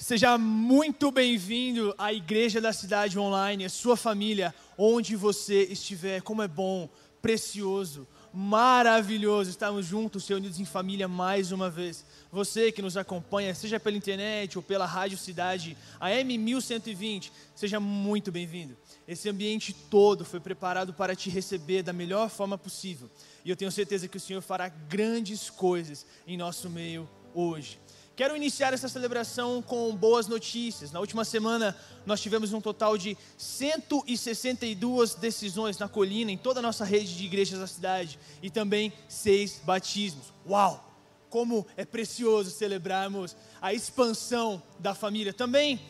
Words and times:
Seja 0.00 0.38
muito 0.38 1.10
bem-vindo 1.10 1.94
à 1.98 2.10
Igreja 2.10 2.58
da 2.58 2.72
Cidade 2.72 3.18
Online, 3.18 3.66
a 3.66 3.68
sua 3.68 3.98
família, 3.98 4.54
onde 4.78 5.14
você 5.14 5.64
estiver. 5.64 6.22
Como 6.22 6.40
é 6.40 6.48
bom, 6.48 6.88
precioso, 7.20 8.08
maravilhoso 8.32 9.50
estarmos 9.50 9.84
juntos, 9.84 10.26
reunidos 10.26 10.58
em 10.58 10.64
família 10.64 11.06
mais 11.06 11.52
uma 11.52 11.68
vez. 11.68 12.02
Você 12.32 12.72
que 12.72 12.80
nos 12.80 12.96
acompanha, 12.96 13.54
seja 13.54 13.78
pela 13.78 13.94
internet 13.94 14.56
ou 14.56 14.62
pela 14.62 14.86
Rádio 14.86 15.18
Cidade, 15.18 15.76
a 16.00 16.08
M1120, 16.08 17.30
seja 17.54 17.78
muito 17.78 18.32
bem-vindo. 18.32 18.74
Esse 19.06 19.28
ambiente 19.28 19.74
todo 19.74 20.24
foi 20.24 20.40
preparado 20.40 20.94
para 20.94 21.14
te 21.14 21.28
receber 21.28 21.82
da 21.82 21.92
melhor 21.92 22.30
forma 22.30 22.56
possível. 22.56 23.10
E 23.44 23.50
eu 23.50 23.56
tenho 23.56 23.70
certeza 23.70 24.08
que 24.08 24.16
o 24.16 24.20
Senhor 24.20 24.40
fará 24.40 24.66
grandes 24.66 25.50
coisas 25.50 26.06
em 26.26 26.38
nosso 26.38 26.70
meio 26.70 27.06
hoje. 27.34 27.78
Quero 28.20 28.36
iniciar 28.36 28.74
essa 28.74 28.86
celebração 28.86 29.62
com 29.62 29.96
boas 29.96 30.26
notícias. 30.26 30.92
Na 30.92 31.00
última 31.00 31.24
semana, 31.24 31.74
nós 32.04 32.20
tivemos 32.20 32.52
um 32.52 32.60
total 32.60 32.98
de 32.98 33.16
162 33.38 35.14
decisões 35.14 35.78
na 35.78 35.88
colina, 35.88 36.30
em 36.30 36.36
toda 36.36 36.58
a 36.58 36.62
nossa 36.62 36.84
rede 36.84 37.16
de 37.16 37.24
igrejas 37.24 37.58
da 37.58 37.66
cidade, 37.66 38.18
e 38.42 38.50
também 38.50 38.92
seis 39.08 39.62
batismos. 39.64 40.34
Uau! 40.46 40.86
Como 41.30 41.66
é 41.78 41.86
precioso 41.86 42.50
celebrarmos 42.50 43.34
a 43.58 43.72
expansão 43.72 44.62
da 44.78 44.94
família. 44.94 45.32
Também 45.32 45.80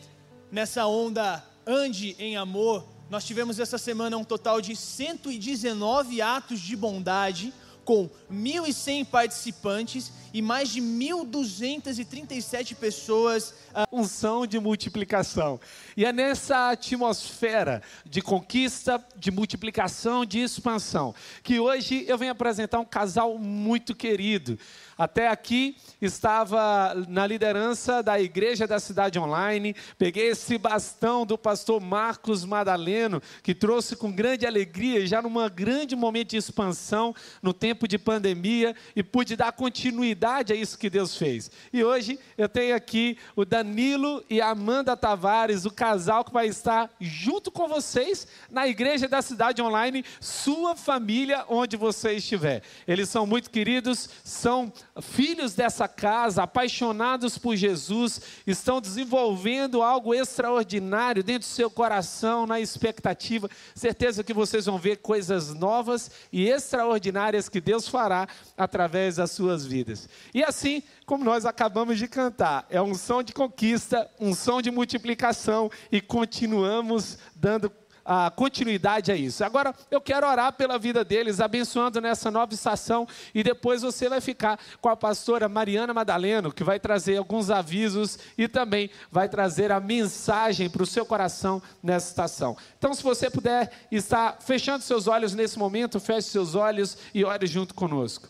nessa 0.49 0.85
onda 0.87 1.45
Ande 1.67 2.15
em 2.17 2.37
Amor, 2.37 2.87
nós 3.09 3.25
tivemos 3.25 3.59
essa 3.59 3.77
semana 3.77 4.15
um 4.15 4.23
total 4.23 4.61
de 4.61 4.73
119 4.73 6.21
atos 6.21 6.61
de 6.61 6.77
bondade 6.77 7.53
com 7.83 8.09
1.100 8.31 9.05
participantes 9.05 10.11
e 10.33 10.41
mais 10.41 10.69
de 10.69 10.81
1.237 10.81 12.75
pessoas. 12.75 13.53
A 13.73 13.85
unção 13.91 14.45
de 14.45 14.59
multiplicação. 14.59 15.59
E 15.95 16.05
é 16.05 16.13
nessa 16.13 16.71
atmosfera 16.71 17.81
de 18.05 18.21
conquista, 18.21 19.03
de 19.15 19.31
multiplicação, 19.31 20.25
de 20.25 20.39
expansão, 20.39 21.13
que 21.43 21.59
hoje 21.59 22.05
eu 22.07 22.17
venho 22.17 22.31
apresentar 22.31 22.79
um 22.79 22.85
casal 22.85 23.37
muito 23.37 23.95
querido. 23.95 24.57
Até 25.01 25.29
aqui 25.29 25.75
estava 25.99 26.93
na 27.07 27.25
liderança 27.25 28.03
da 28.03 28.21
igreja 28.21 28.67
da 28.67 28.79
cidade 28.79 29.17
online. 29.17 29.75
Peguei 29.97 30.27
esse 30.27 30.59
bastão 30.59 31.25
do 31.25 31.39
pastor 31.39 31.81
Marcos 31.81 32.45
Madaleno, 32.45 33.19
que 33.41 33.55
trouxe 33.55 33.95
com 33.95 34.11
grande 34.11 34.45
alegria, 34.45 35.07
já 35.07 35.19
num 35.19 35.33
grande 35.49 35.95
momento 35.95 36.29
de 36.29 36.37
expansão, 36.37 37.15
no 37.41 37.51
tempo 37.51 37.87
de 37.87 37.97
pandemia, 37.97 38.75
e 38.95 39.01
pude 39.01 39.35
dar 39.35 39.51
continuidade 39.53 40.53
a 40.53 40.55
isso 40.55 40.77
que 40.77 40.87
Deus 40.87 41.17
fez. 41.17 41.49
E 41.73 41.83
hoje 41.83 42.19
eu 42.37 42.47
tenho 42.47 42.75
aqui 42.75 43.17
o 43.35 43.43
Danilo 43.43 44.23
e 44.29 44.39
a 44.39 44.49
Amanda 44.49 44.95
Tavares, 44.95 45.65
o 45.65 45.71
casal 45.71 46.23
que 46.23 46.31
vai 46.31 46.45
estar 46.45 46.91
junto 46.99 47.49
com 47.49 47.67
vocês 47.67 48.27
na 48.51 48.67
igreja 48.67 49.07
da 49.07 49.23
cidade 49.23 49.63
online, 49.63 50.05
sua 50.19 50.75
família, 50.75 51.43
onde 51.49 51.75
você 51.75 52.13
estiver. 52.13 52.61
Eles 52.87 53.09
são 53.09 53.25
muito 53.25 53.49
queridos, 53.49 54.07
são 54.23 54.71
filhos 54.99 55.53
dessa 55.53 55.87
casa, 55.87 56.43
apaixonados 56.43 57.37
por 57.37 57.55
Jesus, 57.55 58.19
estão 58.45 58.81
desenvolvendo 58.81 59.81
algo 59.81 60.13
extraordinário 60.13 61.23
dentro 61.23 61.47
do 61.47 61.51
seu 61.51 61.69
coração, 61.69 62.45
na 62.45 62.59
expectativa. 62.59 63.49
Certeza 63.73 64.23
que 64.23 64.33
vocês 64.33 64.65
vão 64.65 64.77
ver 64.77 64.97
coisas 64.97 65.53
novas 65.53 66.11
e 66.31 66.49
extraordinárias 66.49 67.47
que 67.47 67.61
Deus 67.61 67.87
fará 67.87 68.27
através 68.57 69.15
das 69.15 69.31
suas 69.31 69.65
vidas. 69.65 70.09
E 70.33 70.43
assim, 70.43 70.83
como 71.05 71.23
nós 71.23 71.45
acabamos 71.45 71.97
de 71.97 72.07
cantar, 72.07 72.65
é 72.69 72.81
um 72.81 72.95
som 72.95 73.23
de 73.23 73.33
conquista, 73.33 74.09
um 74.19 74.33
som 74.33 74.61
de 74.61 74.71
multiplicação 74.71 75.69
e 75.91 76.01
continuamos 76.01 77.17
dando 77.35 77.71
a 78.05 78.31
continuidade 78.31 79.11
a 79.11 79.15
isso. 79.15 79.43
Agora, 79.43 79.73
eu 79.89 80.01
quero 80.01 80.27
orar 80.27 80.53
pela 80.53 80.77
vida 80.77 81.03
deles, 81.03 81.39
abençoando 81.39 82.01
nessa 82.01 82.31
nova 82.31 82.53
estação, 82.53 83.07
e 83.33 83.43
depois 83.43 83.81
você 83.81 84.09
vai 84.09 84.21
ficar 84.21 84.59
com 84.79 84.89
a 84.89 84.95
pastora 84.95 85.47
Mariana 85.47 85.93
Madaleno, 85.93 86.51
que 86.51 86.63
vai 86.63 86.79
trazer 86.79 87.17
alguns 87.17 87.49
avisos 87.49 88.17
e 88.37 88.47
também 88.47 88.89
vai 89.11 89.29
trazer 89.29 89.71
a 89.71 89.79
mensagem 89.79 90.69
para 90.69 90.83
o 90.83 90.87
seu 90.87 91.05
coração 91.05 91.61
nessa 91.81 92.09
estação. 92.09 92.57
Então, 92.77 92.93
se 92.93 93.03
você 93.03 93.29
puder 93.29 93.71
estar 93.91 94.37
fechando 94.41 94.83
seus 94.83 95.07
olhos 95.07 95.33
nesse 95.33 95.57
momento, 95.57 95.99
feche 95.99 96.29
seus 96.29 96.55
olhos 96.55 96.97
e 97.13 97.23
ore 97.23 97.47
junto 97.47 97.73
conosco. 97.73 98.27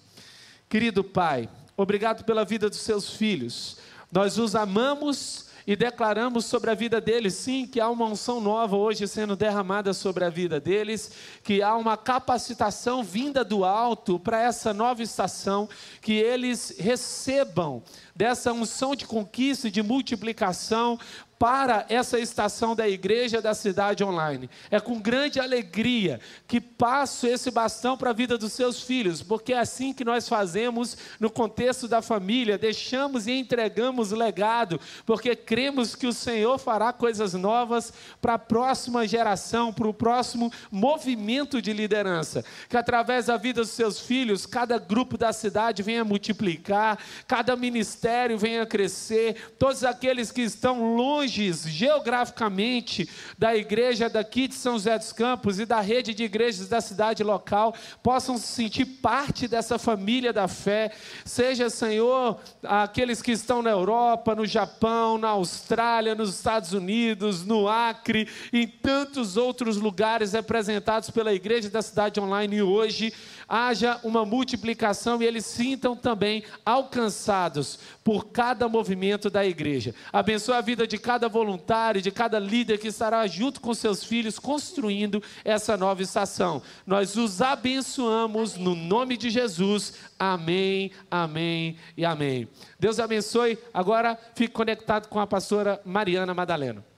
Querido 0.69 1.03
Pai, 1.03 1.49
obrigado 1.75 2.23
pela 2.23 2.45
vida 2.45 2.69
dos 2.69 2.79
seus 2.79 3.09
filhos. 3.09 3.77
Nós 4.11 4.37
os 4.37 4.55
amamos 4.55 5.50
e 5.66 5.75
declaramos 5.75 6.45
sobre 6.45 6.72
a 6.72 6.75
vida 6.75 6.99
deles, 6.99 7.33
sim, 7.35 7.66
que 7.66 7.79
há 7.79 7.89
uma 7.89 8.05
unção 8.05 8.41
nova 8.41 8.75
hoje 8.75 9.07
sendo 9.07 9.35
derramada 9.35 9.94
sobre 9.94 10.23
a 10.23 10.29
vida 10.29 10.59
deles, 10.59 11.11
que 11.44 11.61
há 11.61 11.75
uma 11.75 11.97
capacitação 11.97 13.03
vinda 13.03 13.44
do 13.44 13.63
alto 13.63 14.19
para 14.19 14.41
essa 14.41 14.73
nova 14.73 15.03
estação, 15.03 15.69
que 16.01 16.13
eles 16.13 16.75
recebam 16.77 17.83
dessa 18.16 18.51
unção 18.51 18.95
de 18.95 19.05
conquista 19.05 19.67
e 19.67 19.72
de 19.72 19.81
multiplicação 19.81 20.99
para 21.41 21.88
essa 21.90 22.19
estação 22.19 22.75
da 22.75 22.88
igreja 22.88 23.41
da 23.41 23.56
cidade 23.56 24.03
online. 24.03 24.47
É 24.69 24.79
com 24.79 25.00
grande 25.00 25.40
alegria 25.40 26.19
que 26.47 26.62
passo 26.62 27.25
esse 27.25 27.50
bastão 27.50 27.97
para 27.97 28.12
a 28.12 28.13
vida 28.13 28.38
dos 28.38 28.53
seus 28.53 28.84
filhos, 28.84 29.24
porque 29.24 29.52
é 29.52 29.57
assim 29.57 29.91
que 29.91 30.06
nós 30.06 30.29
fazemos 30.29 30.96
no 31.19 31.31
contexto 31.31 31.88
da 31.88 32.00
família, 32.00 32.59
deixamos 32.59 33.25
e 33.25 33.31
entregamos 33.31 34.12
legado, 34.12 34.79
porque 35.03 35.35
cremos 35.35 35.96
que 35.96 36.06
o 36.06 36.13
Senhor 36.13 36.59
fará 36.59 36.94
coisas 36.94 37.34
novas 37.34 37.91
para 38.22 38.35
a 38.35 38.40
próxima 38.40 39.08
geração, 39.08 39.73
para 39.73 39.88
o 39.88 39.94
próximo 39.96 40.53
movimento 40.69 41.59
de 41.59 41.73
liderança. 41.73 42.46
Que 42.69 42.78
através 42.78 43.25
da 43.25 43.38
vida 43.38 43.62
dos 43.62 43.72
seus 43.72 44.00
filhos, 44.00 44.46
cada 44.46 44.78
grupo 44.78 45.18
da 45.18 45.34
cidade 45.34 45.81
venha 45.81 46.06
multiplicar, 46.06 47.00
cada 47.28 47.56
ministério 47.56 48.38
venha 48.38 48.63
crescer, 48.63 49.56
todos 49.58 49.84
aqueles 49.84 50.31
que 50.31 50.41
estão 50.41 50.96
longe 50.96 51.30
geograficamente 51.31 53.09
da 53.37 53.55
igreja 53.55 54.09
daqui 54.09 54.47
de 54.47 54.55
São 54.55 54.73
José 54.73 54.97
dos 54.97 55.13
Campos 55.13 55.59
e 55.59 55.65
da 55.65 55.79
rede 55.79 56.13
de 56.13 56.23
igrejas 56.23 56.67
da 56.67 56.81
cidade 56.81 57.23
local 57.23 57.73
possam 58.03 58.37
se 58.37 58.47
sentir 58.47 58.85
parte 58.85 59.47
dessa 59.47 59.79
família 59.79 60.33
da 60.33 60.47
fé. 60.47 60.91
Seja, 61.25 61.69
Senhor, 61.69 62.39
aqueles 62.63 63.21
que 63.21 63.31
estão 63.31 63.61
na 63.61 63.69
Europa, 63.69 64.35
no 64.35 64.45
Japão, 64.45 65.17
na 65.17 65.29
Austrália, 65.29 66.15
nos 66.15 66.35
Estados 66.35 66.73
Unidos, 66.73 67.45
no 67.45 67.67
Acre, 67.67 68.27
em 68.51 68.67
tantos 68.67 69.37
outros 69.37 69.77
lugares 69.77 70.33
representados 70.33 71.09
pela 71.09 71.33
igreja 71.33 71.69
da 71.69 71.81
cidade 71.81 72.19
online 72.19 72.61
hoje 72.61 73.13
haja 73.51 74.00
uma 74.01 74.23
multiplicação 74.23 75.22
e 75.22 75.25
eles 75.25 75.45
sintam 75.45 75.94
também 75.94 76.41
alcançados 76.66 77.78
por 78.01 78.28
cada 78.28 78.69
movimento 78.69 79.29
da 79.29 79.45
igreja. 79.45 79.94
Abençoa 80.13 80.59
a 80.59 80.62
vida 80.62 80.88
de 80.88 80.97
cada 80.97 81.28
voluntário, 81.28 82.01
de 82.01 82.11
cada 82.11 82.40
líder 82.40 82.78
que 82.78 82.88
estará 82.88 83.28
junto 83.28 83.59
com 83.59 83.73
seus 83.73 84.06
filhos 84.06 84.40
construindo 84.40 85.22
essa 85.44 85.75
nova 85.75 86.01
estação. 86.01 86.61
Nós 86.88 87.17
os 87.17 87.41
abençoamos 87.41 88.56
no 88.56 88.73
nome 88.73 89.17
de 89.17 89.29
Jesus. 89.29 89.95
Amém, 90.17 90.91
amém 91.09 91.75
e 91.97 92.06
amém. 92.06 92.47
Deus 92.79 93.01
abençoe. 93.01 93.59
Agora 93.73 94.17
fique 94.34 94.53
conectado 94.53 95.09
com 95.09 95.19
a 95.19 95.28
pastora 95.28 95.81
Mariana 95.84 96.34
Madaleno. 96.34 96.91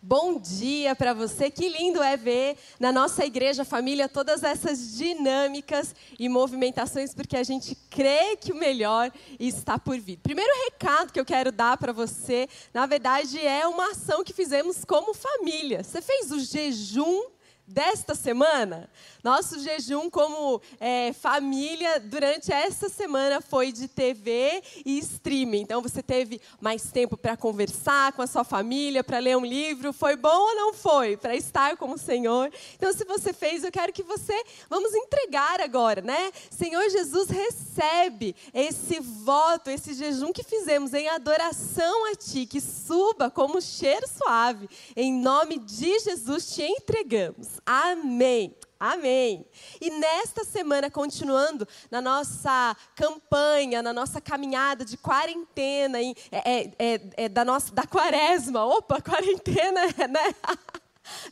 Bom 0.00 0.38
dia 0.38 0.94
para 0.94 1.12
você. 1.12 1.50
Que 1.50 1.68
lindo 1.68 2.00
é 2.00 2.16
ver 2.16 2.56
na 2.78 2.92
nossa 2.92 3.26
igreja 3.26 3.64
família 3.64 4.08
todas 4.08 4.44
essas 4.44 4.96
dinâmicas 4.96 5.92
e 6.16 6.28
movimentações, 6.28 7.12
porque 7.12 7.36
a 7.36 7.42
gente 7.42 7.74
crê 7.90 8.36
que 8.36 8.52
o 8.52 8.56
melhor 8.56 9.10
está 9.40 9.76
por 9.76 9.98
vir. 9.98 10.18
Primeiro 10.18 10.52
recado 10.66 11.12
que 11.12 11.18
eu 11.18 11.24
quero 11.24 11.50
dar 11.50 11.76
para 11.76 11.92
você, 11.92 12.48
na 12.72 12.86
verdade, 12.86 13.44
é 13.44 13.66
uma 13.66 13.90
ação 13.90 14.22
que 14.22 14.32
fizemos 14.32 14.84
como 14.84 15.12
família. 15.12 15.82
Você 15.82 16.00
fez 16.00 16.30
o 16.30 16.38
jejum 16.38 17.24
desta 17.68 18.14
semana? 18.14 18.88
Nosso 19.22 19.60
jejum 19.60 20.08
como 20.08 20.60
é, 20.80 21.12
família 21.12 22.00
durante 22.00 22.50
essa 22.52 22.88
semana 22.88 23.40
foi 23.40 23.72
de 23.72 23.86
TV 23.86 24.62
e 24.86 24.98
streaming. 24.98 25.60
Então 25.60 25.82
você 25.82 26.02
teve 26.02 26.40
mais 26.60 26.90
tempo 26.90 27.16
para 27.16 27.36
conversar 27.36 28.12
com 28.12 28.22
a 28.22 28.26
sua 28.26 28.44
família, 28.44 29.04
para 29.04 29.18
ler 29.18 29.36
um 29.36 29.44
livro. 29.44 29.92
Foi 29.92 30.16
bom 30.16 30.28
ou 30.28 30.54
não 30.54 30.72
foi? 30.72 31.16
Para 31.16 31.36
estar 31.36 31.76
com 31.76 31.92
o 31.92 31.98
Senhor. 31.98 32.50
Então 32.74 32.92
se 32.92 33.04
você 33.04 33.32
fez, 33.32 33.64
eu 33.64 33.72
quero 33.72 33.92
que 33.92 34.02
você 34.02 34.34
vamos 34.70 34.94
entregar 34.94 35.60
agora, 35.60 36.00
né? 36.00 36.32
Senhor 36.50 36.88
Jesus 36.88 37.28
recebe 37.28 38.34
esse 38.54 39.00
voto, 39.00 39.68
esse 39.68 39.92
jejum 39.94 40.32
que 40.32 40.42
fizemos 40.42 40.94
em 40.94 41.08
adoração 41.08 42.10
a 42.10 42.14
Ti, 42.14 42.46
que 42.46 42.60
suba 42.60 43.30
como 43.30 43.60
cheiro 43.60 44.06
suave. 44.08 44.68
Em 44.96 45.12
nome 45.12 45.58
de 45.58 45.98
Jesus 45.98 46.54
te 46.54 46.62
entregamos. 46.62 47.57
Amém. 47.64 48.54
Amém. 48.80 49.44
E 49.80 49.90
nesta 49.90 50.44
semana, 50.44 50.88
continuando 50.88 51.66
na 51.90 52.00
nossa 52.00 52.76
campanha, 52.94 53.82
na 53.82 53.92
nossa 53.92 54.20
caminhada 54.20 54.84
de 54.84 54.96
quarentena, 54.96 55.98
é, 56.00 56.14
é, 56.30 56.70
é, 56.78 57.00
é, 57.16 57.28
da, 57.28 57.44
nossa, 57.44 57.74
da 57.74 57.84
quaresma. 57.84 58.64
Opa, 58.64 59.00
quarentena, 59.00 59.80
né? 60.08 60.34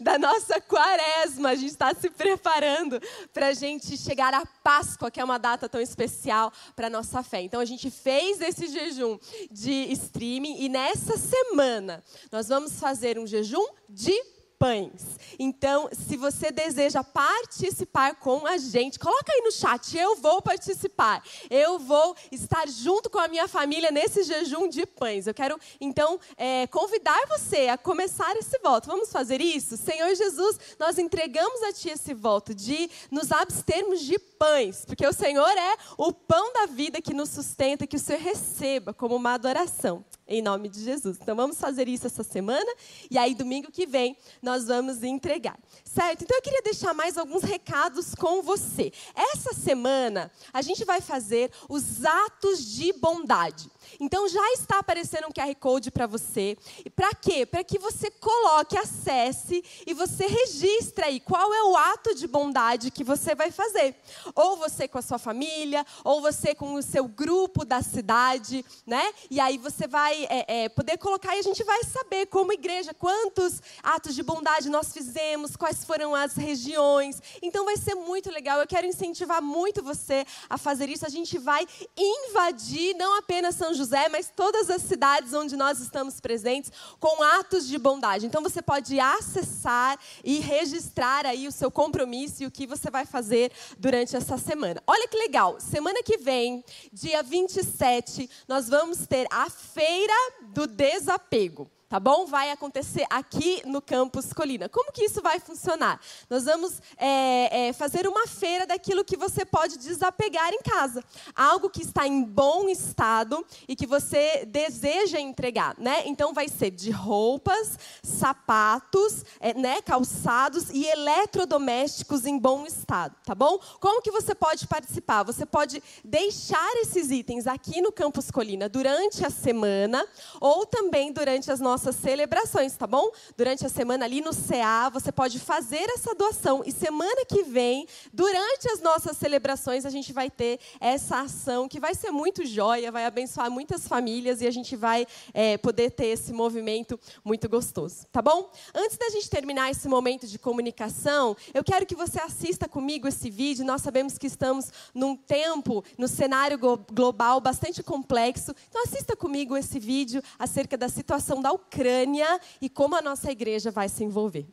da 0.01 0.19
nossa 0.19 0.61
quaresma. 0.61 1.51
A 1.51 1.55
gente 1.55 1.71
está 1.71 1.95
se 1.95 2.11
preparando 2.11 3.01
para 3.33 3.49
a 3.49 3.55
gente 3.55 3.97
chegar 3.97 4.35
à 4.35 4.45
Páscoa, 4.45 5.11
que 5.11 5.21
é 5.21 5.25
uma 5.25 5.39
data 5.39 5.69
tão 5.69 5.81
especial 5.81 6.53
para 6.75 6.89
a 6.89 6.91
nossa 6.91 7.23
fé. 7.23 7.43
Então, 7.43 7.61
a 7.61 7.65
gente 7.65 7.91
fez 7.91 8.41
esse 8.41 8.67
jejum 8.67 9.19
de 9.53 9.93
streaming 9.93 10.63
e 10.63 10.69
nessa 10.69 11.17
semana 11.17 12.03
nós 12.33 12.49
vamos 12.49 12.81
fazer 12.81 13.19
um 13.19 13.27
jejum 13.27 13.65
de 13.89 14.36
pães. 14.59 15.19
Então, 15.39 15.89
se 15.93 16.17
você 16.17 16.51
deseja 16.51 17.05
participar 17.05 18.17
com 18.17 18.47
a 18.47 18.57
gente, 18.57 18.99
coloca 18.99 19.33
aí 19.33 19.41
no 19.43 19.53
chat, 19.53 19.97
eu 19.97 20.17
vou 20.17 20.41
participar. 20.41 21.23
Eu 21.51 21.79
vou 21.79 22.17
estar 22.33 22.69
junto 22.69 23.11
com 23.11 23.19
a 23.19 23.29
minha 23.29 23.47
família 23.47 23.91
nesse 23.91 24.23
jejum 24.23 24.69
de 24.69 24.87
pães. 24.87 25.27
Eu 25.27 25.35
quero, 25.35 25.59
então, 25.81 26.19
é, 26.37 26.67
convidar 26.67 27.27
você 27.29 27.69
a 27.69 27.79
começar 27.79 28.35
esse 28.37 28.59
voto. 28.59 28.87
Vamos 28.87 29.11
fazer 29.11 29.41
isso? 29.41 29.77
Senhor 29.77 30.15
Jesus, 30.15 30.59
nós 30.79 30.99
entregamos 30.99 31.63
a 31.63 31.73
Ti 31.73 31.91
esse 31.91 32.15
voto 32.15 32.55
de 32.55 32.91
nos 33.11 33.31
abstermos 33.31 34.01
de 34.01 34.19
pães, 34.19 34.85
porque 34.85 35.07
o 35.07 35.13
Senhor 35.13 35.57
é 35.57 35.77
o 35.97 36.13
pão 36.13 36.53
da 36.53 36.67
vida 36.67 37.01
que 37.01 37.15
nos 37.15 37.31
sustenta, 37.31 37.87
que 37.87 37.97
o 37.97 38.01
Senhor 38.01 38.21
receba 38.21 38.93
como 38.95 39.17
uma 39.17 39.35
adoração 39.35 40.05
em 40.29 40.43
nome 40.43 40.69
de 40.69 40.83
Jesus. 40.83 41.19
Então 41.21 41.37
vamos 41.37 41.59
fazer 41.59 41.89
isso 41.89 42.07
essa 42.07 42.23
semana 42.23 42.71
e 43.11 43.17
aí 43.17 43.35
domingo 43.35 43.71
que 43.71 43.87
vem 43.87 44.17
nós 44.43 44.67
vamos 44.67 45.03
entregar. 45.03 45.59
Certo? 45.85 46.25
Então 46.25 46.37
eu 46.37 46.43
queria 46.43 46.63
deixar 46.63 46.93
mais 46.95 47.17
alguns 47.17 47.43
recados 47.43 48.15
com 48.15 48.43
você. 48.43 48.93
Essa 49.15 49.53
semana 49.53 50.31
a 50.53 50.63
gente 50.63 50.85
vai 50.85 51.01
fazer 51.01 51.51
os 51.69 52.05
atos 52.05 52.65
de 52.65 52.93
bondade. 52.93 53.71
Então 54.01 54.29
já 54.29 54.53
está 54.53 54.79
aparecendo 54.79 55.27
um 55.27 55.33
QR 55.33 55.55
Code 55.57 55.91
para 55.91 56.07
você. 56.07 56.57
E 56.85 56.91
para 56.91 57.15
quê? 57.15 57.47
Para 57.47 57.65
que 57.65 57.79
você 57.79 58.11
coloque, 58.11 58.77
acesse 58.77 59.65
e 59.87 59.95
você 59.95 60.27
registre 60.27 61.05
aí 61.05 61.21
qual 61.21 61.53
é 61.53 61.63
o 61.65 61.77
ato 61.77 62.15
de 62.15 62.27
bondade 62.27 62.91
que 62.91 63.05
você 63.05 63.35
vai 63.35 63.51
fazer. 63.51 63.95
Ou 64.35 64.57
você 64.57 64.89
com 64.89 64.99
a 64.99 65.03
sua 65.03 65.19
família, 65.19 65.85
ou 66.05 66.21
você 66.21 66.55
com 66.55 66.75
o 66.75 66.83
seu 66.83 67.07
grupo 67.07 67.65
da 67.65 67.83
cidade, 67.83 68.65
né? 68.87 69.13
E 69.31 69.41
aí 69.41 69.59
você 69.59 69.87
vai 69.87 70.25
é, 70.25 70.65
é, 70.65 70.69
poder 70.69 70.99
colocar 70.99 71.37
e 71.37 71.41
a 71.41 71.43
gente 71.43 71.63
vai 71.65 71.83
saber 71.85 72.27
como 72.27 72.53
igreja 72.53 72.95
quantos 72.95 73.61
atos 73.83 74.15
de 74.15 74.23
bondade 74.23 74.69
nós 74.69 74.93
fizemos, 74.93 75.57
quais 75.57 75.85
foram 75.85 76.15
as 76.15 76.35
regiões. 76.35 77.23
Então 77.43 77.65
vai 77.65 77.77
ser 77.77 77.95
muito 77.95 78.31
legal. 78.31 78.61
Eu 78.61 78.67
quero 78.67 78.87
incentivar 78.87 79.43
muito 79.43 79.83
você 79.83 80.25
a 80.49 80.59
fazer 80.59 80.89
isso. 80.89 81.07
A 81.07 81.11
gente 81.11 81.39
vai 81.39 81.67
invadir 81.97 82.95
não 82.97 83.19
apenas 83.19 83.55
São 83.55 83.73
José, 83.77 84.09
mas 84.09 84.33
todas 84.35 84.71
as 84.71 84.83
cidades 84.83 85.33
onde 85.33 85.57
nós 85.57 85.79
estamos 85.79 86.21
presentes 86.21 86.73
com 86.99 87.23
atos 87.23 87.67
de 87.69 87.79
bondade. 87.79 88.27
Então 88.27 88.43
você 88.43 88.61
pode 88.61 88.99
acessar 88.99 89.99
e 90.25 90.41
registrar 90.41 91.27
aí 91.27 91.47
o 91.47 91.53
seu 91.53 91.71
compromisso 91.71 92.43
e 92.43 92.47
o 92.47 92.51
que 92.51 92.67
você 92.67 92.91
vai 92.91 93.07
fazer 93.07 93.53
durante 93.79 94.17
essa 94.17 94.37
semana. 94.39 94.83
Olha 94.87 95.07
que 95.07 95.17
legal, 95.17 95.61
semana 95.61 96.03
que 96.03 96.17
vem, 96.17 96.65
dia 96.93 97.23
27, 97.23 98.29
nós 98.49 98.69
vamos 98.69 99.07
ter 99.07 99.27
a 99.31 99.49
feira 99.51 100.15
do 100.55 100.67
desapego 100.67 101.71
tá 101.89 102.01
bom? 102.01 102.27
Vai 102.27 102.51
acontecer 102.51 103.07
aqui 103.09 103.63
no 103.65 103.81
campus 103.81 104.33
Colina. 104.33 104.69
Como 104.69 104.91
que 104.91 105.05
isso 105.05 105.23
vai 105.23 105.39
funcionar? 105.39 106.01
Nós 106.29 106.45
vamos 106.45 106.81
é, 106.97 107.69
é, 107.69 107.73
fazer 107.73 108.09
uma 108.09 108.27
feira 108.27 108.67
daquilo 108.67 109.05
que 109.05 109.17
você 109.17 109.45
pode 109.45 109.79
desapegar 109.79 110.53
em 110.53 110.61
casa, 110.63 111.03
algo 111.35 111.71
que 111.71 111.83
está 111.83 112.07
em 112.07 112.25
bom 112.25 112.69
estado 112.69 113.45
e 113.69 113.77
que 113.77 113.87
você 113.87 114.45
deseja 114.47 115.21
entregar, 115.21 115.77
né? 115.79 116.03
Então 116.07 116.35
vai 116.35 116.49
ser 116.49 116.71
de 116.73 116.91
roupas, 116.91 117.79
sapatos, 118.03 119.25
é, 119.39 119.55
né, 119.55 119.81
calçados 119.81 120.71
e 120.71 120.85
eletrodomésticos 120.87 122.27
em 122.27 122.37
bom 122.37 122.67
estado, 122.67 123.15
tá 123.25 123.35
bom? 123.35 123.59
Como 123.81 124.03
que 124.03 124.11
você 124.11 124.35
pode 124.35 124.67
participar? 124.67 125.23
Você 125.23 125.47
pode 125.47 125.83
deixar 126.05 126.75
esses 126.79 127.11
itens 127.11 127.47
aqui 127.47 127.81
no 127.81 127.93
campus 127.93 128.31
Colina 128.31 128.69
durante 128.69 129.25
a 129.25 129.31
semana 129.31 130.05
ou 130.41 130.67
também 130.67 131.13
durante 131.13 131.51
as 131.51 131.61
nossas 131.61 131.76
nossas 131.77 131.97
celebrações, 131.97 132.75
tá 132.75 132.87
bom? 132.87 133.11
Durante 133.37 133.67
a 133.67 133.69
semana 133.69 134.07
ali 134.07 134.23
no 134.23 134.31
CA, 134.35 134.89
você 134.89 135.13
pode 135.13 135.39
fazer 135.39 135.91
essa 135.91 136.15
doação. 136.15 136.63
E 136.65 136.73
semana 136.73 137.23
que 137.27 137.43
vem, 137.43 137.87
durante 138.15 138.71
as 138.71 138.81
nossas 138.81 139.15
celebrações, 139.19 139.85
a 139.85 139.91
gente 139.91 140.11
vai 140.11 140.31
ter 140.31 140.59
essa 140.81 141.21
ação 141.21 141.69
que 141.69 141.79
vai 141.79 141.95
ser 141.95 142.11
muito 142.11 142.47
joia, 142.47 142.91
vai 142.91 143.05
abençoar 143.05 143.51
muitas 143.51 143.87
famílias 143.87 144.41
e 144.41 144.47
a 144.47 144.51
gente 144.51 144.75
vai 144.75 145.07
é, 145.35 145.59
poder 145.59 145.91
ter 145.91 146.07
esse 146.07 146.33
movimento 146.33 146.99
muito 147.23 147.47
gostoso, 147.47 148.07
tá 148.11 148.23
bom? 148.23 148.51
Antes 148.75 148.97
da 148.97 149.11
gente 149.11 149.29
terminar 149.29 149.71
esse 149.71 149.87
momento 149.87 150.27
de 150.27 150.39
comunicação, 150.39 151.37
eu 151.53 151.63
quero 151.63 151.85
que 151.85 151.95
você 151.95 152.19
assista 152.21 152.67
comigo 152.67 153.07
esse 153.07 153.29
vídeo. 153.29 153.67
Nós 153.67 153.83
sabemos 153.83 154.17
que 154.17 154.27
estamos 154.27 154.73
num 154.95 155.15
tempo, 155.15 155.85
no 155.99 156.09
cenário 156.09 156.59
global 156.91 157.39
bastante 157.39 157.83
complexo. 157.83 158.55
Então 158.71 158.83
assista 158.83 159.15
comigo 159.15 159.55
esse 159.59 159.79
vídeo 159.79 160.23
acerca 160.39 160.79
da 160.79 160.89
situação 160.89 161.43
da 161.43 161.53
Ucrânia 161.53 161.66
Ucrânia 161.67 162.41
e 162.61 162.69
como 162.69 162.97
a 162.97 163.03
nossa 163.03 163.31
igreja 163.31 163.71
vai 163.71 163.89
se 163.89 164.05
envolver. 164.05 164.47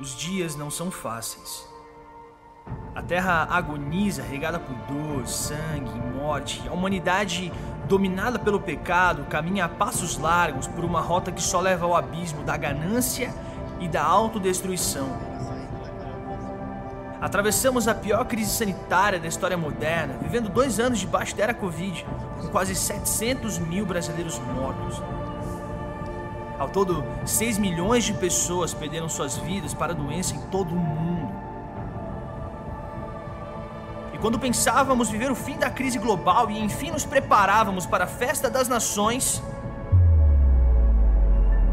Os 0.00 0.16
dias 0.16 0.56
não 0.56 0.70
são 0.70 0.90
fáceis. 0.90 1.66
A 2.94 3.02
terra 3.02 3.46
agoniza, 3.50 4.22
regada 4.22 4.58
por 4.58 4.74
dor, 4.92 5.26
sangue 5.26 5.98
morte. 6.16 6.66
A 6.66 6.72
humanidade, 6.72 7.52
dominada 7.86 8.38
pelo 8.38 8.60
pecado, 8.60 9.24
caminha 9.26 9.66
a 9.66 9.68
passos 9.68 10.16
largos 10.16 10.66
por 10.66 10.84
uma 10.84 11.00
rota 11.00 11.30
que 11.30 11.42
só 11.42 11.60
leva 11.60 11.84
ao 11.84 11.94
abismo 11.94 12.42
da 12.42 12.56
ganância 12.56 13.32
e 13.80 13.88
da 13.88 14.02
autodestruição. 14.02 15.33
Atravessamos 17.24 17.88
a 17.88 17.94
pior 17.94 18.22
crise 18.26 18.50
sanitária 18.50 19.18
da 19.18 19.26
história 19.26 19.56
moderna, 19.56 20.18
vivendo 20.20 20.50
dois 20.50 20.78
anos 20.78 20.98
debaixo 20.98 21.34
da 21.34 21.44
era 21.44 21.54
Covid, 21.54 22.04
com 22.38 22.48
quase 22.48 22.74
700 22.74 23.58
mil 23.60 23.86
brasileiros 23.86 24.38
mortos. 24.40 25.02
Ao 26.58 26.68
todo, 26.68 27.02
6 27.24 27.56
milhões 27.56 28.04
de 28.04 28.12
pessoas 28.12 28.74
perderam 28.74 29.08
suas 29.08 29.38
vidas 29.38 29.72
para 29.72 29.94
a 29.94 29.96
doença 29.96 30.34
em 30.34 30.40
todo 30.50 30.74
o 30.74 30.76
mundo. 30.76 31.32
E 34.12 34.18
quando 34.18 34.38
pensávamos 34.38 35.08
viver 35.08 35.30
o 35.30 35.34
fim 35.34 35.56
da 35.56 35.70
crise 35.70 35.98
global 35.98 36.50
e 36.50 36.58
enfim 36.62 36.90
nos 36.90 37.06
preparávamos 37.06 37.86
para 37.86 38.04
a 38.04 38.06
festa 38.06 38.50
das 38.50 38.68
nações, 38.68 39.42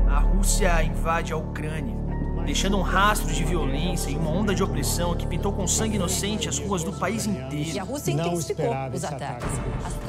a 0.07 0.19
Rússia 0.19 0.81
invade 0.81 1.33
a 1.33 1.35
Ucrânia 1.35 2.00
deixando 2.45 2.77
um 2.77 2.81
rastro 2.81 3.31
de 3.33 3.43
violência 3.43 4.10
e 4.10 4.15
uma 4.15 4.29
onda 4.29 4.53
de 4.53 4.63
opressão 4.63 5.15
que 5.15 5.25
pintou 5.25 5.51
com 5.51 5.67
sangue 5.67 5.95
inocente 5.95 6.50
as 6.50 6.57
ruas 6.57 6.83
do 6.83 6.93
país 6.93 7.25
inteiro. 7.25 7.69
E 7.69 7.79
a 7.79 7.83
Rússia 7.83 8.12
intensificou 8.12 8.74
os 8.93 9.03
ataques. 9.03 9.50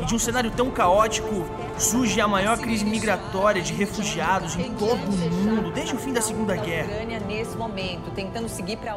E 0.01 0.05
de 0.05 0.15
um 0.15 0.19
cenário 0.19 0.51
tão 0.51 0.71
caótico, 0.71 1.45
surge 1.79 2.21
a 2.21 2.29
maior 2.29 2.59
crise 2.59 2.85
migratória 2.85 3.63
de 3.63 3.73
refugiados 3.73 4.57
em 4.57 4.73
todo 4.75 5.01
o 5.05 5.31
mundo 5.31 5.71
desde 5.73 5.95
o 5.95 5.99
fim 5.99 6.13
da 6.13 6.21
Segunda 6.21 6.57
Guerra. 6.57 6.89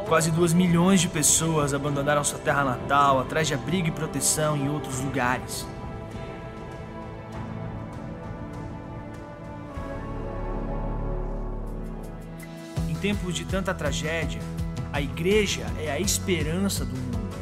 Quase 0.06 0.30
duas 0.30 0.52
milhões 0.52 1.00
de 1.00 1.08
pessoas 1.08 1.74
abandonaram 1.74 2.24
sua 2.24 2.38
terra 2.38 2.64
natal 2.64 3.20
atrás 3.20 3.46
de 3.46 3.54
abrigo 3.54 3.88
e 3.88 3.90
proteção 3.90 4.56
em 4.56 4.68
outros 4.68 5.00
lugares. 5.00 5.66
Tempos 13.06 13.36
de 13.36 13.44
tanta 13.44 13.72
tragédia, 13.72 14.40
a 14.92 15.00
igreja 15.00 15.64
é 15.78 15.92
a 15.92 16.00
esperança 16.00 16.84
do 16.84 16.96
mundo. 16.96 17.36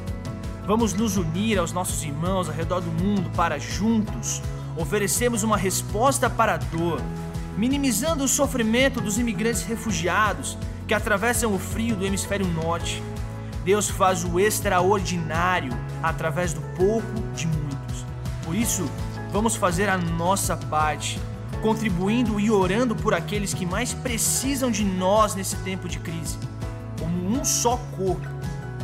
Vamos 0.67 0.93
nos 0.93 1.17
unir 1.17 1.59
aos 1.59 1.73
nossos 1.73 2.05
irmãos 2.05 2.51
ao 2.51 2.55
redor 2.55 2.83
do 2.83 2.91
mundo 2.91 3.31
para 3.35 3.59
juntos 3.59 4.43
oferecermos 4.77 5.43
uma 5.43 5.57
resposta 5.57 6.29
para 6.29 6.53
a 6.53 6.57
dor, 6.59 7.01
minimizando 7.57 8.25
o 8.25 8.29
sofrimento 8.29 9.01
dos 9.01 9.19
imigrantes 9.19 9.63
refugiados 9.63 10.59
que 10.87 10.93
atravessam 10.93 11.55
o 11.55 11.59
frio 11.59 11.97
do 11.97 12.05
hemisfério 12.05 12.47
norte. 12.47 13.03
Deus 13.65 13.89
faz 13.89 14.23
o 14.23 14.39
extraordinário 14.39 15.73
através 16.03 16.53
do 16.53 16.61
pouco 16.77 17.23
de 17.35 17.47
muitos. 17.47 18.05
Por 18.45 18.55
isso, 18.55 18.87
vamos 19.33 19.57
fazer 19.57 19.89
a 19.89 19.97
nossa 19.97 20.59
parte 20.59 21.19
contribuindo 21.65 22.39
e 22.39 22.51
orando 22.51 22.95
por 22.95 23.15
aqueles 23.15 23.55
que 23.55 23.65
mais 23.65 23.95
precisam 23.95 24.71
de 24.71 24.85
nós 24.85 25.35
nesse 25.35 25.57
tempo 25.57 25.89
de 25.89 25.99
crise. 25.99 26.37
Como 27.01 27.27
um 27.27 27.43
só 27.43 27.79
corpo, 27.97 28.29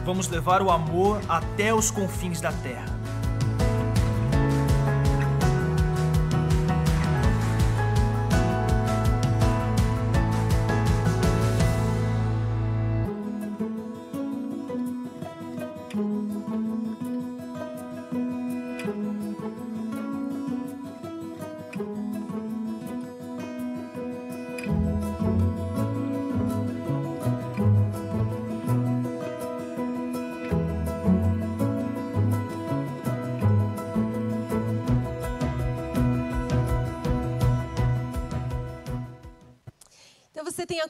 vamos 0.02 0.28
levar 0.28 0.62
o 0.62 0.70
amor 0.70 1.20
até 1.28 1.74
os 1.74 1.90
confins 1.90 2.40
da 2.40 2.50
terra. 2.50 2.99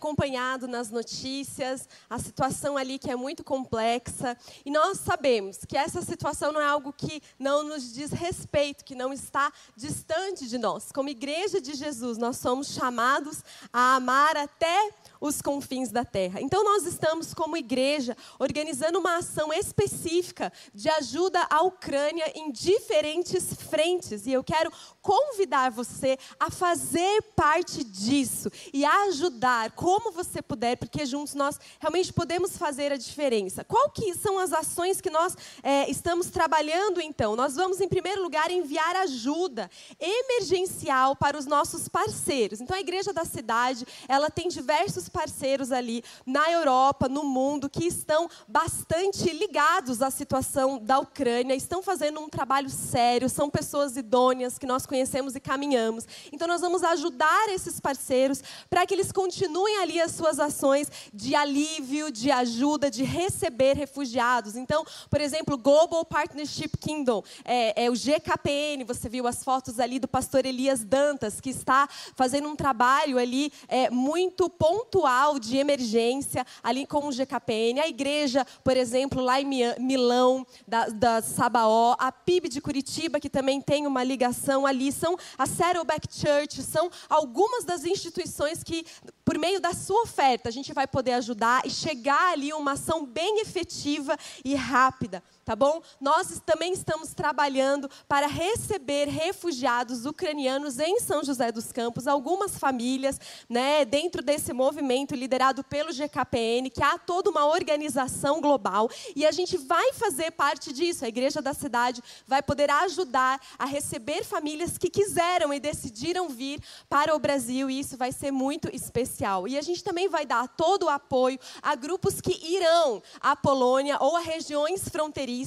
Acompanhado 0.01 0.67
nas 0.67 0.91
notícias 0.91 1.87
a 2.09 2.19
situação 2.19 2.79
ali 2.79 2.99
que 2.99 3.11
é 3.11 3.15
muito 3.15 3.45
complexa. 3.45 4.35
E 4.65 4.71
nós 4.71 4.99
sabemos 4.99 5.59
que 5.67 5.77
essa 5.77 6.01
situação 6.01 6.53
não 6.53 6.61
é 6.61 6.65
algo 6.65 6.91
que 6.91 7.23
não 7.39 7.63
nos 7.63 7.93
diz 7.93 8.11
respeito, 8.11 8.83
que 8.83 8.95
não 8.95 9.13
está 9.13 9.53
distante 9.77 10.49
de 10.49 10.57
nós. 10.57 10.91
Como 10.91 11.11
igreja 11.11 11.61
de 11.61 11.75
Jesus, 11.75 12.17
nós 12.17 12.39
somos 12.39 12.69
chamados 12.69 13.45
a 13.71 13.97
amar 13.97 14.39
até 14.39 14.91
os 15.21 15.43
confins 15.43 15.91
da 15.91 16.05
terra. 16.05 16.41
Então, 16.41 16.65
nós 16.65 16.87
estamos, 16.87 17.35
como 17.35 17.57
igreja, 17.57 18.17
organizando 18.39 18.99
uma 18.99 19.19
ação 19.19 19.53
específica 19.53 20.53
de 20.73 20.89
ajuda 20.89 21.47
à 21.51 21.63
Ucrânia 21.63 22.33
em 22.35 22.51
diferentes 22.51 23.53
frentes. 23.55 24.27
E 24.27 24.33
eu 24.33 24.43
quero 24.43 24.73
convidar 25.03 25.71
você 25.71 26.19
a 26.39 26.51
fazer 26.51 27.23
parte 27.37 27.85
disso 27.85 28.51
e 28.73 28.85
a 28.85 29.05
ajudar 29.05 29.73
como 29.73 30.11
você 30.11 30.41
puder, 30.41 30.77
porque 30.77 31.05
juntos 31.05 31.35
nós 31.35 31.61
realmente 31.79 32.13
podemos 32.13 32.57
fazer 32.57 32.93
a 32.93 32.97
diferença. 32.97 33.65
Qual 33.65 33.91
que 33.91 34.15
são 34.15 34.39
as 34.39 34.53
ações 34.53 35.01
que 35.01 35.11
nós 35.11 35.37
é, 35.63 35.91
estamos 35.91 36.29
trabalhando 36.29 37.01
então? 37.01 37.37
Nós 37.37 37.57
vamos, 37.57 37.81
em 37.81 37.89
primeiro 37.89 38.23
lugar, 38.23 38.51
enviar 38.51 38.97
ajuda 38.97 39.71
emergencial 39.99 41.15
para 41.15 41.37
os 41.37 41.45
nossos 41.45 41.89
parceiros. 41.89 42.61
Então, 42.61 42.77
a 42.77 42.81
igreja 42.81 43.13
da 43.13 43.25
cidade, 43.25 43.87
ela 44.09 44.31
tem 44.31 44.49
diversos 44.49 45.10
parceiros 45.11 45.73
ali 45.73 46.03
na 46.25 46.51
Europa, 46.51 47.09
no 47.09 47.25
mundo, 47.25 47.69
que 47.69 47.85
estão 47.85 48.29
bastante 48.49 49.31
ligados 49.33 50.01
à 50.01 50.11
situação 50.11 50.79
da 50.79 50.99
Ucrânia, 50.99 51.55
estão 51.55 51.83
fazendo 51.83 52.21
um 52.21 52.29
trabalho 52.29 52.71
sério, 52.71 53.29
são 53.29 53.51
pessoas 53.51 53.97
idôneas 53.97 54.59
que 54.59 54.67
nós 54.67 54.87
conhecemos 54.87 55.35
e 55.35 55.41
caminhamos. 55.41 56.07
Então, 56.33 56.47
nós 56.47 56.61
vamos 56.61 56.83
ajudar 56.83 57.49
esses 57.49 57.81
parceiros 57.81 58.43
para 58.69 58.87
que 58.87 58.95
eles 58.95 59.13
continuem 59.13 59.79
ali 59.79 60.01
as 60.01 60.13
suas 60.13 60.39
ações 60.39 60.91
de 61.13 61.35
alívio, 61.35 62.11
de 62.11 62.31
ajuda, 62.31 62.91
de 62.91 63.03
receber 63.03 63.77
refugiados. 63.77 64.57
Então, 64.57 64.85
por 65.09 65.21
exemplo, 65.21 65.59
Global 65.59 66.05
Partnership 66.05 66.71
Kingdom, 66.81 67.23
é, 67.45 67.85
é 67.85 67.91
o 67.91 67.95
GKPN, 67.95 68.85
você 68.85 69.09
viu 69.09 69.27
as 69.27 69.43
fotos 69.43 69.81
ali 69.81 69.99
do 69.99 70.09
pastor 70.09 70.47
Elias 70.47 70.85
Dantas, 70.85 71.41
que 71.41 71.51
está 71.51 71.89
fazendo 72.15 72.49
um 72.49 72.57
trabalho 72.57 73.19
ali 73.19 73.53
é, 73.69 73.91
muito 73.91 74.49
pontual 74.49 75.00
de 75.41 75.57
emergência 75.57 76.45
ali 76.63 76.87
com 76.87 77.09
o 77.09 77.11
GKPN, 77.11 77.81
a 77.81 77.89
igreja, 77.89 78.47
por 78.63 78.77
exemplo, 78.77 79.23
lá 79.23 79.41
em 79.41 79.47
Milão, 79.79 80.47
da, 80.67 80.87
da 80.89 81.23
Sabaó, 81.23 81.97
a 81.99 82.13
PIB 82.13 82.49
de 82.49 82.61
Curitiba, 82.61 83.19
que 83.19 83.31
também 83.31 83.61
tem 83.61 83.87
uma 83.87 84.05
ligação 84.05 84.67
ali, 84.67 84.93
são 84.93 85.17
a 85.39 85.47
Saddleback 85.47 86.07
Church, 86.13 86.63
são 86.63 86.91
algumas 87.09 87.65
das 87.65 87.85
instituições 87.85 88.63
que, 88.63 88.85
por 89.25 89.39
meio 89.39 89.61
da 89.61 89.73
sua 89.73 90.03
oferta, 90.03 90.49
a 90.49 90.53
gente 90.53 90.73
vai 90.73 90.87
poder 90.87 91.13
ajudar 91.15 91.63
e 91.65 91.71
chegar 91.71 92.33
ali 92.33 92.53
uma 92.53 92.73
ação 92.73 93.07
bem 93.07 93.41
efetiva 93.41 94.17
e 94.45 94.55
rápida 94.55 95.23
tá 95.51 95.57
bom? 95.57 95.83
Nós 96.01 96.41
também 96.47 96.73
estamos 96.73 97.13
trabalhando 97.13 97.91
para 98.07 98.29
receber 98.29 99.09
refugiados 99.09 100.07
ucranianos 100.07 100.79
em 100.79 101.01
São 101.01 101.25
José 101.25 101.51
dos 101.51 101.73
Campos, 101.73 102.07
algumas 102.07 102.57
famílias, 102.57 103.21
né, 103.49 103.85
dentro 103.85 104.23
desse 104.23 104.53
movimento 104.53 105.13
liderado 105.13 105.65
pelo 105.65 105.93
GKPN, 105.93 106.71
que 106.71 106.85
há 106.85 106.97
toda 106.97 107.31
uma 107.31 107.47
organização 107.47 108.41
global, 108.41 108.89
e 109.17 109.27
a 109.27 109.33
gente 109.33 109.57
vai 109.57 109.93
fazer 109.95 110.31
parte 110.31 110.73
disso. 110.73 111.05
A 111.05 111.09
igreja 111.09 111.43
da 111.43 111.53
cidade 111.53 112.01
vai 112.29 112.45
poder 112.45 112.71
ajudar 112.71 113.41
a 113.59 113.65
receber 113.65 114.23
famílias 114.23 114.79
que 114.79 114.89
quiseram 114.89 115.53
e 115.53 115.59
decidiram 115.59 116.29
vir 116.29 116.63
para 116.89 117.13
o 117.13 117.19
Brasil, 117.19 117.69
e 117.69 117.81
isso 117.81 117.97
vai 117.97 118.13
ser 118.13 118.31
muito 118.31 118.73
especial. 118.73 119.49
E 119.49 119.59
a 119.59 119.63
gente 119.63 119.83
também 119.83 120.09
vai 120.09 120.25
dar 120.25 120.47
todo 120.47 120.85
o 120.85 120.89
apoio 120.89 121.41
a 121.61 121.75
grupos 121.75 122.21
que 122.21 122.39
irão 122.55 123.03
à 123.21 123.35
Polônia 123.35 123.99
ou 124.01 124.17
a 124.17 124.21
regiões 124.21 124.89
fronteiriças 124.89 125.40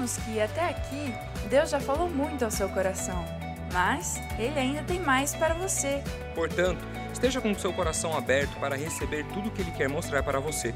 Cremos 0.00 0.16
que 0.16 0.40
até 0.40 0.70
aqui 0.70 1.14
Deus 1.50 1.68
já 1.68 1.78
falou 1.78 2.08
muito 2.08 2.42
ao 2.42 2.50
seu 2.50 2.70
coração, 2.70 3.22
mas 3.70 4.18
Ele 4.38 4.58
ainda 4.58 4.82
tem 4.82 4.98
mais 4.98 5.34
para 5.34 5.52
você. 5.52 6.02
Portanto, 6.34 6.82
esteja 7.12 7.38
com 7.38 7.50
o 7.50 7.58
seu 7.58 7.70
coração 7.70 8.16
aberto 8.16 8.58
para 8.58 8.74
receber 8.76 9.26
tudo 9.26 9.48
o 9.48 9.50
que 9.50 9.60
Ele 9.60 9.70
quer 9.72 9.90
mostrar 9.90 10.22
para 10.22 10.40
você. 10.40 10.72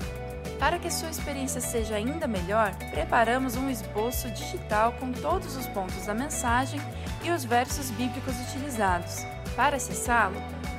Para 0.59 0.78
que 0.78 0.90
sua 0.90 1.09
experiência 1.09 1.59
seja 1.59 1.95
ainda 1.95 2.26
melhor, 2.26 2.75
preparamos 2.90 3.57
um 3.57 3.71
esboço 3.71 4.31
digital 4.31 4.93
com 5.00 5.11
todos 5.11 5.57
os 5.57 5.66
pontos 5.69 6.04
da 6.04 6.12
mensagem 6.12 6.78
e 7.23 7.31
os 7.31 7.47
versos 7.47 7.90
bíblicos 7.93 8.35
utilizados. 8.50 9.25
Para 9.57 9.76
acessá-lo, 9.76 10.37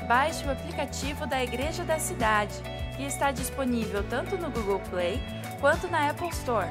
baixe 0.08 0.46
o 0.46 0.52
aplicativo 0.52 1.26
da 1.26 1.44
Igreja 1.44 1.84
da 1.84 1.98
Cidade, 1.98 2.54
que 2.96 3.02
está 3.02 3.32
disponível 3.32 4.04
tanto 4.08 4.38
no 4.38 4.52
Google 4.52 4.82
Play 4.92 5.20
quanto 5.66 5.88
na 5.88 6.12
Apple 6.12 6.30
Store. 6.30 6.70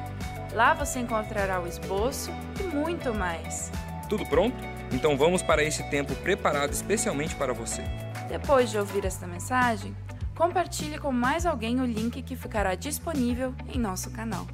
Lá 0.53 0.73
você 0.73 0.99
encontrará 0.99 1.59
o 1.59 1.67
esboço 1.67 2.31
e 2.57 2.63
muito 2.63 3.13
mais. 3.13 3.69
Tudo 4.07 4.25
pronto? 4.25 4.55
Então 4.89 5.17
vamos 5.17 5.41
para 5.41 5.61
esse 5.61 5.83
tempo 5.89 6.15
preparado 6.15 6.71
especialmente 6.71 7.35
para 7.35 7.51
você. 7.51 7.83
Depois 8.29 8.71
de 8.71 8.77
ouvir 8.77 9.03
esta 9.03 9.27
mensagem, 9.27 9.93
compartilhe 10.33 10.97
com 10.97 11.11
mais 11.11 11.45
alguém 11.45 11.81
o 11.81 11.85
link 11.85 12.21
que 12.21 12.37
ficará 12.37 12.73
disponível 12.73 13.53
em 13.67 13.77
nosso 13.77 14.11
canal. 14.11 14.47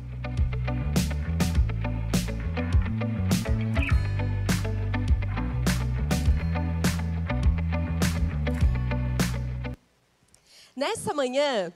Nessa 10.76 11.14
manhã, 11.14 11.74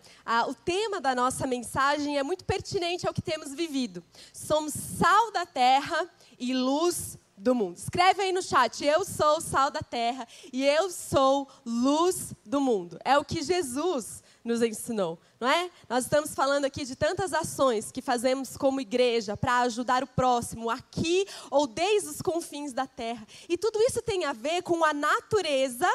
o 0.47 0.53
tema 0.53 1.01
da 1.01 1.13
nossa 1.13 1.45
mensagem 1.45 2.17
é 2.17 2.23
muito 2.23 2.45
pertinente 2.45 3.07
ao 3.07 3.13
que 3.13 3.21
temos 3.21 3.53
vivido. 3.53 4.03
Somos 4.33 4.73
sal 4.73 5.31
da 5.31 5.45
terra 5.45 6.09
e 6.39 6.53
luz 6.53 7.17
do 7.37 7.53
mundo. 7.53 7.77
Escreve 7.77 8.23
aí 8.23 8.31
no 8.31 8.41
chat: 8.41 8.83
Eu 8.85 9.03
sou 9.03 9.41
sal 9.41 9.69
da 9.69 9.81
terra 9.81 10.27
e 10.51 10.65
eu 10.65 10.89
sou 10.89 11.47
luz 11.65 12.33
do 12.45 12.61
mundo. 12.61 12.97
É 13.03 13.17
o 13.17 13.25
que 13.25 13.41
Jesus 13.41 14.23
nos 14.43 14.61
ensinou, 14.61 15.19
não 15.39 15.49
é? 15.49 15.69
Nós 15.89 16.03
estamos 16.03 16.35
falando 16.35 16.65
aqui 16.65 16.85
de 16.85 16.95
tantas 16.95 17.33
ações 17.33 17.91
que 17.91 18.01
fazemos 18.01 18.55
como 18.55 18.79
igreja 18.79 19.35
para 19.35 19.61
ajudar 19.61 20.03
o 20.03 20.07
próximo 20.07 20.69
aqui 20.69 21.25
ou 21.49 21.65
desde 21.65 22.09
os 22.09 22.21
confins 22.21 22.71
da 22.71 22.85
terra. 22.85 23.25
E 23.49 23.57
tudo 23.57 23.81
isso 23.81 24.01
tem 24.03 24.23
a 24.23 24.33
ver 24.33 24.61
com 24.61 24.85
a 24.85 24.93
natureza 24.93 25.89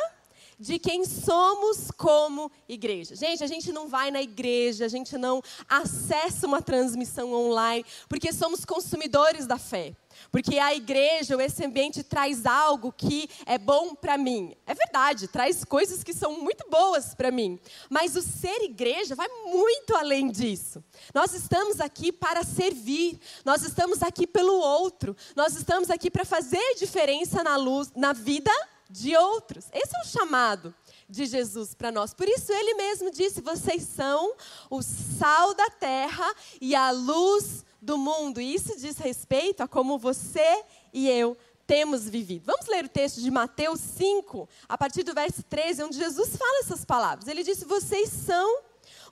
de 0.60 0.78
quem 0.78 1.06
somos 1.06 1.90
como 1.90 2.52
igreja. 2.68 3.16
Gente, 3.16 3.42
a 3.42 3.46
gente 3.46 3.72
não 3.72 3.88
vai 3.88 4.10
na 4.10 4.20
igreja, 4.20 4.84
a 4.84 4.88
gente 4.88 5.16
não 5.16 5.42
acessa 5.66 6.46
uma 6.46 6.60
transmissão 6.60 7.32
online, 7.32 7.84
porque 8.06 8.30
somos 8.30 8.66
consumidores 8.66 9.46
da 9.46 9.56
fé. 9.56 9.96
Porque 10.30 10.58
a 10.58 10.74
igreja, 10.74 11.34
ou 11.34 11.40
esse 11.40 11.64
ambiente 11.64 12.02
traz 12.02 12.44
algo 12.44 12.92
que 12.92 13.28
é 13.46 13.56
bom 13.56 13.94
para 13.94 14.18
mim. 14.18 14.54
É 14.66 14.74
verdade, 14.74 15.28
traz 15.28 15.64
coisas 15.64 16.04
que 16.04 16.12
são 16.12 16.38
muito 16.40 16.68
boas 16.68 17.14
para 17.14 17.30
mim. 17.30 17.58
Mas 17.88 18.16
o 18.16 18.20
ser 18.20 18.62
igreja 18.62 19.14
vai 19.14 19.28
muito 19.46 19.96
além 19.96 20.30
disso. 20.30 20.84
Nós 21.14 21.32
estamos 21.32 21.80
aqui 21.80 22.12
para 22.12 22.44
servir, 22.44 23.18
nós 23.46 23.62
estamos 23.62 24.02
aqui 24.02 24.26
pelo 24.26 24.58
outro, 24.58 25.16
nós 25.34 25.56
estamos 25.56 25.88
aqui 25.88 26.10
para 26.10 26.24
fazer 26.24 26.74
diferença 26.76 27.42
na 27.42 27.56
luz, 27.56 27.90
na 27.96 28.12
vida 28.12 28.52
de 28.90 29.16
outros. 29.16 29.66
Esse 29.72 29.96
é 29.96 30.00
o 30.00 30.04
chamado 30.04 30.74
de 31.08 31.24
Jesus 31.24 31.74
para 31.74 31.92
nós. 31.92 32.12
Por 32.12 32.28
isso 32.28 32.52
ele 32.52 32.74
mesmo 32.74 33.10
disse: 33.10 33.40
"Vocês 33.40 33.84
são 33.84 34.34
o 34.68 34.82
sal 34.82 35.54
da 35.54 35.70
terra 35.70 36.34
e 36.60 36.74
a 36.74 36.90
luz 36.90 37.64
do 37.80 37.96
mundo. 37.96 38.40
E 38.40 38.54
isso 38.54 38.76
diz 38.76 38.98
respeito 38.98 39.62
a 39.62 39.68
como 39.68 39.98
você 39.98 40.64
e 40.92 41.08
eu 41.08 41.36
temos 41.66 42.08
vivido. 42.08 42.46
Vamos 42.46 42.66
ler 42.66 42.84
o 42.84 42.88
texto 42.88 43.20
de 43.20 43.30
Mateus 43.30 43.80
5, 43.80 44.48
a 44.68 44.76
partir 44.76 45.04
do 45.04 45.14
verso 45.14 45.42
13, 45.44 45.84
onde 45.84 45.98
Jesus 45.98 46.36
fala 46.36 46.60
essas 46.60 46.84
palavras. 46.84 47.28
Ele 47.28 47.44
disse: 47.44 47.64
Vocês 47.64 48.10
são 48.10 48.62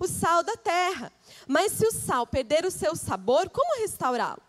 o 0.00 0.06
sal 0.06 0.42
da 0.42 0.56
terra. 0.56 1.12
Mas 1.46 1.72
se 1.72 1.86
o 1.86 1.92
sal 1.92 2.26
perder 2.26 2.64
o 2.64 2.70
seu 2.70 2.94
sabor, 2.96 3.48
como 3.48 3.80
restaurá-lo? 3.80 4.42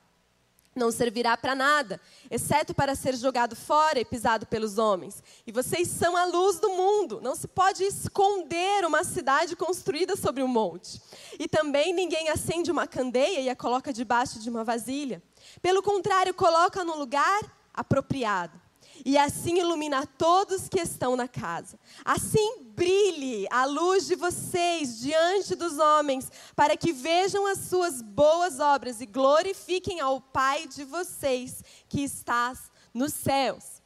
Não 0.79 0.89
servirá 0.91 1.37
para 1.37 1.53
nada, 1.53 2.01
exceto 2.31 2.73
para 2.73 2.95
ser 2.95 3.15
jogado 3.15 3.55
fora 3.55 3.99
e 3.99 4.05
pisado 4.05 4.47
pelos 4.47 4.77
homens. 4.77 5.21
E 5.45 5.51
vocês 5.51 5.87
são 5.87 6.17
a 6.17 6.25
luz 6.25 6.59
do 6.59 6.69
mundo. 6.69 7.19
Não 7.21 7.35
se 7.35 7.47
pode 7.47 7.83
esconder 7.83 8.85
uma 8.85 9.03
cidade 9.03 9.55
construída 9.55 10.15
sobre 10.15 10.41
um 10.41 10.47
monte. 10.47 10.99
E 11.37 11.47
também 11.47 11.93
ninguém 11.93 12.29
acende 12.29 12.71
uma 12.71 12.87
candeia 12.87 13.41
e 13.41 13.49
a 13.49 13.55
coloca 13.55 13.93
debaixo 13.93 14.39
de 14.39 14.49
uma 14.49 14.63
vasilha. 14.63 15.21
Pelo 15.61 15.83
contrário, 15.83 16.33
coloca 16.33 16.83
no 16.83 16.97
lugar 16.97 17.41
apropriado 17.73 18.68
e 19.05 19.17
assim 19.17 19.59
ilumina 19.59 20.05
todos 20.05 20.67
que 20.67 20.79
estão 20.79 21.15
na 21.15 21.27
casa. 21.27 21.79
Assim 22.03 22.63
brilhe 22.75 23.47
a 23.49 23.65
luz 23.65 24.07
de 24.07 24.15
vocês 24.15 24.99
diante 24.99 25.55
dos 25.55 25.77
homens, 25.77 26.31
para 26.55 26.77
que 26.77 26.93
vejam 26.93 27.45
as 27.45 27.59
suas 27.59 28.01
boas 28.01 28.59
obras 28.59 29.01
e 29.01 29.05
glorifiquem 29.05 29.99
ao 29.99 30.21
Pai 30.21 30.67
de 30.67 30.83
vocês 30.83 31.63
que 31.87 32.01
estás 32.03 32.71
nos 32.93 33.13
céus. 33.13 33.79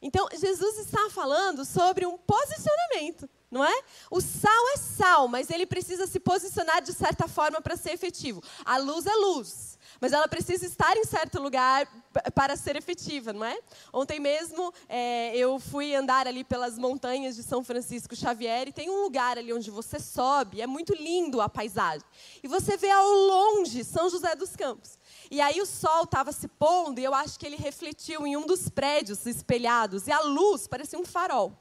Então, 0.00 0.26
Jesus 0.32 0.78
está 0.78 1.08
falando 1.10 1.64
sobre 1.64 2.04
um 2.04 2.18
posicionamento, 2.18 3.30
não 3.48 3.64
é? 3.64 3.82
O 4.10 4.20
sal 4.20 4.68
é 4.74 4.76
sal, 4.76 5.28
mas 5.28 5.48
ele 5.48 5.64
precisa 5.64 6.08
se 6.08 6.18
posicionar 6.18 6.82
de 6.82 6.92
certa 6.92 7.28
forma 7.28 7.60
para 7.60 7.76
ser 7.76 7.92
efetivo. 7.92 8.42
A 8.64 8.78
luz 8.78 9.06
é 9.06 9.14
luz 9.14 9.72
mas 10.02 10.12
ela 10.12 10.26
precisa 10.26 10.66
estar 10.66 10.96
em 10.96 11.04
certo 11.04 11.40
lugar 11.40 11.88
para 12.34 12.56
ser 12.56 12.76
efetiva, 12.76 13.32
não 13.32 13.44
é? 13.44 13.58
Ontem 13.92 14.20
mesmo 14.20 14.72
é, 14.88 15.36
eu 15.36 15.58
fui 15.58 15.94
andar 15.94 16.26
ali 16.26 16.44
pelas 16.44 16.78
montanhas 16.78 17.36
de 17.36 17.42
São 17.42 17.62
Francisco 17.64 18.14
Xavier 18.14 18.68
e 18.68 18.72
tem 18.72 18.90
um 18.90 19.02
lugar 19.02 19.38
ali 19.38 19.52
onde 19.52 19.70
você 19.70 19.98
sobe, 19.98 20.60
é 20.60 20.66
muito 20.66 20.94
lindo 20.94 21.40
a 21.40 21.48
paisagem. 21.48 22.06
E 22.42 22.48
você 22.48 22.76
vê 22.76 22.90
ao 22.90 23.08
longe 23.08 23.84
São 23.84 24.08
José 24.08 24.34
dos 24.34 24.54
Campos. 24.56 24.98
E 25.30 25.40
aí 25.40 25.60
o 25.60 25.66
sol 25.66 26.04
estava 26.04 26.32
se 26.32 26.48
pondo 26.48 26.98
e 26.98 27.04
eu 27.04 27.14
acho 27.14 27.38
que 27.38 27.46
ele 27.46 27.56
refletiu 27.56 28.26
em 28.26 28.36
um 28.36 28.46
dos 28.46 28.68
prédios 28.68 29.24
espelhados 29.26 30.06
e 30.06 30.12
a 30.12 30.20
luz 30.20 30.66
parecia 30.66 30.98
um 30.98 31.04
farol. 31.04 31.52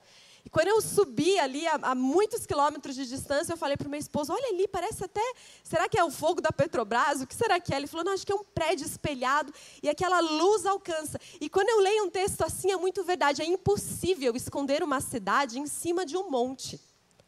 E 0.45 0.49
quando 0.49 0.67
eu 0.67 0.81
subi 0.81 1.37
ali 1.39 1.67
a, 1.67 1.75
a 1.81 1.95
muitos 1.95 2.45
quilômetros 2.45 2.95
de 2.95 3.05
distância, 3.05 3.53
eu 3.53 3.57
falei 3.57 3.77
para 3.77 3.87
o 3.87 3.89
meu 3.89 3.99
esposo: 3.99 4.33
olha 4.33 4.49
ali, 4.49 4.67
parece 4.67 5.03
até. 5.03 5.21
Será 5.63 5.87
que 5.87 5.97
é 5.97 6.03
o 6.03 6.11
fogo 6.11 6.41
da 6.41 6.51
Petrobras? 6.51 7.21
O 7.21 7.27
que 7.27 7.35
será 7.35 7.59
que 7.59 7.73
é? 7.73 7.77
Ele 7.77 7.87
falou: 7.87 8.05
não, 8.05 8.13
acho 8.13 8.25
que 8.25 8.31
é 8.31 8.35
um 8.35 8.43
prédio 8.43 8.85
espelhado 8.85 9.53
e 9.81 9.89
aquela 9.89 10.19
luz 10.19 10.65
alcança. 10.65 11.19
E 11.39 11.49
quando 11.49 11.69
eu 11.69 11.79
leio 11.79 12.05
um 12.05 12.09
texto 12.09 12.41
assim, 12.41 12.71
é 12.71 12.77
muito 12.77 13.03
verdade. 13.03 13.41
É 13.41 13.45
impossível 13.45 14.35
esconder 14.35 14.83
uma 14.83 14.99
cidade 14.99 15.59
em 15.59 15.67
cima 15.67 16.05
de 16.05 16.17
um 16.17 16.29
monte. 16.29 16.79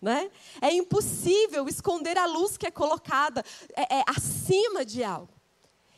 Né? 0.02 0.30
É 0.62 0.74
impossível 0.74 1.66
esconder 1.68 2.18
a 2.18 2.26
luz 2.26 2.58
que 2.58 2.68
é 2.68 2.72
colocada 2.72 3.44
é, 3.74 4.00
é, 4.00 4.04
acima 4.08 4.84
de 4.84 5.02
algo. 5.02 5.34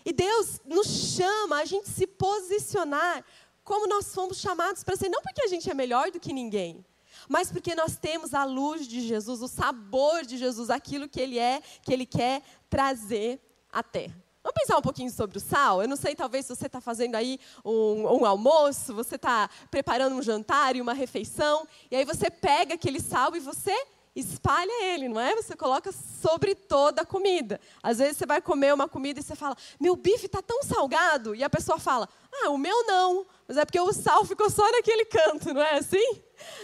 E 0.06 0.14
Deus 0.14 0.62
nos 0.64 0.86
chama 0.86 1.58
a 1.58 1.66
gente 1.66 1.90
se 1.90 2.06
posicionar 2.06 3.26
como 3.64 3.88
nós 3.88 4.14
fomos 4.14 4.38
chamados 4.38 4.84
para 4.84 4.96
ser, 4.96 5.10
não 5.10 5.22
porque 5.24 5.42
a 5.42 5.48
gente 5.48 5.68
é 5.68 5.74
melhor 5.74 6.12
do 6.12 6.20
que 6.20 6.32
ninguém, 6.32 6.86
mas 7.30 7.52
porque 7.52 7.76
nós 7.76 7.98
temos 7.98 8.34
a 8.34 8.44
luz 8.44 8.88
de 8.88 9.02
Jesus, 9.02 9.42
o 9.42 9.48
sabor 9.48 10.26
de 10.26 10.38
Jesus, 10.38 10.70
aquilo 10.70 11.08
que 11.10 11.20
Ele 11.20 11.40
é, 11.40 11.62
que 11.82 11.94
Ele 11.94 12.06
quer 12.06 12.42
trazer 12.70 13.40
à 13.72 13.82
terra. 13.84 14.16
Vamos 14.44 14.62
pensar 14.62 14.78
um 14.78 14.82
pouquinho 14.82 15.10
sobre 15.10 15.40
o 15.40 15.42
sal? 15.42 15.82
Eu 15.82 15.88
não 15.88 15.96
sei, 15.96 16.14
talvez, 16.14 16.46
se 16.46 16.56
você 16.56 16.68
está 16.68 16.80
fazendo 16.80 17.16
aí 17.16 17.40
um, 17.64 18.22
um 18.22 18.26
almoço, 18.26 18.94
você 18.94 19.16
está 19.16 19.50
preparando 19.72 20.16
um 20.16 20.22
jantar 20.22 20.76
e 20.76 20.82
uma 20.82 20.94
refeição, 20.94 21.68
e 21.90 21.96
aí 21.96 22.06
você 22.06 22.30
pega 22.30 22.76
aquele 22.76 23.00
sal 23.00 23.36
e 23.36 23.40
você 23.40 23.76
espalha 24.16 24.84
ele, 24.86 25.10
não 25.10 25.20
é? 25.20 25.36
Você 25.36 25.56
coloca 25.56 25.92
sobre 25.92 26.56
toda 26.56 27.02
a 27.02 27.06
comida. 27.06 27.60
Às 27.84 27.98
vezes 27.98 28.18
você 28.18 28.26
vai 28.26 28.42
comer 28.42 28.74
uma 28.74 28.88
comida 28.88 29.20
e 29.20 29.24
você 29.24 29.36
fala, 29.36 29.56
meu 29.80 29.96
bife 29.96 30.28
está 30.28 30.42
tão 30.42 30.64
salgado, 30.64 31.36
e 31.36 31.44
a 31.44 31.50
pessoa 31.50 31.78
fala, 31.78 32.08
ah, 32.32 32.50
o 32.50 32.58
meu 32.58 32.86
não, 32.86 33.26
mas 33.48 33.58
é 33.58 33.66
porque 33.66 33.80
o 33.80 33.92
sal 33.92 34.24
ficou 34.26 34.50
só 34.50 34.70
naquele 34.72 35.06
canto, 35.06 35.54
não 35.54 35.62
é 35.62 35.78
assim? 35.78 36.22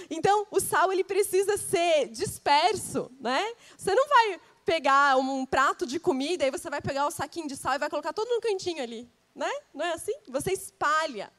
Então, 0.10 0.48
o 0.50 0.60
sal 0.60 0.92
ele 0.92 1.04
precisa 1.04 1.58
ser 1.58 2.08
disperso, 2.08 3.12
né? 3.20 3.54
Você 3.78 3.94
não 3.94 4.08
vai 4.08 4.40
pegar 4.66 5.18
um 5.18 5.46
prato 5.46 5.86
de 5.86 6.00
comida 6.00 6.46
e 6.46 6.52
você 6.52 6.70
vai 6.70 6.82
pegar 6.82 7.06
o 7.06 7.12
saquinho 7.12 7.48
de 7.48 7.58
sal 7.58 7.74
e 7.74 7.80
vai 7.80 7.90
colocar 7.90 8.14
todo 8.14 8.30
no 8.30 8.42
cantinho 8.42 8.82
ali, 8.82 9.10
né? 9.36 9.52
Não 9.74 9.86
é 9.86 9.94
assim? 9.94 10.14
Você 10.30 10.52
espalha 10.54 11.32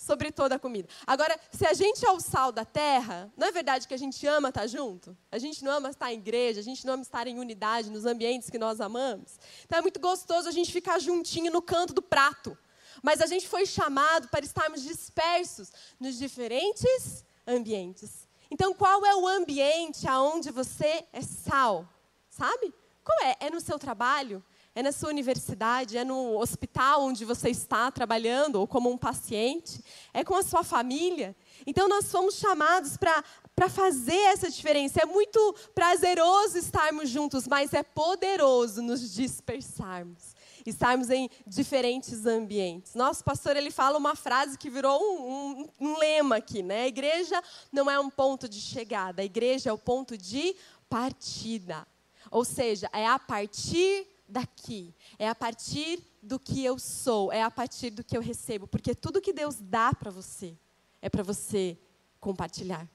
sobre 0.00 0.32
toda 0.32 0.54
a 0.54 0.58
comida. 0.58 0.88
Agora, 1.06 1.38
se 1.52 1.66
a 1.66 1.74
gente 1.74 2.06
é 2.06 2.10
o 2.10 2.18
sal 2.18 2.50
da 2.50 2.64
terra, 2.64 3.30
não 3.36 3.48
é 3.48 3.52
verdade 3.52 3.86
que 3.86 3.92
a 3.92 3.98
gente 3.98 4.26
ama 4.26 4.48
estar 4.48 4.66
junto? 4.66 5.14
A 5.30 5.36
gente 5.36 5.62
não 5.62 5.72
ama 5.72 5.90
estar 5.90 6.10
em 6.10 6.16
igreja, 6.16 6.58
a 6.58 6.62
gente 6.62 6.86
não 6.86 6.94
ama 6.94 7.02
estar 7.02 7.26
em 7.26 7.38
unidade 7.38 7.90
nos 7.90 8.06
ambientes 8.06 8.48
que 8.48 8.58
nós 8.58 8.80
amamos. 8.80 9.38
Então 9.66 9.78
é 9.78 9.82
muito 9.82 10.00
gostoso 10.00 10.48
a 10.48 10.50
gente 10.50 10.72
ficar 10.72 10.98
juntinho 10.98 11.52
no 11.52 11.60
canto 11.60 11.92
do 11.92 12.00
prato. 12.00 12.56
Mas 13.02 13.20
a 13.20 13.26
gente 13.26 13.46
foi 13.46 13.66
chamado 13.66 14.28
para 14.28 14.42
estarmos 14.42 14.82
dispersos 14.82 15.70
nos 16.00 16.16
diferentes 16.16 17.22
ambientes. 17.46 18.26
Então, 18.50 18.72
qual 18.72 19.04
é 19.04 19.14
o 19.14 19.28
ambiente 19.28 20.08
aonde 20.08 20.50
você 20.50 21.04
é 21.12 21.20
sal? 21.20 21.86
Sabe? 22.30 22.74
Qual 23.04 23.18
é? 23.20 23.36
É 23.38 23.50
no 23.50 23.60
seu 23.60 23.78
trabalho? 23.78 24.42
É 24.80 24.82
na 24.82 24.92
sua 24.92 25.10
universidade? 25.10 25.98
É 25.98 26.04
no 26.06 26.38
hospital 26.40 27.02
onde 27.02 27.22
você 27.22 27.50
está 27.50 27.90
trabalhando 27.90 28.56
ou 28.56 28.66
como 28.66 28.90
um 28.90 28.96
paciente? 28.96 29.84
É 30.10 30.24
com 30.24 30.34
a 30.34 30.42
sua 30.42 30.64
família? 30.64 31.36
Então, 31.66 31.86
nós 31.86 32.10
fomos 32.10 32.36
chamados 32.36 32.96
para 32.96 33.68
fazer 33.68 34.16
essa 34.32 34.48
diferença. 34.48 35.02
É 35.02 35.04
muito 35.04 35.54
prazeroso 35.74 36.56
estarmos 36.56 37.10
juntos, 37.10 37.46
mas 37.46 37.74
é 37.74 37.82
poderoso 37.82 38.80
nos 38.80 39.12
dispersarmos 39.12 40.34
estarmos 40.64 41.10
em 41.10 41.28
diferentes 41.46 42.26
ambientes. 42.26 42.94
Nosso 42.94 43.24
pastor 43.24 43.56
ele 43.56 43.70
fala 43.70 43.98
uma 43.98 44.14
frase 44.14 44.58
que 44.58 44.70
virou 44.70 45.00
um, 45.00 45.22
um, 45.30 45.68
um 45.80 45.98
lema 45.98 46.36
aqui, 46.36 46.62
né? 46.62 46.82
A 46.82 46.86
igreja 46.86 47.42
não 47.72 47.90
é 47.90 47.98
um 47.98 48.10
ponto 48.10 48.48
de 48.48 48.60
chegada, 48.60 49.20
a 49.22 49.24
igreja 49.24 49.70
é 49.70 49.72
o 49.72 49.78
ponto 49.78 50.16
de 50.16 50.54
partida. 50.88 51.86
Ou 52.30 52.44
seja, 52.44 52.88
é 52.92 53.06
a 53.06 53.18
partir 53.18 54.06
daqui, 54.30 54.94
é 55.18 55.28
a 55.28 55.34
partir 55.34 56.02
do 56.22 56.38
que 56.38 56.64
eu 56.64 56.78
sou, 56.78 57.32
é 57.32 57.42
a 57.42 57.50
partir 57.50 57.90
do 57.90 58.04
que 58.04 58.16
eu 58.16 58.20
recebo, 58.20 58.66
porque 58.66 58.94
tudo 58.94 59.20
que 59.20 59.32
Deus 59.32 59.56
dá 59.60 59.92
para 59.92 60.10
você 60.10 60.56
é 61.02 61.08
para 61.08 61.22
você 61.22 61.78
compartilhar. 62.20 62.88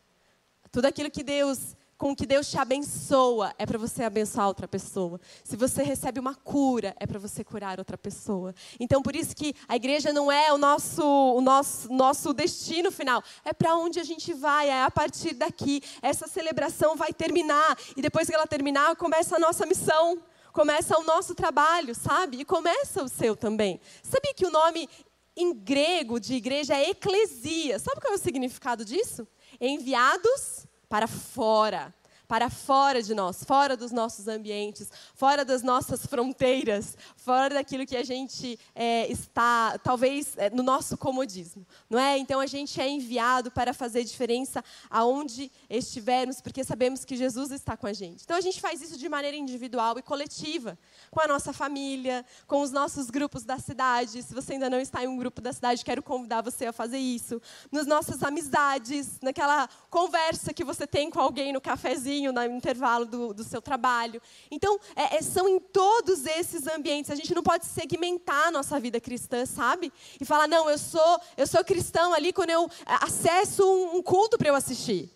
Tudo 0.72 0.86
aquilo 0.86 1.10
que 1.10 1.24
Deus 1.24 1.76
com 1.98 2.16
que 2.16 2.26
Deus 2.26 2.50
te 2.50 2.58
abençoa, 2.58 3.54
é 3.58 3.66
para 3.66 3.78
você 3.78 4.04
abençoar 4.04 4.48
outra 4.48 4.68
pessoa. 4.68 5.20
Se 5.44 5.56
você 5.56 5.82
recebe 5.82 6.20
uma 6.20 6.36
cura, 6.36 6.96
é 7.00 7.08
para 7.08 7.18
você 7.18 7.44
curar 7.44 7.80
outra 7.80 7.98
pessoa. 7.98 8.54
Então, 8.80 9.02
por 9.02 9.16
isso 9.16 9.36
que 9.36 9.56
a 9.68 9.76
igreja 9.76 10.12
não 10.12 10.32
é 10.32 10.52
o 10.52 10.58
nosso, 10.58 11.04
o 11.04 11.40
nosso, 11.40 11.92
nosso 11.92 12.34
destino 12.34 12.92
final, 12.92 13.24
é 13.46 13.54
para 13.54 13.76
onde 13.76 14.00
a 14.00 14.04
gente 14.04 14.34
vai, 14.34 14.70
é 14.70 14.84
a 14.84 14.92
partir 14.92 15.34
daqui. 15.34 15.82
Essa 16.02 16.28
celebração 16.28 16.96
vai 16.96 17.14
terminar, 17.14 17.78
e 17.96 18.02
depois 18.02 18.28
que 18.28 18.36
ela 18.36 18.48
terminar, 18.48 18.96
começa 18.98 19.38
a 19.38 19.40
nossa 19.40 19.66
missão, 19.66 20.22
começa 20.56 20.98
o 20.98 21.04
nosso 21.04 21.36
trabalho, 21.36 21.94
sabe? 21.94 22.40
E 22.40 22.46
começa 22.46 23.04
o 23.04 23.10
seu 23.10 23.36
também. 23.36 23.78
Sabia 24.02 24.34
que 24.34 24.46
o 24.46 24.50
nome 24.50 24.90
em 25.36 25.54
grego 25.54 26.18
de 26.18 26.34
igreja 26.34 26.74
é 26.74 26.92
eclesia? 26.92 27.78
Sabe 27.78 28.00
qual 28.00 28.14
é 28.14 28.16
o 28.16 28.20
significado 28.20 28.86
disso? 28.86 29.28
Enviados 29.60 30.66
para 30.88 31.08
fora, 31.08 31.94
para 32.28 32.50
fora 32.50 33.02
de 33.02 33.14
nós, 33.14 33.44
fora 33.44 33.78
dos 33.78 33.92
nossos 33.92 34.28
ambientes, 34.28 34.90
fora 35.14 35.46
das 35.46 35.62
nossas 35.62 36.06
fronteiras, 36.06 36.98
fora 37.16 37.54
daquilo 37.54 37.86
que 37.86 37.96
a 37.96 38.04
gente 38.04 38.60
é, 38.74 39.12
está, 39.12 39.78
talvez, 39.80 40.34
é, 40.38 40.50
no 40.50 40.64
nosso 40.64 40.98
comodismo, 40.98 41.66
não 41.90 42.00
é? 42.00 42.18
Então 42.18 42.40
a 42.40 42.48
gente 42.48 42.80
é 42.82 42.90
enviado 42.90 43.52
para 43.52 43.74
fazer 43.74 44.04
diferença 44.04 44.64
aonde 44.90 45.52
estivermos, 45.70 46.42
porque 46.42 46.64
sabemos 46.64 47.06
que 47.06 47.16
Jesus 47.16 47.52
está 47.52 47.78
com 47.78 47.88
a 47.88 47.94
gente. 47.94 48.24
Então 48.24 48.38
a 48.38 48.42
gente 48.42 48.60
faz 48.60 48.82
isso 48.82 48.98
de 48.98 49.08
maneira 49.08 49.38
individual 49.38 49.98
e 50.00 50.02
coletiva, 50.02 50.78
com 51.12 51.22
a 51.22 51.28
nossa 51.28 51.54
família, 51.54 52.26
com 52.48 52.62
os 52.62 52.72
nossos 52.72 53.10
grupos 53.10 53.44
da 53.44 53.60
cidade. 53.60 54.24
Se 54.24 54.34
você 54.34 54.54
ainda 54.54 54.70
não 54.70 54.80
está 54.80 55.04
em 55.04 55.08
um 55.08 55.18
grupo 55.18 55.42
da 55.42 55.54
cidade, 55.54 55.86
quero 55.86 56.02
convidar 56.02 56.42
você 56.42 56.66
a 56.66 56.74
fazer 56.74 56.98
isso. 56.98 57.42
Nas 57.72 57.86
nossas 57.86 58.24
amizades, 58.24 59.20
naquela 59.22 59.68
conversa 59.90 60.54
que 60.54 60.64
você 60.64 60.88
tem 60.88 61.10
com 61.10 61.20
alguém 61.20 61.54
no 61.54 61.62
cafezinho, 61.62 62.15
no 62.22 62.44
intervalo 62.46 63.06
do, 63.06 63.34
do 63.34 63.44
seu 63.44 63.62
trabalho. 63.62 64.22
Então, 64.50 64.80
é, 64.96 65.18
é, 65.18 65.22
são 65.22 65.48
em 65.48 65.60
todos 65.60 66.26
esses 66.26 66.68
ambientes. 66.68 67.12
A 67.12 67.16
gente 67.16 67.34
não 67.34 67.44
pode 67.44 67.66
segmentar 67.66 68.48
a 68.48 68.52
nossa 68.52 68.80
vida 68.80 69.00
cristã, 69.00 69.46
sabe? 69.46 69.92
E 70.20 70.26
falar, 70.26 70.48
não, 70.48 70.70
eu 70.70 70.78
sou, 70.78 71.20
eu 71.38 71.48
sou 71.48 71.64
cristão 71.64 72.14
ali 72.14 72.32
quando 72.34 72.50
eu 72.50 72.70
é, 72.86 73.06
acesso 73.06 73.64
um, 73.66 73.98
um 73.98 74.02
culto 74.02 74.38
para 74.38 74.50
eu 74.50 74.56
assistir. 74.56 75.12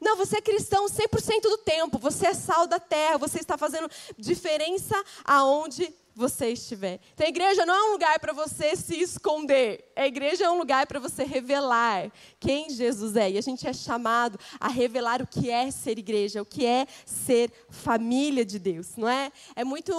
Não, 0.00 0.16
você 0.16 0.38
é 0.38 0.40
cristão 0.40 0.86
100% 0.86 1.42
do 1.42 1.58
tempo. 1.58 1.98
Você 1.98 2.26
é 2.26 2.34
sal 2.34 2.66
da 2.66 2.78
terra. 2.78 3.18
Você 3.18 3.40
está 3.40 3.58
fazendo 3.58 3.90
diferença 4.16 4.94
aonde 5.24 5.92
você 6.18 6.48
estiver. 6.48 6.98
Então, 7.14 7.24
a 7.24 7.30
igreja 7.30 7.64
não 7.64 7.72
é 7.72 7.88
um 7.90 7.92
lugar 7.92 8.18
para 8.18 8.32
você 8.32 8.74
se 8.74 9.00
esconder. 9.00 9.84
A 9.94 10.04
igreja 10.04 10.46
é 10.46 10.50
um 10.50 10.58
lugar 10.58 10.84
para 10.84 10.98
você 10.98 11.22
revelar 11.22 12.10
quem 12.40 12.68
Jesus 12.68 13.14
é. 13.14 13.30
E 13.30 13.38
a 13.38 13.40
gente 13.40 13.68
é 13.68 13.72
chamado 13.72 14.36
a 14.58 14.66
revelar 14.66 15.22
o 15.22 15.26
que 15.28 15.48
é 15.48 15.70
ser 15.70 15.96
igreja, 15.96 16.42
o 16.42 16.44
que 16.44 16.66
é 16.66 16.88
ser 17.06 17.52
família 17.70 18.44
de 18.44 18.58
Deus, 18.58 18.96
não 18.96 19.08
é? 19.08 19.30
É 19.54 19.62
muito, 19.62 19.94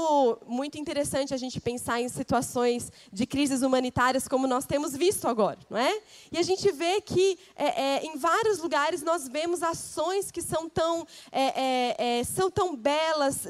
muito 0.45 0.77
interessante 0.77 1.33
a 1.33 1.37
gente 1.37 1.61
pensar 1.61 2.01
em 2.01 2.09
situações 2.09 2.91
de 3.13 3.25
crises 3.25 3.61
humanitárias 3.61 4.27
como 4.27 4.45
nós 4.45 4.65
temos 4.65 4.93
visto 4.93 5.25
agora, 5.25 5.59
não 5.69 5.77
é? 5.77 6.01
E 6.33 6.37
a 6.37 6.43
gente 6.43 6.69
vê 6.69 6.99
que 6.99 7.39
é, 7.55 7.81
é, 7.81 8.05
em 8.05 8.17
vários 8.17 8.59
lugares 8.59 9.01
nós 9.01 9.29
vemos 9.29 9.63
ações 9.63 10.31
que 10.31 10.41
são 10.41 10.67
tão, 10.67 11.07
é, 11.31 11.43
é, 11.61 12.19
é 12.19 12.23
são 12.25 12.51
tão 12.51 12.75
belas, 12.75 13.47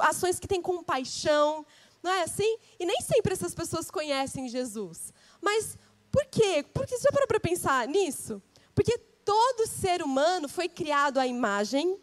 ações 0.00 0.40
que 0.40 0.48
têm 0.48 0.62
compaixão, 0.62 1.66
não 2.02 2.10
é 2.10 2.22
assim? 2.22 2.58
E 2.78 2.86
nem 2.86 3.00
sempre 3.00 3.32
essas 3.32 3.54
pessoas 3.54 3.90
conhecem 3.90 4.48
Jesus. 4.48 5.12
Mas 5.40 5.76
por 6.10 6.24
quê? 6.26 6.64
Porque 6.74 6.96
parou 7.12 7.26
para 7.26 7.40
pensar 7.40 7.86
nisso? 7.86 8.42
Porque 8.74 8.98
todo 9.24 9.66
ser 9.66 10.02
humano 10.02 10.48
foi 10.48 10.68
criado 10.68 11.18
à 11.18 11.26
imagem 11.26 11.98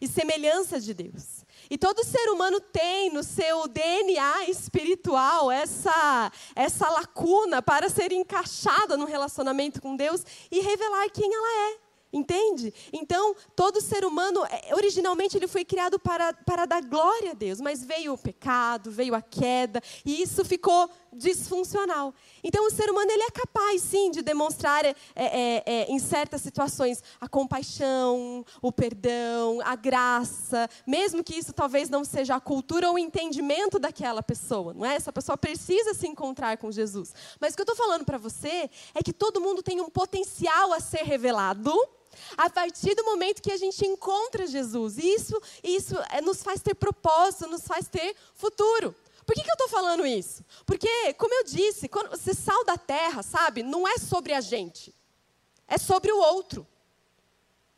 e 0.00 0.08
semelhança 0.08 0.80
de 0.80 0.92
Deus. 0.92 1.44
E 1.70 1.78
todo 1.78 2.04
ser 2.04 2.28
humano 2.28 2.60
tem 2.60 3.10
no 3.12 3.22
seu 3.22 3.68
DNA 3.68 4.48
espiritual 4.48 5.50
essa, 5.50 6.30
essa 6.54 6.88
lacuna 6.90 7.62
para 7.62 7.88
ser 7.88 8.12
encaixada 8.12 8.96
no 8.96 9.06
relacionamento 9.06 9.80
com 9.80 9.96
Deus 9.96 10.24
e 10.50 10.60
revelar 10.60 11.08
quem 11.10 11.32
ela 11.32 11.70
é. 11.70 11.81
Entende? 12.12 12.74
Então, 12.92 13.34
todo 13.56 13.80
ser 13.80 14.04
humano, 14.04 14.44
é, 14.44 14.74
originalmente, 14.74 15.36
ele 15.36 15.48
foi 15.48 15.64
criado 15.64 15.98
para, 15.98 16.34
para 16.34 16.66
dar 16.66 16.82
glória 16.82 17.30
a 17.30 17.34
Deus, 17.34 17.58
mas 17.58 17.82
veio 17.82 18.12
o 18.12 18.18
pecado, 18.18 18.90
veio 18.90 19.14
a 19.14 19.22
queda, 19.22 19.80
e 20.04 20.20
isso 20.20 20.44
ficou 20.44 20.90
disfuncional. 21.10 22.14
Então, 22.44 22.66
o 22.66 22.70
ser 22.70 22.90
humano 22.90 23.10
ele 23.10 23.22
é 23.22 23.30
capaz, 23.30 23.80
sim, 23.80 24.10
de 24.10 24.20
demonstrar 24.20 24.84
é, 24.84 24.94
é, 25.14 25.62
é, 25.64 25.84
em 25.90 25.98
certas 25.98 26.42
situações 26.42 27.02
a 27.18 27.26
compaixão, 27.26 28.44
o 28.60 28.70
perdão, 28.70 29.60
a 29.64 29.74
graça, 29.74 30.68
mesmo 30.86 31.24
que 31.24 31.34
isso 31.34 31.52
talvez 31.52 31.88
não 31.88 32.04
seja 32.04 32.34
a 32.34 32.40
cultura 32.40 32.88
ou 32.88 32.94
o 32.94 32.98
entendimento 32.98 33.78
daquela 33.78 34.22
pessoa, 34.22 34.74
não 34.74 34.84
é? 34.84 34.96
Essa 34.96 35.12
pessoa 35.12 35.38
precisa 35.38 35.94
se 35.94 36.06
encontrar 36.06 36.58
com 36.58 36.70
Jesus. 36.70 37.14
Mas 37.40 37.54
o 37.54 37.56
que 37.56 37.62
eu 37.62 37.72
estou 37.72 37.76
falando 37.76 38.04
para 38.04 38.18
você 38.18 38.68
é 38.94 39.02
que 39.02 39.12
todo 39.14 39.40
mundo 39.40 39.62
tem 39.62 39.80
um 39.80 39.88
potencial 39.88 40.72
a 40.74 40.80
ser 40.80 41.04
revelado 41.04 41.72
a 42.36 42.48
partir 42.50 42.94
do 42.94 43.04
momento 43.04 43.42
que 43.42 43.52
a 43.52 43.56
gente 43.56 43.84
encontra 43.86 44.46
Jesus. 44.46 44.98
Isso, 44.98 45.40
isso 45.62 45.96
é, 46.10 46.20
nos 46.20 46.42
faz 46.42 46.60
ter 46.60 46.74
propósito, 46.74 47.46
nos 47.48 47.66
faz 47.66 47.88
ter 47.88 48.14
futuro. 48.34 48.94
Por 49.24 49.34
que, 49.34 49.42
que 49.42 49.50
eu 49.50 49.54
estou 49.54 49.68
falando 49.68 50.06
isso? 50.06 50.44
Porque, 50.66 51.14
como 51.14 51.32
eu 51.34 51.44
disse, 51.44 51.88
quando 51.88 52.10
você 52.10 52.34
sal 52.34 52.64
da 52.64 52.76
terra, 52.76 53.22
sabe, 53.22 53.62
não 53.62 53.86
é 53.86 53.96
sobre 53.98 54.32
a 54.32 54.40
gente, 54.40 54.94
é 55.68 55.78
sobre 55.78 56.10
o 56.12 56.18
outro. 56.18 56.66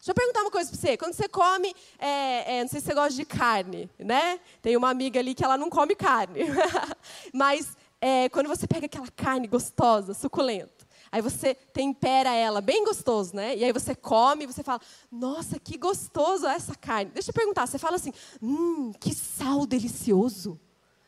Deixa 0.05 0.11
eu 0.11 0.14
perguntar 0.14 0.42
uma 0.42 0.51
coisa 0.51 0.70
para 0.70 0.79
você. 0.79 0.97
Quando 0.99 1.14
você 1.14 1.27
come, 1.27 1.75
é, 1.99 2.59
é, 2.59 2.62
não 2.62 2.68
sei 2.68 2.79
se 2.79 2.87
você 2.87 2.94
gosta 2.94 3.14
de 3.14 3.25
carne, 3.25 3.88
né? 3.99 4.38
Tem 4.61 4.77
uma 4.77 4.90
amiga 4.90 5.18
ali 5.18 5.35
que 5.35 5.42
ela 5.42 5.57
não 5.57 5.70
come 5.70 5.94
carne. 5.94 6.40
Mas 7.33 7.75
é, 8.03 8.29
quando 8.29 8.49
você 8.49 8.66
pega 8.66 8.85
aquela 8.85 9.09
carne 9.16 9.47
gostosa, 9.47 10.12
suculenta, 10.12 10.74
Aí 11.14 11.22
você 11.22 11.55
tempera 11.55 12.35
ela, 12.35 12.61
bem 12.61 12.85
gostoso, 12.85 13.37
né? 13.37 13.57
E 13.57 13.64
aí 13.64 13.72
você 13.72 13.94
come 13.94 14.46
você 14.46 14.64
fala, 14.64 14.81
nossa, 15.12 15.61
que 15.61 15.79
gostoso 15.79 16.44
essa 16.44 16.74
carne. 16.74 17.12
Deixa 17.14 17.31
eu 17.31 17.33
perguntar, 17.33 17.68
você 17.68 17.79
fala 17.79 17.94
assim, 17.94 18.12
hum, 18.42 18.92
que 18.98 19.14
sal 19.14 19.64
delicioso. 19.64 20.59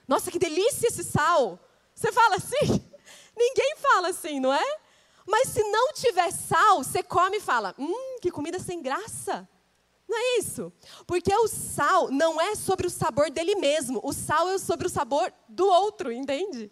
Nossa, 0.06 0.30
que 0.30 0.38
delícia 0.38 0.86
esse 0.86 1.02
sal. 1.02 1.58
Você 1.92 2.12
fala 2.12 2.36
assim? 2.36 2.80
Ninguém 3.36 3.74
fala 3.78 4.10
assim, 4.10 4.38
não 4.38 4.52
é? 4.54 4.78
Mas 5.26 5.48
se 5.48 5.64
não 5.72 5.92
tiver 5.92 6.30
sal, 6.30 6.84
você 6.84 7.02
come 7.02 7.38
e 7.38 7.40
fala, 7.40 7.74
hum, 7.76 8.20
que 8.22 8.30
comida 8.30 8.60
sem 8.60 8.80
graça. 8.80 9.48
Não 10.08 10.16
é 10.16 10.38
isso? 10.38 10.72
Porque 11.04 11.34
o 11.34 11.48
sal 11.48 12.12
não 12.12 12.40
é 12.40 12.54
sobre 12.54 12.86
o 12.86 12.90
sabor 12.90 13.28
dele 13.28 13.56
mesmo, 13.56 14.00
o 14.04 14.12
sal 14.12 14.50
é 14.50 14.58
sobre 14.58 14.86
o 14.86 14.90
sabor 14.90 15.32
do 15.48 15.66
outro, 15.66 16.12
entende? 16.12 16.70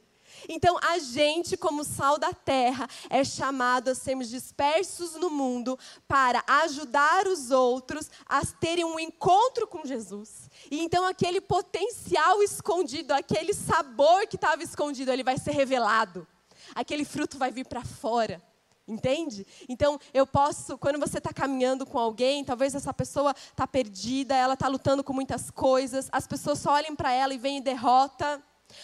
Então, 0.48 0.78
a 0.82 0.98
gente, 0.98 1.56
como 1.56 1.84
sal 1.84 2.18
da 2.18 2.32
terra, 2.32 2.88
é 3.08 3.24
chamado 3.24 3.90
a 3.90 3.94
sermos 3.94 4.28
dispersos 4.28 5.14
no 5.14 5.30
mundo 5.30 5.78
para 6.06 6.42
ajudar 6.46 7.26
os 7.26 7.50
outros 7.50 8.10
a 8.26 8.44
terem 8.44 8.84
um 8.84 8.98
encontro 8.98 9.66
com 9.66 9.84
Jesus. 9.84 10.50
E 10.70 10.80
então, 10.80 11.04
aquele 11.06 11.40
potencial 11.40 12.42
escondido, 12.42 13.12
aquele 13.12 13.52
sabor 13.52 14.26
que 14.26 14.36
estava 14.36 14.62
escondido, 14.62 15.10
ele 15.10 15.24
vai 15.24 15.38
ser 15.38 15.52
revelado. 15.52 16.26
Aquele 16.74 17.04
fruto 17.04 17.38
vai 17.38 17.50
vir 17.50 17.66
para 17.66 17.84
fora. 17.84 18.42
Entende? 18.86 19.46
Então, 19.66 19.98
eu 20.12 20.26
posso, 20.26 20.76
quando 20.76 20.98
você 20.98 21.16
está 21.16 21.32
caminhando 21.32 21.86
com 21.86 21.98
alguém, 21.98 22.44
talvez 22.44 22.74
essa 22.74 22.92
pessoa 22.92 23.34
está 23.34 23.66
perdida, 23.66 24.34
ela 24.34 24.52
está 24.52 24.68
lutando 24.68 25.02
com 25.02 25.14
muitas 25.14 25.50
coisas, 25.50 26.08
as 26.12 26.26
pessoas 26.26 26.58
só 26.58 26.72
olham 26.72 26.94
para 26.94 27.10
ela 27.10 27.32
e 27.32 27.38
veem 27.38 27.62
derrota. 27.62 28.42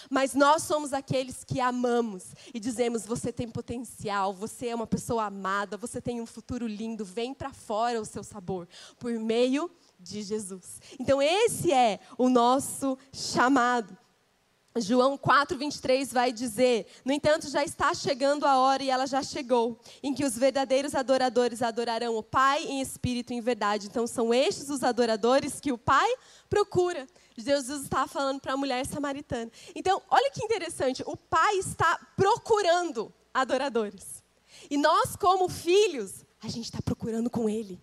Mas 0.09 0.35
nós 0.35 0.63
somos 0.63 0.93
aqueles 0.93 1.45
que 1.45 1.61
amamos 1.61 2.35
e 2.53 2.61
dizemos: 2.61 3.07
você 3.07 3.33
tem 3.33 3.49
potencial, 3.49 4.33
você 4.33 4.69
é 4.69 4.75
uma 4.75 4.87
pessoa 4.87 5.25
amada, 5.25 5.77
você 5.77 6.01
tem 6.01 6.21
um 6.21 6.27
futuro 6.27 6.67
lindo, 6.67 7.05
vem 7.05 7.35
para 7.35 7.53
fora 7.53 8.01
o 8.01 8.05
seu 8.05 8.23
sabor, 8.23 8.69
por 8.99 9.13
meio 9.13 9.71
de 9.99 10.23
Jesus. 10.23 10.81
Então, 10.99 11.21
esse 11.21 11.73
é 11.73 12.01
o 12.17 12.29
nosso 12.29 12.97
chamado. 13.13 13.97
João 14.77 15.19
4, 15.19 15.59
23 15.59 16.13
vai 16.13 16.33
dizer: 16.33 16.87
No 17.05 17.13
entanto, 17.13 17.49
já 17.51 17.65
está 17.65 17.93
chegando 17.93 18.47
a 18.47 18.57
hora, 18.59 18.83
e 18.83 18.91
ela 18.91 19.05
já 19.05 19.21
chegou, 19.21 19.81
em 20.01 20.15
que 20.15 20.25
os 20.25 20.39
verdadeiros 20.39 20.95
adoradores 20.95 21.61
adorarão 21.61 22.17
o 22.17 22.23
Pai 22.23 22.65
em 22.65 22.81
espírito 22.81 23.33
e 23.33 23.37
em 23.37 23.41
verdade. 23.41 23.89
Então, 23.89 24.07
são 24.07 24.33
estes 24.33 24.71
os 24.71 24.85
adoradores 24.85 25.59
que 25.59 25.73
o 25.73 25.79
Pai 25.79 26.09
procura. 26.49 27.07
Jesus 27.37 27.83
estava 27.83 28.07
falando 28.07 28.41
para 28.41 28.53
a 28.53 28.57
mulher 28.57 28.85
samaritana. 28.87 29.51
Então, 29.75 30.03
olha 30.11 30.31
que 30.31 30.45
interessante, 30.45 31.03
o 31.07 31.17
pai 31.17 31.57
está 31.57 31.99
procurando 32.17 33.13
adoradores. 33.33 34.23
E 34.71 34.77
nós, 34.77 35.17
como 35.17 35.49
filhos, 35.49 36.25
a 36.43 36.49
gente 36.49 36.65
está 36.65 36.81
procurando 36.83 37.31
com 37.31 37.49
ele. 37.49 37.81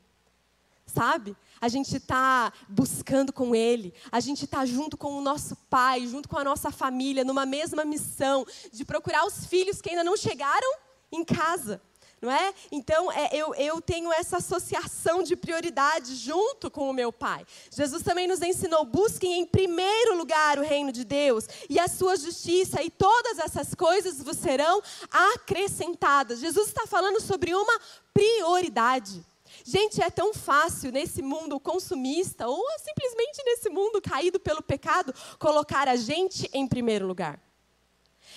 Sabe? 0.85 1.35
A 1.59 1.67
gente 1.67 1.97
está 1.97 2.53
buscando 2.69 3.33
com 3.33 3.53
Ele, 3.53 3.93
a 4.09 4.21
gente 4.21 4.45
está 4.45 4.65
junto 4.65 4.95
com 4.95 5.17
o 5.17 5.21
nosso 5.21 5.53
Pai, 5.69 6.07
junto 6.07 6.29
com 6.29 6.37
a 6.37 6.45
nossa 6.45 6.71
família, 6.71 7.25
numa 7.25 7.45
mesma 7.45 7.83
missão 7.83 8.45
de 8.71 8.85
procurar 8.85 9.25
os 9.25 9.45
filhos 9.45 9.81
que 9.81 9.89
ainda 9.89 10.03
não 10.03 10.15
chegaram 10.15 10.77
em 11.11 11.25
casa 11.25 11.81
não 12.21 12.31
é? 12.31 12.53
Então, 12.71 13.11
é, 13.11 13.29
eu, 13.31 13.53
eu 13.55 13.79
tenho 13.79 14.11
essa 14.11 14.37
associação 14.37 15.21
de 15.21 15.35
prioridade 15.35 16.15
junto 16.15 16.69
com 16.71 16.89
o 16.89 16.93
meu 16.93 17.11
Pai. 17.11 17.45
Jesus 17.69 18.01
também 18.01 18.27
nos 18.27 18.41
ensinou: 18.41 18.85
busquem 18.85 19.39
em 19.39 19.45
primeiro 19.45 20.17
lugar 20.17 20.57
o 20.57 20.63
reino 20.63 20.91
de 20.91 21.03
Deus 21.03 21.47
e 21.69 21.79
a 21.79 21.87
sua 21.87 22.15
justiça, 22.15 22.81
e 22.81 22.89
todas 22.89 23.37
essas 23.37 23.75
coisas 23.75 24.21
vos 24.21 24.37
serão 24.37 24.81
acrescentadas. 25.11 26.39
Jesus 26.39 26.67
está 26.67 26.87
falando 26.87 27.21
sobre 27.21 27.53
uma 27.53 27.79
prioridade. 28.13 29.23
Gente, 29.63 30.01
é 30.01 30.09
tão 30.09 30.33
fácil 30.33 30.91
nesse 30.91 31.21
mundo 31.21 31.59
consumista, 31.59 32.47
ou 32.47 32.63
simplesmente 32.79 33.43
nesse 33.43 33.69
mundo 33.69 34.01
caído 34.01 34.39
pelo 34.39 34.61
pecado, 34.61 35.13
colocar 35.37 35.87
a 35.87 35.95
gente 35.95 36.49
em 36.53 36.67
primeiro 36.67 37.05
lugar. 37.05 37.46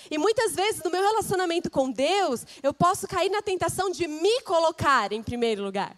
E 0.09 0.17
muitas 0.17 0.53
vezes 0.53 0.83
no 0.83 0.89
meu 0.89 1.01
relacionamento 1.01 1.69
com 1.69 1.91
Deus, 1.91 2.45
eu 2.63 2.73
posso 2.73 3.07
cair 3.07 3.29
na 3.29 3.41
tentação 3.41 3.89
de 3.89 4.07
me 4.07 4.41
colocar 4.41 5.11
em 5.11 5.21
primeiro 5.21 5.63
lugar. 5.63 5.97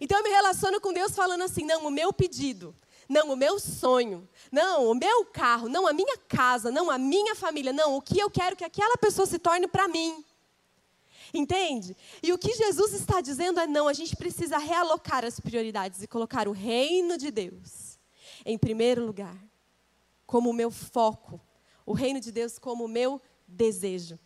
Então 0.00 0.18
eu 0.18 0.24
me 0.24 0.30
relaciono 0.30 0.80
com 0.80 0.92
Deus 0.92 1.14
falando 1.14 1.42
assim: 1.42 1.64
não, 1.64 1.86
o 1.86 1.90
meu 1.90 2.12
pedido, 2.12 2.74
não, 3.08 3.30
o 3.30 3.36
meu 3.36 3.58
sonho, 3.60 4.28
não, 4.50 4.90
o 4.90 4.94
meu 4.94 5.24
carro, 5.26 5.68
não, 5.68 5.86
a 5.86 5.92
minha 5.92 6.16
casa, 6.28 6.70
não, 6.70 6.90
a 6.90 6.98
minha 6.98 7.34
família, 7.34 7.72
não, 7.72 7.96
o 7.96 8.02
que 8.02 8.18
eu 8.18 8.30
quero 8.30 8.56
que 8.56 8.64
aquela 8.64 8.96
pessoa 8.96 9.26
se 9.26 9.38
torne 9.38 9.66
para 9.66 9.88
mim. 9.88 10.24
Entende? 11.32 11.96
E 12.22 12.32
o 12.32 12.38
que 12.38 12.54
Jesus 12.54 12.92
está 12.92 13.20
dizendo 13.20 13.60
é: 13.60 13.66
não, 13.66 13.88
a 13.88 13.92
gente 13.92 14.16
precisa 14.16 14.58
realocar 14.58 15.24
as 15.24 15.40
prioridades 15.40 16.02
e 16.02 16.06
colocar 16.06 16.48
o 16.48 16.52
reino 16.52 17.18
de 17.18 17.30
Deus 17.30 17.98
em 18.44 18.58
primeiro 18.58 19.04
lugar, 19.04 19.36
como 20.26 20.50
o 20.50 20.52
meu 20.52 20.70
foco, 20.70 21.40
o 21.86 21.92
reino 21.92 22.20
de 22.20 22.30
Deus 22.30 22.58
como 22.58 22.84
o 22.84 22.88
meu 22.88 23.20
desejo, 23.54 24.18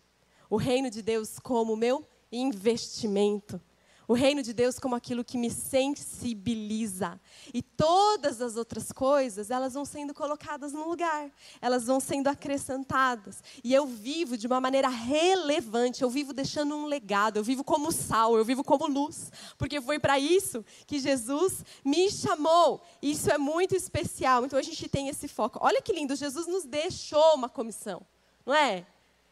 o 0.50 0.56
reino 0.56 0.90
de 0.90 1.02
Deus 1.02 1.38
como 1.38 1.76
meu 1.76 2.04
investimento. 2.32 3.60
O 4.08 4.14
reino 4.14 4.42
de 4.42 4.54
Deus 4.54 4.78
como 4.78 4.94
aquilo 4.94 5.22
que 5.22 5.36
me 5.36 5.50
sensibiliza. 5.50 7.20
E 7.52 7.60
todas 7.60 8.40
as 8.40 8.56
outras 8.56 8.90
coisas, 8.90 9.50
elas 9.50 9.74
vão 9.74 9.84
sendo 9.84 10.14
colocadas 10.14 10.72
no 10.72 10.88
lugar. 10.88 11.30
Elas 11.60 11.84
vão 11.84 12.00
sendo 12.00 12.28
acrescentadas. 12.28 13.42
E 13.62 13.74
eu 13.74 13.86
vivo 13.86 14.38
de 14.38 14.46
uma 14.46 14.62
maneira 14.62 14.88
relevante. 14.88 16.02
Eu 16.02 16.08
vivo 16.08 16.32
deixando 16.32 16.74
um 16.74 16.86
legado. 16.86 17.36
Eu 17.36 17.44
vivo 17.44 17.62
como 17.62 17.92
sal. 17.92 18.34
Eu 18.34 18.46
vivo 18.46 18.64
como 18.64 18.86
luz. 18.86 19.30
Porque 19.58 19.78
foi 19.78 19.98
para 19.98 20.18
isso 20.18 20.64
que 20.86 20.98
Jesus 20.98 21.62
me 21.84 22.10
chamou. 22.10 22.80
Isso 23.02 23.30
é 23.30 23.36
muito 23.36 23.76
especial. 23.76 24.46
Então 24.46 24.58
a 24.58 24.62
gente 24.62 24.88
tem 24.88 25.10
esse 25.10 25.28
foco. 25.28 25.58
Olha 25.60 25.82
que 25.82 25.92
lindo. 25.92 26.16
Jesus 26.16 26.46
nos 26.46 26.64
deixou 26.64 27.34
uma 27.34 27.50
comissão. 27.50 28.00
Não 28.46 28.54
é? 28.54 28.86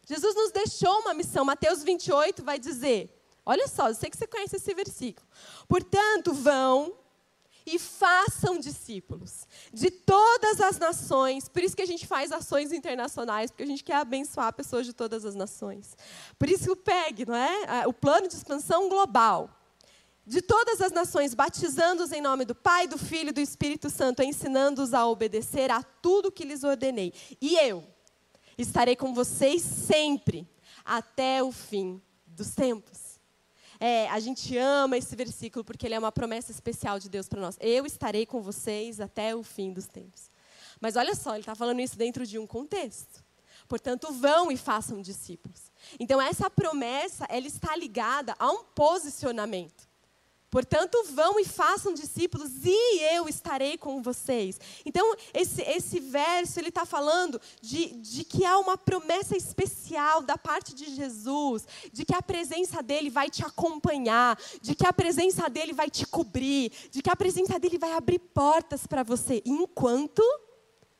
Jesus 0.07 0.35
nos 0.35 0.53
deixou 0.53 1.01
uma 1.01 1.13
missão. 1.13 1.45
Mateus 1.45 1.83
28 1.83 2.43
vai 2.43 2.59
dizer 2.59 3.13
Olha 3.49 3.69
só, 3.69 3.89
eu 3.89 3.95
sei 3.95 4.11
que 4.11 4.17
você 4.17 4.27
conhece 4.27 4.57
esse 4.57 4.75
versículo. 4.75 5.25
Portanto, 5.69 6.35
vão 6.35 6.99
e 7.65 7.79
façam 7.79 8.59
discípulos 8.59 9.47
de 9.73 9.89
todas 9.89 10.61
as 10.61 10.79
nações. 10.79 11.49
Por 11.49 11.63
isso 11.63 11.77
que 11.77 11.83
a 11.83 11.87
gente 11.87 12.09
faz 12.09 12.33
ações 12.33 12.73
internacionais, 12.73 13.53
porque 13.53 13.63
a 13.63 13.67
gente 13.67 13.85
quer 13.85 13.97
abençoar 13.97 14.53
pessoas 14.53 14.85
de 14.85 14.93
todas 14.93 15.25
as 15.25 15.37
nações. 15.37 15.97
Por 16.37 16.49
isso 16.49 16.73
o 16.73 16.77
PEG, 16.77 17.25
não 17.25 17.37
é? 17.37 17.87
O 17.87 17.93
plano 17.93 18.27
de 18.27 18.35
expansão 18.35 18.89
global. 18.89 19.49
De 20.25 20.43
todas 20.43 20.81
as 20.81 20.91
nações, 20.91 21.33
batizando-os 21.33 22.11
em 22.11 22.21
nome 22.21 22.45
do 22.45 22.55
Pai, 22.55 22.89
do 22.89 22.99
Filho 22.99 23.29
e 23.29 23.33
do 23.33 23.41
Espírito 23.41 23.89
Santo, 23.89 24.25
ensinando-os 24.25 24.93
a 24.93 25.07
obedecer 25.07 25.71
a 25.71 25.85
tudo 25.85 26.33
que 26.33 26.45
lhes 26.45 26.65
ordenei. 26.65 27.13
E 27.41 27.57
eu 27.59 27.85
estarei 28.57 28.97
com 28.97 29.13
vocês 29.13 29.63
sempre, 29.63 30.49
até 30.85 31.43
o 31.43 31.53
fim 31.53 32.01
dos 32.27 32.55
tempos. 32.55 33.21
É, 33.79 34.09
a 34.09 34.19
gente 34.21 34.57
ama 34.57 34.97
esse 34.97 35.15
versículo 35.15 35.65
porque 35.65 35.87
ele 35.87 35.95
é 35.95 35.99
uma 35.99 36.13
promessa 36.13 36.51
especial 36.51 36.99
de 36.99 37.09
Deus 37.09 37.29
para 37.29 37.41
nós. 37.41 37.57
Eu 37.61 37.85
estarei 37.85 38.25
com 38.25 38.41
vocês 38.41 39.01
até 39.01 39.35
o 39.35 39.43
fim 39.43 39.73
dos 39.73 39.87
tempos. 39.87 40.31
Mas 40.81 40.97
olha 40.97 41.15
só, 41.15 41.33
ele 41.33 41.41
está 41.41 41.55
falando 41.55 41.81
isso 41.81 41.97
dentro 41.97 42.27
de 42.27 42.39
um 42.39 42.47
contexto. 42.47 43.25
Portanto, 43.69 44.13
vão 44.13 44.51
e 44.51 44.57
façam 44.57 45.03
discípulos. 45.03 45.73
Então, 45.99 46.21
essa 46.21 46.49
promessa, 46.49 47.27
ela 47.29 47.47
está 47.47 47.75
ligada 47.77 48.35
a 48.39 48.51
um 48.51 48.65
posicionamento. 48.65 49.89
Portanto, 50.57 50.97
vão 51.13 51.39
e 51.39 51.45
façam 51.45 51.93
discípulos 51.93 52.51
e 52.65 53.01
eu 53.15 53.29
estarei 53.29 53.77
com 53.77 54.01
vocês. 54.01 54.59
Então, 54.87 55.15
esse, 55.35 55.61
esse 55.61 56.01
verso, 56.01 56.59
ele 56.59 56.71
está 56.71 56.87
falando 56.87 57.39
de, 57.61 57.89
de 57.97 58.25
que 58.25 58.43
há 58.43 58.59
uma 58.59 58.79
promessa 58.79 59.37
especial 59.37 60.23
da 60.23 60.39
parte 60.39 60.75
de 60.75 60.95
Jesus, 60.95 61.67
de 61.93 62.07
que 62.07 62.15
a 62.15 62.23
presença 62.23 62.83
dele 62.83 63.11
vai 63.11 63.29
te 63.29 63.45
acompanhar, 63.45 64.41
de 64.63 64.75
que 64.75 64.87
a 64.87 64.95
presença 64.95 65.47
dele 65.51 65.75
vai 65.75 65.91
te 65.91 66.07
cobrir, 66.07 66.73
de 66.91 67.03
que 67.03 67.11
a 67.11 67.17
presença 67.17 67.59
dele 67.59 67.77
vai 67.77 67.93
abrir 67.93 68.19
portas 68.19 68.87
para 68.87 69.03
você, 69.03 69.43
enquanto 69.45 70.23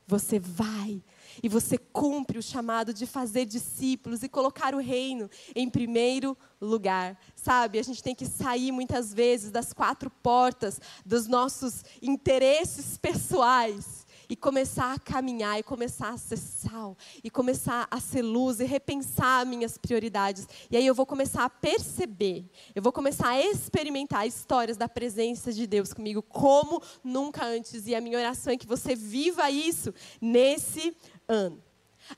você 0.05 0.37
vai 0.37 1.01
e 1.41 1.49
você 1.49 1.77
cumpre 1.77 2.37
o 2.37 2.43
chamado 2.43 2.93
de 2.93 3.05
fazer 3.05 3.45
discípulos 3.45 4.23
e 4.23 4.29
colocar 4.29 4.73
o 4.73 4.79
reino 4.79 5.29
em 5.55 5.69
primeiro 5.69 6.37
lugar. 6.59 7.17
Sabe, 7.35 7.79
a 7.79 7.83
gente 7.83 8.03
tem 8.03 8.15
que 8.15 8.25
sair 8.25 8.71
muitas 8.71 9.13
vezes 9.13 9.51
das 9.51 9.73
quatro 9.73 10.09
portas 10.09 10.79
dos 11.05 11.27
nossos 11.27 11.83
interesses 12.01 12.97
pessoais 12.97 14.07
e 14.29 14.35
começar 14.35 14.93
a 14.93 14.99
caminhar, 14.99 15.59
e 15.59 15.63
começar 15.63 16.09
a 16.09 16.17
ser 16.17 16.37
sal, 16.37 16.97
e 17.23 17.29
começar 17.29 17.87
a 17.89 17.99
ser 17.99 18.21
luz, 18.21 18.59
e 18.59 18.65
repensar 18.65 19.45
minhas 19.45 19.77
prioridades. 19.77 20.47
E 20.69 20.75
aí 20.75 20.85
eu 20.85 20.93
vou 20.93 21.05
começar 21.05 21.45
a 21.45 21.49
perceber, 21.49 22.45
eu 22.75 22.81
vou 22.81 22.91
começar 22.91 23.29
a 23.29 23.41
experimentar 23.41 24.27
histórias 24.27 24.77
da 24.77 24.89
presença 24.89 25.53
de 25.53 25.65
Deus 25.65 25.93
comigo 25.93 26.21
como 26.21 26.81
nunca 27.03 27.45
antes. 27.45 27.87
E 27.87 27.95
a 27.95 28.01
minha 28.01 28.17
oração 28.17 28.51
é 28.51 28.57
que 28.57 28.67
você 28.67 28.95
viva 28.95 29.49
isso 29.49 29.93
nesse 30.19 30.95
ano. 31.27 31.63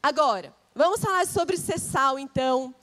Agora, 0.01 0.55
vamos 0.75 0.99
falar 0.99 1.25
sobre 1.25 1.57
ser 1.57 1.79
sal, 1.79 2.19
então. 2.19 2.73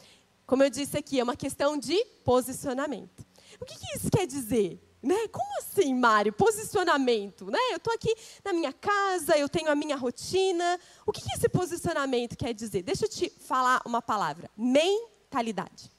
Como 0.46 0.62
eu 0.62 0.70
disse 0.70 0.96
aqui, 0.96 1.18
é 1.18 1.22
uma 1.24 1.36
questão 1.36 1.76
de 1.76 2.04
posicionamento. 2.24 3.26
O 3.60 3.64
que, 3.64 3.74
que 3.78 3.96
isso 3.96 4.10
quer 4.10 4.26
dizer? 4.26 4.80
Né? 5.02 5.28
Como 5.28 5.58
assim, 5.58 5.94
Mário? 5.94 6.32
Posicionamento. 6.32 7.50
Né? 7.50 7.58
Eu 7.70 7.76
estou 7.76 7.92
aqui 7.92 8.14
na 8.44 8.52
minha 8.52 8.72
casa, 8.72 9.36
eu 9.36 9.48
tenho 9.48 9.70
a 9.70 9.74
minha 9.74 9.96
rotina. 9.96 10.78
O 11.04 11.12
que, 11.12 11.22
que 11.22 11.32
esse 11.32 11.48
posicionamento 11.48 12.36
quer 12.36 12.52
dizer? 12.52 12.82
Deixa 12.82 13.06
eu 13.06 13.08
te 13.08 13.30
falar 13.30 13.82
uma 13.84 14.02
palavra: 14.02 14.50
mentalidade. 14.56 15.95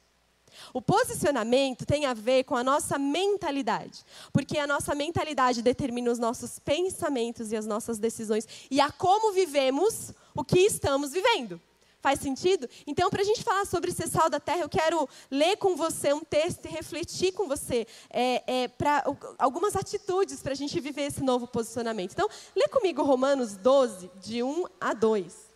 O 0.73 0.81
posicionamento 0.81 1.85
tem 1.85 2.05
a 2.05 2.13
ver 2.13 2.43
com 2.43 2.55
a 2.55 2.63
nossa 2.63 2.97
mentalidade, 2.97 4.03
porque 4.31 4.57
a 4.57 4.67
nossa 4.67 4.93
mentalidade 4.95 5.61
determina 5.61 6.11
os 6.11 6.19
nossos 6.19 6.59
pensamentos 6.59 7.51
e 7.51 7.55
as 7.55 7.65
nossas 7.65 7.99
decisões 7.99 8.47
e 8.69 8.79
a 8.79 8.91
como 8.91 9.33
vivemos 9.33 10.13
o 10.35 10.43
que 10.43 10.59
estamos 10.59 11.11
vivendo. 11.11 11.59
Faz 11.99 12.19
sentido? 12.19 12.69
Então, 12.85 13.09
para 13.09 13.21
a 13.21 13.25
gente 13.25 13.43
falar 13.43 13.65
sobre 13.65 13.91
ser 13.91 14.07
sal 14.07 14.29
da 14.29 14.39
terra, 14.39 14.61
eu 14.61 14.69
quero 14.69 15.09
ler 15.31 15.57
com 15.57 15.75
você 15.75 16.13
um 16.13 16.23
texto 16.23 16.65
e 16.65 16.69
refletir 16.69 17.33
com 17.33 17.47
você 17.47 17.87
é, 18.09 18.43
é, 18.45 18.67
para 18.67 19.03
algumas 19.37 19.75
atitudes 19.75 20.41
para 20.41 20.51
a 20.51 20.55
gente 20.55 20.79
viver 20.79 21.03
esse 21.03 21.23
novo 21.23 21.47
posicionamento. 21.47 22.13
Então, 22.13 22.29
lê 22.55 22.67
comigo 22.67 23.01
Romanos 23.01 23.57
12, 23.57 24.11
de 24.21 24.43
1 24.43 24.65
a 24.79 24.93
2. 24.93 25.46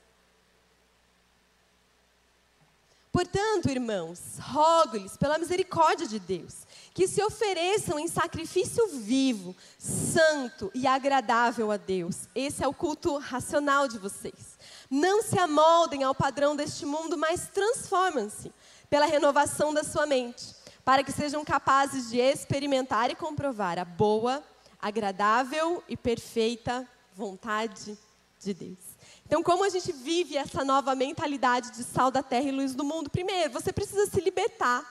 Portanto, 3.12 3.70
irmãos, 3.70 4.38
rogo-lhes 4.40 5.18
pela 5.18 5.38
misericórdia 5.38 6.08
de 6.08 6.18
Deus, 6.18 6.66
que 6.94 7.10
se 7.10 7.22
ofereçam 7.22 8.00
em 8.00 8.08
sacrifício 8.08 8.88
vivo, 8.88 9.54
santo 9.78 10.72
e 10.74 10.88
agradável 10.88 11.72
a 11.72 11.78
Deus. 11.78 12.30
Esse 12.34 12.64
é 12.64 12.68
o 12.68 12.74
culto 12.74 13.18
racional 13.18 13.88
de 13.90 13.98
vocês. 13.98 14.58
Não 14.90 15.22
se 15.22 15.38
amoldem 15.38 16.04
ao 16.04 16.16
padrão 16.16 16.56
deste 16.56 16.86
mundo, 16.86 17.18
mas 17.18 17.50
transformem-se 17.50 18.52
pela 18.90 19.06
renovação 19.06 19.74
da 19.74 19.84
sua 19.84 20.06
mente, 20.06 20.56
para 20.86 21.04
que 21.04 21.12
sejam 21.12 21.44
capazes 21.44 22.10
de 22.10 22.18
experimentar 22.18 23.12
e 23.12 23.16
comprovar 23.16 23.78
a 23.78 23.86
boa, 23.86 24.42
agradável 24.82 25.84
e 25.88 25.98
perfeita 25.98 26.88
vontade 27.14 27.98
de 28.40 28.54
Deus. 28.54 28.91
Então, 29.32 29.42
como 29.42 29.64
a 29.64 29.70
gente 29.70 29.94
vive 29.94 30.36
essa 30.36 30.62
nova 30.66 30.94
mentalidade 30.94 31.72
de 31.72 31.86
sal 31.86 32.12
da 32.12 32.22
terra 32.22 32.50
e 32.50 32.52
luz 32.52 32.76
do 32.76 32.84
mundo? 32.84 33.10
Primeiro, 33.10 33.50
você 33.50 33.72
precisa 33.72 34.06
se 34.06 34.20
libertar 34.20 34.84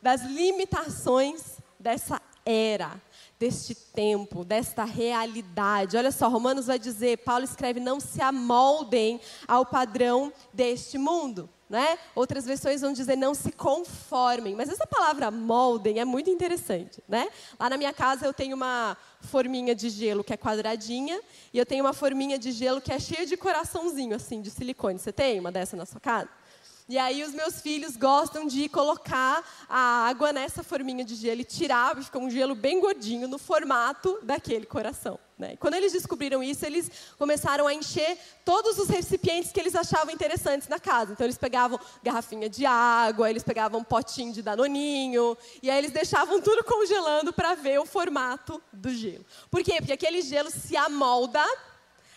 das 0.00 0.22
limitações 0.22 1.58
dessa 1.80 2.22
era 2.46 3.02
deste 3.40 3.74
tempo, 3.74 4.44
desta 4.44 4.84
realidade. 4.84 5.96
Olha 5.96 6.12
só, 6.12 6.28
Romanos 6.28 6.66
vai 6.66 6.78
dizer, 6.78 7.18
Paulo 7.24 7.42
escreve: 7.42 7.80
não 7.80 7.98
se 7.98 8.22
amoldem 8.22 9.20
ao 9.48 9.66
padrão 9.66 10.32
deste 10.52 10.96
mundo. 10.96 11.50
Né? 11.68 11.98
Outras 12.14 12.46
versões 12.46 12.80
vão 12.80 12.94
dizer 12.94 13.14
não 13.14 13.34
se 13.34 13.52
conformem, 13.52 14.54
mas 14.56 14.70
essa 14.70 14.86
palavra 14.86 15.30
moldem 15.30 16.00
é 16.00 16.04
muito 16.04 16.30
interessante, 16.30 17.02
né? 17.06 17.28
Lá 17.60 17.68
na 17.68 17.76
minha 17.76 17.92
casa 17.92 18.24
eu 18.24 18.32
tenho 18.32 18.56
uma 18.56 18.96
forminha 19.20 19.74
de 19.74 19.90
gelo 19.90 20.24
que 20.24 20.32
é 20.32 20.36
quadradinha 20.38 21.20
e 21.52 21.58
eu 21.58 21.66
tenho 21.66 21.84
uma 21.84 21.92
forminha 21.92 22.38
de 22.38 22.52
gelo 22.52 22.80
que 22.80 22.90
é 22.90 22.98
cheia 22.98 23.26
de 23.26 23.36
coraçãozinho 23.36 24.16
assim 24.16 24.40
de 24.40 24.50
silicone. 24.50 24.98
Você 24.98 25.12
tem 25.12 25.38
uma 25.38 25.52
dessa 25.52 25.76
na 25.76 25.84
sua 25.84 26.00
casa? 26.00 26.30
E 26.88 26.96
aí 26.96 27.22
os 27.22 27.34
meus 27.34 27.60
filhos 27.60 27.98
gostam 27.98 28.46
de 28.46 28.66
colocar 28.66 29.44
a 29.68 30.08
água 30.08 30.32
nessa 30.32 30.62
forminha 30.62 31.04
de 31.04 31.14
gelo 31.14 31.42
e 31.42 31.44
tirar, 31.44 31.94
fica 32.02 32.18
um 32.18 32.30
gelo 32.30 32.54
bem 32.54 32.80
gordinho 32.80 33.28
no 33.28 33.36
formato 33.36 34.18
daquele 34.22 34.64
coração. 34.64 35.18
Né? 35.38 35.54
Quando 35.60 35.74
eles 35.74 35.92
descobriram 35.92 36.42
isso, 36.42 36.64
eles 36.64 36.90
começaram 37.18 37.66
a 37.66 37.74
encher 37.74 38.18
todos 38.42 38.78
os 38.78 38.88
recipientes 38.88 39.52
que 39.52 39.60
eles 39.60 39.76
achavam 39.76 40.14
interessantes 40.14 40.66
na 40.66 40.80
casa. 40.80 41.12
Então 41.12 41.26
eles 41.26 41.36
pegavam 41.36 41.78
garrafinha 42.02 42.48
de 42.48 42.64
água, 42.64 43.28
eles 43.28 43.42
pegavam 43.42 43.84
potinho 43.84 44.32
de 44.32 44.40
danoninho, 44.40 45.36
e 45.62 45.70
aí 45.70 45.76
eles 45.76 45.92
deixavam 45.92 46.40
tudo 46.40 46.64
congelando 46.64 47.34
para 47.34 47.54
ver 47.54 47.78
o 47.78 47.84
formato 47.84 48.62
do 48.72 48.88
gelo. 48.88 49.26
Por 49.50 49.62
quê? 49.62 49.76
Porque 49.76 49.92
aquele 49.92 50.22
gelo 50.22 50.50
se 50.50 50.74
amolda 50.74 51.44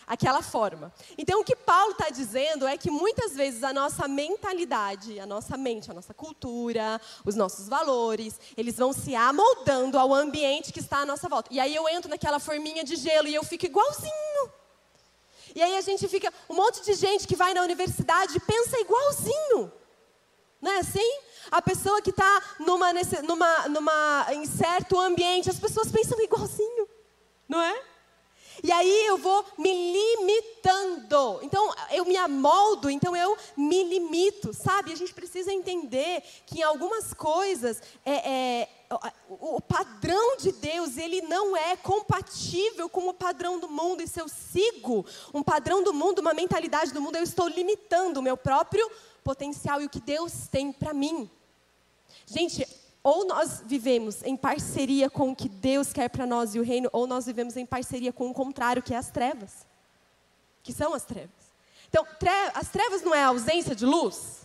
aquela 0.06 0.42
forma. 0.42 0.92
Então, 1.16 1.40
o 1.40 1.44
que 1.44 1.56
Paulo 1.56 1.92
está 1.92 2.10
dizendo 2.10 2.66
é 2.66 2.76
que 2.76 2.90
muitas 2.90 3.34
vezes 3.34 3.62
a 3.62 3.72
nossa 3.72 4.06
mentalidade, 4.08 5.18
a 5.20 5.26
nossa 5.26 5.56
mente, 5.56 5.90
a 5.90 5.94
nossa 5.94 6.14
cultura, 6.14 7.00
os 7.24 7.34
nossos 7.34 7.68
valores, 7.68 8.38
eles 8.56 8.76
vão 8.76 8.92
se 8.92 9.14
amoldando 9.14 9.98
ao 9.98 10.12
ambiente 10.12 10.72
que 10.72 10.80
está 10.80 10.98
à 10.98 11.06
nossa 11.06 11.28
volta. 11.28 11.52
E 11.52 11.60
aí 11.60 11.74
eu 11.74 11.88
entro 11.88 12.10
naquela 12.10 12.38
forminha 12.38 12.84
de 12.84 12.96
gelo 12.96 13.28
e 13.28 13.34
eu 13.34 13.44
fico 13.44 13.66
igualzinho. 13.66 14.52
E 15.54 15.62
aí 15.62 15.76
a 15.76 15.80
gente 15.80 16.08
fica, 16.08 16.32
um 16.48 16.54
monte 16.54 16.82
de 16.82 16.94
gente 16.94 17.26
que 17.26 17.36
vai 17.36 17.52
na 17.52 17.62
universidade 17.62 18.40
pensa 18.40 18.80
igualzinho. 18.80 19.72
Não 20.60 20.70
é 20.70 20.78
assim? 20.78 21.18
A 21.50 21.60
pessoa 21.60 22.00
que 22.00 22.10
está 22.10 22.42
numa, 22.60 22.92
numa, 23.24 23.68
numa, 23.68 24.26
em 24.30 24.46
certo 24.46 24.98
ambiente, 24.98 25.50
as 25.50 25.58
pessoas 25.58 25.90
pensam 25.90 26.20
igualzinho. 26.20 26.88
Não 27.48 27.60
é? 27.60 27.82
E 28.62 28.70
aí 28.70 29.06
eu 29.06 29.18
vou 29.18 29.44
me 29.58 29.72
limitando. 29.92 31.40
Então 31.42 31.74
eu 31.90 32.04
me 32.04 32.16
amoldo, 32.16 32.88
então 32.88 33.14
eu 33.16 33.36
me 33.56 33.82
limito, 33.82 34.54
sabe? 34.54 34.92
A 34.92 34.96
gente 34.96 35.12
precisa 35.12 35.52
entender 35.52 36.22
que 36.46 36.60
em 36.60 36.62
algumas 36.62 37.12
coisas 37.12 37.82
é, 38.04 38.30
é, 38.30 38.68
o, 39.28 39.60
padrão 39.60 40.36
de 40.36 40.52
Deus 40.52 40.96
ele 40.96 41.22
não 41.22 41.56
é 41.56 41.76
compatível 41.76 42.88
com 42.88 43.08
o 43.08 43.14
padrão 43.14 43.58
do 43.58 43.68
mundo. 43.68 44.02
E 44.02 44.06
se 44.06 44.20
eu 44.20 44.28
sigo 44.28 45.04
um 45.34 45.42
padrão 45.42 45.82
do 45.82 45.92
mundo, 45.92 46.20
uma 46.20 46.34
mentalidade 46.34 46.92
do 46.92 47.00
mundo, 47.00 47.16
eu 47.16 47.24
estou 47.24 47.48
limitando 47.48 48.20
o 48.20 48.22
meu 48.22 48.36
próprio 48.36 48.88
potencial 49.24 49.80
e 49.80 49.86
o 49.86 49.90
que 49.90 50.00
Deus 50.00 50.46
tem 50.48 50.72
para 50.72 50.94
mim. 50.94 51.28
Gente, 52.26 52.66
ou 53.02 53.26
nós 53.26 53.62
vivemos 53.66 54.22
em 54.22 54.36
parceria 54.36 55.10
com 55.10 55.30
o 55.30 55.36
que 55.36 55.48
Deus 55.48 55.92
quer 55.92 56.08
para 56.08 56.26
nós 56.26 56.54
e 56.54 56.60
o 56.60 56.62
reino, 56.62 56.88
ou 56.92 57.06
nós 57.06 57.26
vivemos 57.26 57.56
em 57.56 57.66
parceria 57.66 58.12
com 58.12 58.30
o 58.30 58.34
contrário, 58.34 58.82
que 58.82 58.94
é 58.94 58.96
as 58.96 59.10
trevas. 59.10 59.66
Que 60.62 60.72
são 60.72 60.94
as 60.94 61.04
trevas. 61.04 61.30
Então, 61.88 62.06
tre 62.18 62.30
as 62.54 62.68
trevas 62.68 63.02
não 63.02 63.14
é 63.14 63.22
a 63.22 63.28
ausência 63.28 63.74
de 63.74 63.84
luz? 63.84 64.42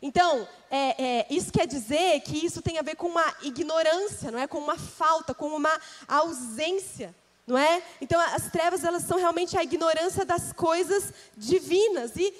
Então, 0.00 0.48
é, 0.70 1.02
é, 1.04 1.26
isso 1.28 1.52
quer 1.52 1.66
dizer 1.66 2.20
que 2.20 2.44
isso 2.44 2.62
tem 2.62 2.78
a 2.78 2.82
ver 2.82 2.94
com 2.94 3.08
uma 3.08 3.34
ignorância, 3.42 4.30
não 4.30 4.38
é? 4.38 4.46
Com 4.46 4.58
uma 4.58 4.78
falta, 4.78 5.34
com 5.34 5.48
uma 5.48 5.78
ausência, 6.08 7.14
não 7.46 7.58
é? 7.58 7.82
Então, 8.00 8.18
as 8.18 8.50
trevas, 8.50 8.84
elas 8.84 9.02
são 9.02 9.18
realmente 9.18 9.58
a 9.58 9.62
ignorância 9.62 10.24
das 10.24 10.52
coisas 10.52 11.12
divinas. 11.36 12.12
E 12.16 12.32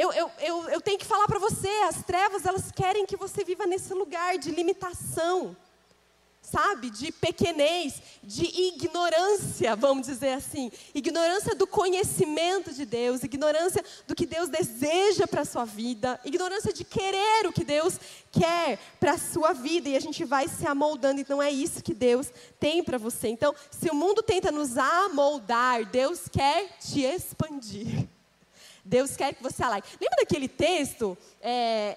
eu, 0.00 0.10
eu, 0.14 0.30
eu, 0.40 0.70
eu 0.70 0.80
tenho 0.80 0.98
que 0.98 1.04
falar 1.04 1.26
para 1.26 1.38
você, 1.38 1.68
as 1.86 2.02
trevas, 2.02 2.46
elas 2.46 2.72
querem 2.72 3.04
que 3.04 3.18
você 3.18 3.44
viva 3.44 3.66
nesse 3.66 3.92
lugar 3.92 4.38
de 4.38 4.50
limitação, 4.50 5.54
sabe? 6.40 6.88
De 6.88 7.12
pequenez, 7.12 8.00
de 8.22 8.46
ignorância, 8.46 9.76
vamos 9.76 10.06
dizer 10.06 10.32
assim. 10.32 10.72
Ignorância 10.94 11.54
do 11.54 11.66
conhecimento 11.66 12.72
de 12.72 12.86
Deus, 12.86 13.22
ignorância 13.22 13.84
do 14.06 14.14
que 14.14 14.24
Deus 14.24 14.48
deseja 14.48 15.26
para 15.26 15.42
a 15.42 15.44
sua 15.44 15.66
vida, 15.66 16.18
ignorância 16.24 16.72
de 16.72 16.82
querer 16.82 17.46
o 17.46 17.52
que 17.52 17.62
Deus 17.62 18.00
quer 18.32 18.78
para 18.98 19.12
a 19.12 19.18
sua 19.18 19.52
vida. 19.52 19.90
E 19.90 19.96
a 19.96 20.00
gente 20.00 20.24
vai 20.24 20.48
se 20.48 20.66
amoldando, 20.66 21.20
então 21.20 21.42
é 21.42 21.50
isso 21.50 21.84
que 21.84 21.92
Deus 21.92 22.32
tem 22.58 22.82
para 22.82 22.96
você. 22.96 23.28
Então, 23.28 23.54
se 23.70 23.90
o 23.90 23.94
mundo 23.94 24.22
tenta 24.22 24.50
nos 24.50 24.78
amoldar, 24.78 25.84
Deus 25.84 26.22
quer 26.26 26.78
te 26.78 27.02
expandir. 27.02 28.08
Deus 28.84 29.16
quer 29.16 29.34
que 29.34 29.42
você 29.42 29.62
alargue. 29.62 29.88
Lembra 30.00 30.16
daquele 30.18 30.48
texto 30.48 31.16
é, 31.40 31.96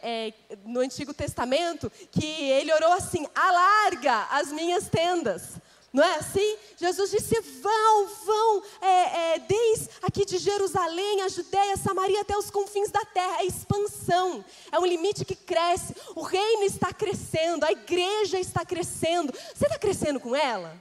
é, 0.50 0.58
no 0.66 0.80
Antigo 0.80 1.14
Testamento 1.14 1.92
que 2.12 2.26
ele 2.26 2.74
orou 2.74 2.94
assim: 2.94 3.26
alarga 3.34 4.28
as 4.32 4.52
minhas 4.52 4.88
tendas. 4.90 5.62
Não 5.94 6.04
é 6.04 6.16
assim? 6.16 6.58
Jesus 6.76 7.12
disse: 7.12 7.40
vão, 7.40 8.08
vão, 8.26 8.64
é, 8.82 9.36
é, 9.36 9.40
desde 9.40 9.90
aqui 10.02 10.26
de 10.26 10.40
Jerusalém, 10.40 11.22
a 11.22 11.30
Judéia, 11.30 11.78
Samaria 11.78 12.22
até 12.22 12.36
os 12.36 12.50
confins 12.50 12.90
da 12.90 13.06
terra. 13.06 13.42
É 13.42 13.46
expansão, 13.46 14.44
é 14.72 14.80
um 14.80 14.86
limite 14.88 15.24
que 15.24 15.36
cresce. 15.36 15.96
O 16.16 16.24
reino 16.24 16.64
está 16.64 16.92
crescendo, 16.92 17.64
a 17.64 17.72
igreja 17.72 18.40
está 18.40 18.66
crescendo. 18.66 19.32
Você 19.54 19.66
está 19.66 19.78
crescendo 19.78 20.20
com 20.20 20.36
ela? 20.36 20.76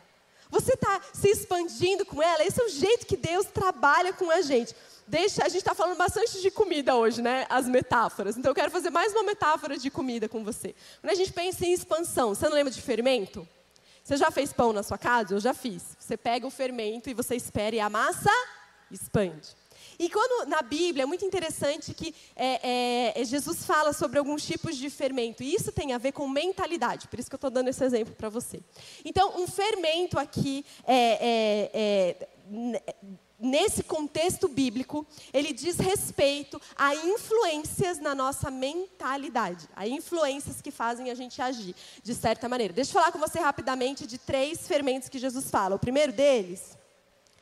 Você 0.50 0.72
está 0.72 1.00
se 1.12 1.28
expandindo 1.28 2.06
com 2.06 2.22
ela? 2.22 2.44
Esse 2.44 2.60
é 2.60 2.64
o 2.64 2.70
jeito 2.70 3.06
que 3.06 3.16
Deus 3.16 3.46
trabalha 3.46 4.14
com 4.14 4.30
a 4.30 4.40
gente. 4.40 4.74
Deixa, 5.12 5.44
a 5.44 5.48
gente 5.50 5.58
está 5.58 5.74
falando 5.74 5.98
bastante 5.98 6.40
de 6.40 6.50
comida 6.50 6.96
hoje, 6.96 7.20
né? 7.20 7.44
As 7.50 7.68
metáforas. 7.68 8.38
Então 8.38 8.50
eu 8.50 8.54
quero 8.54 8.70
fazer 8.70 8.88
mais 8.88 9.12
uma 9.12 9.22
metáfora 9.22 9.76
de 9.76 9.90
comida 9.90 10.26
com 10.26 10.42
você. 10.42 10.74
Quando 11.02 11.10
a 11.10 11.14
gente 11.14 11.30
pensa 11.30 11.66
em 11.66 11.72
expansão, 11.74 12.30
você 12.30 12.48
não 12.48 12.54
lembra 12.54 12.72
de 12.72 12.80
fermento? 12.80 13.46
Você 14.02 14.16
já 14.16 14.30
fez 14.30 14.54
pão 14.54 14.72
na 14.72 14.82
sua 14.82 14.96
casa? 14.96 15.34
Eu 15.34 15.38
já 15.38 15.52
fiz. 15.52 15.82
Você 15.98 16.16
pega 16.16 16.46
o 16.46 16.50
fermento 16.50 17.10
e 17.10 17.14
você 17.14 17.36
espera 17.36 17.76
e 17.76 17.78
a 17.78 17.90
massa 17.90 18.30
expande. 18.90 19.54
E 19.98 20.08
quando 20.08 20.48
na 20.48 20.62
Bíblia 20.62 21.02
é 21.02 21.06
muito 21.06 21.26
interessante 21.26 21.92
que 21.92 22.14
é, 22.34 23.12
é, 23.16 23.20
é 23.20 23.24
Jesus 23.26 23.66
fala 23.66 23.92
sobre 23.92 24.18
alguns 24.18 24.42
tipos 24.42 24.78
de 24.78 24.88
fermento. 24.88 25.42
E 25.42 25.54
isso 25.54 25.70
tem 25.72 25.92
a 25.92 25.98
ver 25.98 26.12
com 26.12 26.26
mentalidade. 26.26 27.06
Por 27.08 27.20
isso 27.20 27.28
que 27.28 27.34
eu 27.34 27.36
estou 27.36 27.50
dando 27.50 27.68
esse 27.68 27.84
exemplo 27.84 28.14
para 28.14 28.30
você. 28.30 28.62
Então, 29.04 29.42
um 29.42 29.46
fermento 29.46 30.18
aqui 30.18 30.64
é, 30.86 31.68
é, 31.70 31.70
é 31.74 32.96
nesse 33.42 33.82
contexto 33.82 34.48
bíblico, 34.48 35.06
ele 35.32 35.52
diz 35.52 35.76
respeito 35.78 36.60
a 36.76 36.94
influências 36.94 37.98
na 37.98 38.14
nossa 38.14 38.50
mentalidade, 38.50 39.68
a 39.74 39.86
influências 39.86 40.62
que 40.62 40.70
fazem 40.70 41.10
a 41.10 41.14
gente 41.14 41.42
agir 41.42 41.74
de 42.02 42.14
certa 42.14 42.48
maneira. 42.48 42.72
Deixa 42.72 42.90
eu 42.90 42.94
falar 42.94 43.12
com 43.12 43.18
você 43.18 43.40
rapidamente 43.40 44.06
de 44.06 44.16
três 44.16 44.66
fermentos 44.66 45.08
que 45.08 45.18
Jesus 45.18 45.50
fala. 45.50 45.74
O 45.74 45.78
primeiro 45.78 46.12
deles 46.12 46.78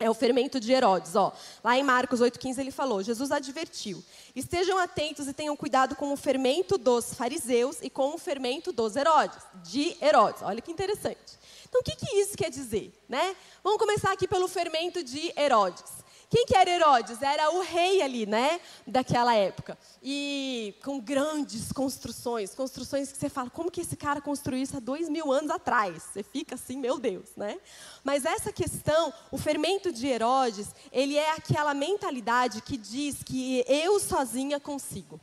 é 0.01 0.09
o 0.09 0.15
fermento 0.15 0.59
de 0.59 0.73
Herodes. 0.73 1.15
Ó, 1.15 1.31
lá 1.63 1.79
em 1.79 1.83
Marcos 1.83 2.21
8,15 2.21 2.59
ele 2.59 2.71
falou: 2.71 3.03
Jesus 3.03 3.31
advertiu: 3.31 4.03
estejam 4.35 4.79
atentos 4.79 5.29
e 5.29 5.33
tenham 5.35 5.55
cuidado 5.55 5.95
com 5.95 6.13
o 6.13 6.17
fermento 6.17 6.79
dos 6.79 7.13
fariseus 7.13 7.77
e 7.83 7.91
com 7.91 8.15
o 8.15 8.19
fermento 8.19 8.73
dos 8.73 8.97
Herodes, 8.97 9.39
de 9.63 9.97
Herodes. 10.03 10.43
Olha 10.43 10.63
que 10.63 10.73
interessante. 10.73 11.39
Então, 11.71 11.81
o 11.81 11.85
que, 11.85 11.95
que 11.95 12.17
isso 12.17 12.37
quer 12.37 12.51
dizer? 12.51 12.93
Né? 13.09 13.35
Vamos 13.63 13.79
começar 13.79 14.13
aqui 14.13 14.27
pelo 14.27 14.49
fermento 14.49 15.03
de 15.05 15.33
Herodes. 15.39 16.01
Quem 16.29 16.45
que 16.45 16.57
era 16.57 16.69
Herodes? 16.71 17.23
Era 17.23 17.51
o 17.53 17.61
rei 17.61 18.03
ali, 18.03 18.27
né? 18.27 18.61
Daquela 18.87 19.35
época. 19.35 19.79
E 20.03 20.75
com 20.85 21.01
grandes 21.01 21.73
construções, 21.73 22.55
construções 22.55 23.11
que 23.11 23.19
você 23.19 23.29
fala, 23.29 23.51
como 23.51 23.71
que 23.71 23.81
esse 23.81 23.97
cara 23.97 24.21
construiu 24.21 24.63
isso 24.63 24.77
há 24.77 24.81
dois 24.81 25.09
mil 25.09 25.33
anos 25.33 25.51
atrás? 25.51 26.05
Você 26.05 26.23
fica 26.23 26.57
assim, 26.57 26.77
meu 26.77 26.99
Deus, 26.99 27.31
né? 27.37 27.59
Mas 28.05 28.25
essa 28.25 28.53
questão, 28.53 29.13
o 29.31 29.39
fermento 29.39 29.93
de 29.93 30.07
Herodes, 30.07 30.69
ele 30.93 31.17
é 31.17 31.33
aquela 31.33 31.75
mentalidade 31.75 32.63
que 32.63 32.77
diz 32.77 33.23
que 33.25 33.65
eu 33.69 33.99
sozinha 33.99 34.59
consigo 34.61 35.21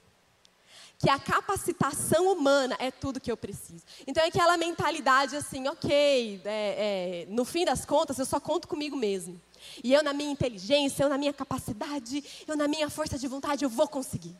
que 1.00 1.10
a 1.10 1.20
capacitação 1.20 2.32
humana 2.32 2.76
é 2.80 2.90
tudo 2.90 3.20
que 3.20 3.32
eu 3.32 3.38
preciso. 3.38 3.84
Então 4.06 4.24
é 4.24 4.28
aquela 4.28 4.58
mentalidade 4.58 5.36
assim, 5.36 5.68
ok, 5.68 6.42
é, 6.44 7.26
é, 7.26 7.26
no 7.30 7.46
fim 7.46 7.66
das 7.66 7.86
contas 7.86 8.18
eu 8.18 8.26
só 8.26 8.40
conto 8.40 8.68
comigo 8.68 8.96
mesmo. 8.96 9.40
E 9.84 9.94
eu 9.94 10.04
na 10.04 10.14
minha 10.14 10.32
inteligência, 10.32 11.04
eu 11.04 11.10
na 11.10 11.18
minha 11.18 11.34
capacidade, 11.34 12.24
eu 12.48 12.56
na 12.56 12.68
minha 12.68 12.90
força 12.90 13.18
de 13.18 13.28
vontade, 13.28 13.64
eu 13.64 13.70
vou 13.70 13.88
conseguir. 13.88 14.36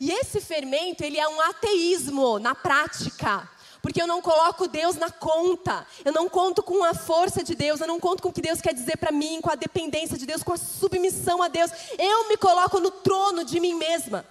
E 0.00 0.10
esse 0.10 0.40
fermento, 0.40 1.02
ele 1.02 1.18
é 1.18 1.28
um 1.28 1.40
ateísmo 1.40 2.38
na 2.38 2.54
prática. 2.54 3.48
Porque 3.80 4.02
eu 4.02 4.06
não 4.06 4.20
coloco 4.20 4.68
Deus 4.68 4.96
na 4.96 5.10
conta. 5.10 5.86
Eu 6.04 6.12
não 6.12 6.28
conto 6.28 6.62
com 6.62 6.84
a 6.84 6.94
força 6.94 7.42
de 7.42 7.54
Deus, 7.54 7.80
eu 7.80 7.86
não 7.86 8.00
conto 8.00 8.22
com 8.22 8.28
o 8.28 8.32
que 8.32 8.42
Deus 8.42 8.60
quer 8.60 8.74
dizer 8.74 8.96
para 8.98 9.12
mim, 9.12 9.40
com 9.40 9.50
a 9.50 9.54
dependência 9.54 10.18
de 10.18 10.26
Deus, 10.26 10.42
com 10.42 10.52
a 10.52 10.58
submissão 10.58 11.42
a 11.42 11.48
Deus. 11.48 11.70
Eu 11.96 12.28
me 12.28 12.36
coloco 12.36 12.80
no 12.80 12.90
trono 12.90 13.44
de 13.44 13.58
mim 13.60 13.74
mesma. 13.74 14.26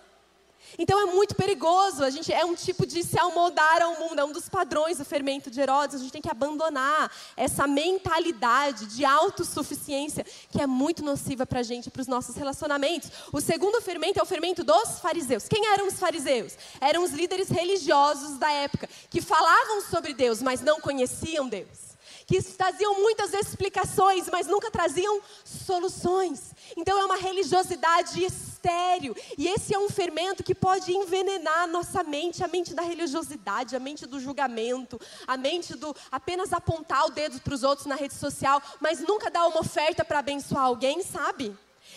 Então 0.77 1.01
é 1.01 1.05
muito 1.05 1.33
perigoso, 1.33 2.03
a 2.03 2.09
gente 2.09 2.31
é 2.31 2.45
um 2.45 2.53
tipo 2.53 2.85
de 2.85 3.03
se 3.03 3.17
amoldar 3.17 3.81
ao 3.81 3.99
mundo, 3.99 4.19
é 4.19 4.23
um 4.23 4.31
dos 4.31 4.47
padrões 4.47 4.99
do 4.99 5.05
fermento 5.05 5.49
de 5.49 5.59
Herodes, 5.59 5.95
a 5.95 5.99
gente 5.99 6.11
tem 6.11 6.21
que 6.21 6.29
abandonar 6.29 7.11
essa 7.35 7.65
mentalidade 7.65 8.85
de 8.85 9.03
autossuficiência 9.03 10.25
que 10.51 10.61
é 10.61 10.67
muito 10.67 11.03
nociva 11.03 11.45
para 11.45 11.61
a 11.61 11.63
gente, 11.63 11.89
para 11.89 12.01
os 12.01 12.07
nossos 12.07 12.35
relacionamentos. 12.35 13.09
O 13.33 13.41
segundo 13.41 13.81
fermento 13.81 14.19
é 14.19 14.23
o 14.23 14.25
fermento 14.25 14.63
dos 14.63 14.99
fariseus. 14.99 15.47
Quem 15.47 15.65
eram 15.67 15.87
os 15.87 15.99
fariseus? 15.99 16.53
Eram 16.79 17.03
os 17.03 17.11
líderes 17.11 17.49
religiosos 17.49 18.37
da 18.37 18.51
época, 18.51 18.87
que 19.09 19.21
falavam 19.21 19.81
sobre 19.81 20.13
Deus, 20.13 20.41
mas 20.41 20.61
não 20.61 20.79
conheciam 20.79 21.47
Deus 21.47 21.86
que 22.27 22.43
traziam 22.43 22.93
muitas 22.95 23.33
explicações, 23.33 24.27
mas 24.29 24.47
nunca 24.47 24.69
traziam 24.69 25.21
soluções. 25.45 26.53
Então 26.75 26.99
é 26.99 27.05
uma 27.05 27.15
religiosidade 27.15 28.21
estéril. 28.21 29.15
E 29.37 29.47
esse 29.47 29.73
é 29.73 29.79
um 29.79 29.89
fermento 29.89 30.43
que 30.43 30.53
pode 30.53 30.91
envenenar 30.91 31.59
a 31.59 31.67
nossa 31.67 32.03
mente, 32.03 32.43
a 32.43 32.47
mente 32.49 32.73
da 32.73 32.81
religiosidade, 32.81 33.77
a 33.77 33.79
mente 33.79 34.05
do 34.05 34.19
julgamento, 34.19 34.99
a 35.25 35.37
mente 35.37 35.73
do 35.77 35.95
apenas 36.11 36.51
apontar 36.51 37.05
o 37.05 37.11
dedo 37.11 37.39
para 37.39 37.53
os 37.53 37.63
outros 37.63 37.87
na 37.87 37.95
rede 37.95 38.15
social, 38.15 38.61
mas 38.81 38.99
nunca 38.99 39.31
dar 39.31 39.47
uma 39.47 39.61
oferta 39.61 40.03
para 40.03 40.19
abençoar 40.19 40.65
alguém, 40.65 41.01
sabe? 41.03 41.55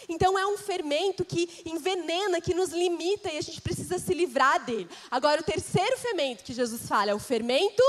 Então 0.09 0.39
é 0.39 0.47
um 0.47 0.57
fermento 0.57 1.25
que 1.25 1.63
envenena, 1.67 2.41
que 2.41 2.55
nos 2.55 2.71
limita 2.71 3.33
e 3.33 3.37
a 3.37 3.41
gente 3.41 3.61
precisa 3.61 3.99
se 3.99 4.15
livrar 4.15 4.65
dele. 4.65 4.89
Agora, 5.11 5.41
o 5.41 5.45
terceiro 5.45 5.99
fermento 5.99 6.45
que 6.45 6.53
Jesus 6.53 6.87
fala 6.87 7.11
é 7.11 7.15
o 7.15 7.19
fermento 7.19 7.83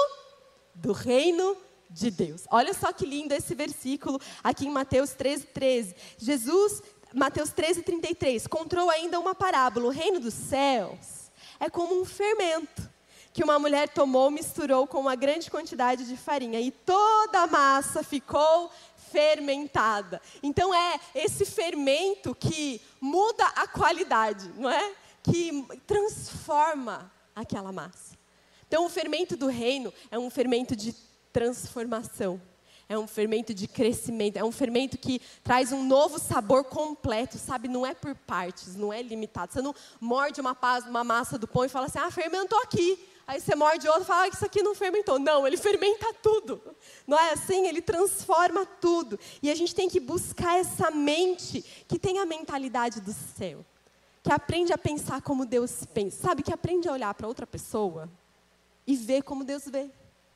do 0.73 0.91
reino 0.91 1.55
de 1.91 2.09
Deus. 2.09 2.43
Olha 2.49 2.73
só 2.73 2.91
que 2.91 3.05
lindo 3.05 3.33
esse 3.33 3.53
versículo 3.53 4.19
aqui 4.43 4.65
em 4.65 4.71
Mateus 4.71 5.11
13, 5.13 5.45
13. 5.47 5.95
Jesus, 6.17 6.81
Mateus 7.13 7.51
13, 7.51 7.83
33, 7.83 8.47
contou 8.47 8.89
ainda 8.89 9.19
uma 9.19 9.35
parábola. 9.35 9.87
O 9.87 9.91
reino 9.91 10.19
dos 10.19 10.33
céus 10.33 11.31
é 11.59 11.69
como 11.69 11.99
um 11.99 12.05
fermento 12.05 12.89
que 13.33 13.43
uma 13.43 13.57
mulher 13.57 13.89
tomou, 13.89 14.29
misturou 14.29 14.85
com 14.85 14.99
uma 14.99 15.15
grande 15.15 15.49
quantidade 15.49 16.05
de 16.05 16.17
farinha 16.17 16.59
e 16.59 16.71
toda 16.71 17.43
a 17.43 17.47
massa 17.47 18.03
ficou 18.03 18.69
fermentada. 19.11 20.21
Então 20.41 20.73
é 20.73 20.99
esse 21.13 21.45
fermento 21.45 22.33
que 22.35 22.81
muda 22.99 23.45
a 23.55 23.67
qualidade, 23.67 24.49
não 24.57 24.69
é? 24.69 24.93
Que 25.23 25.65
transforma 25.85 27.11
aquela 27.35 27.71
massa. 27.71 28.17
Então 28.67 28.85
o 28.85 28.89
fermento 28.89 29.35
do 29.35 29.47
reino 29.47 29.93
é 30.09 30.17
um 30.17 30.29
fermento 30.29 30.75
de 30.75 30.95
transformação. 31.31 32.41
É 32.91 32.97
um 32.97 33.07
fermento 33.07 33.53
de 33.53 33.69
crescimento, 33.69 34.35
é 34.35 34.43
um 34.43 34.51
fermento 34.51 34.97
que 34.97 35.21
traz 35.41 35.71
um 35.71 35.81
novo 35.81 36.19
sabor 36.19 36.65
completo, 36.65 37.37
sabe? 37.37 37.69
Não 37.69 37.85
é 37.85 37.93
por 37.93 38.13
partes, 38.13 38.75
não 38.75 38.91
é 38.91 39.01
limitado. 39.01 39.53
Você 39.53 39.61
não 39.61 39.73
morde 39.99 40.41
uma, 40.41 41.03
massa 41.03 41.37
do 41.37 41.47
pão 41.47 41.63
e 41.63 41.69
fala 41.69 41.85
assim, 41.85 41.99
ah, 41.99 42.11
fermentou 42.11 42.59
aqui. 42.59 42.99
Aí 43.25 43.39
você 43.39 43.55
morde 43.55 43.87
outro 43.87 44.03
e 44.03 44.05
fala, 44.05 44.23
ah, 44.23 44.27
isso 44.27 44.43
aqui 44.43 44.61
não 44.61 44.75
fermentou. 44.75 45.17
Não, 45.17 45.47
ele 45.47 45.55
fermenta 45.55 46.13
tudo. 46.21 46.61
Não 47.07 47.17
é 47.17 47.31
assim? 47.31 47.65
Ele 47.65 47.81
transforma 47.81 48.65
tudo. 48.65 49.17
E 49.41 49.49
a 49.49 49.55
gente 49.55 49.73
tem 49.73 49.87
que 49.87 50.01
buscar 50.01 50.59
essa 50.59 50.91
mente 50.91 51.63
que 51.87 51.97
tem 51.97 52.19
a 52.19 52.25
mentalidade 52.25 52.99
do 52.99 53.13
céu. 53.13 53.65
Que 54.21 54.33
aprende 54.33 54.73
a 54.73 54.77
pensar 54.77 55.21
como 55.21 55.45
Deus 55.45 55.85
pensa. 55.93 56.23
Sabe? 56.23 56.43
Que 56.43 56.51
aprende 56.51 56.89
a 56.89 56.91
olhar 56.91 57.13
para 57.13 57.25
outra 57.25 57.47
pessoa 57.47 58.09
e 58.85 58.97
ver 58.97 59.23
como 59.23 59.45
Deus 59.45 59.63
vê 59.65 59.89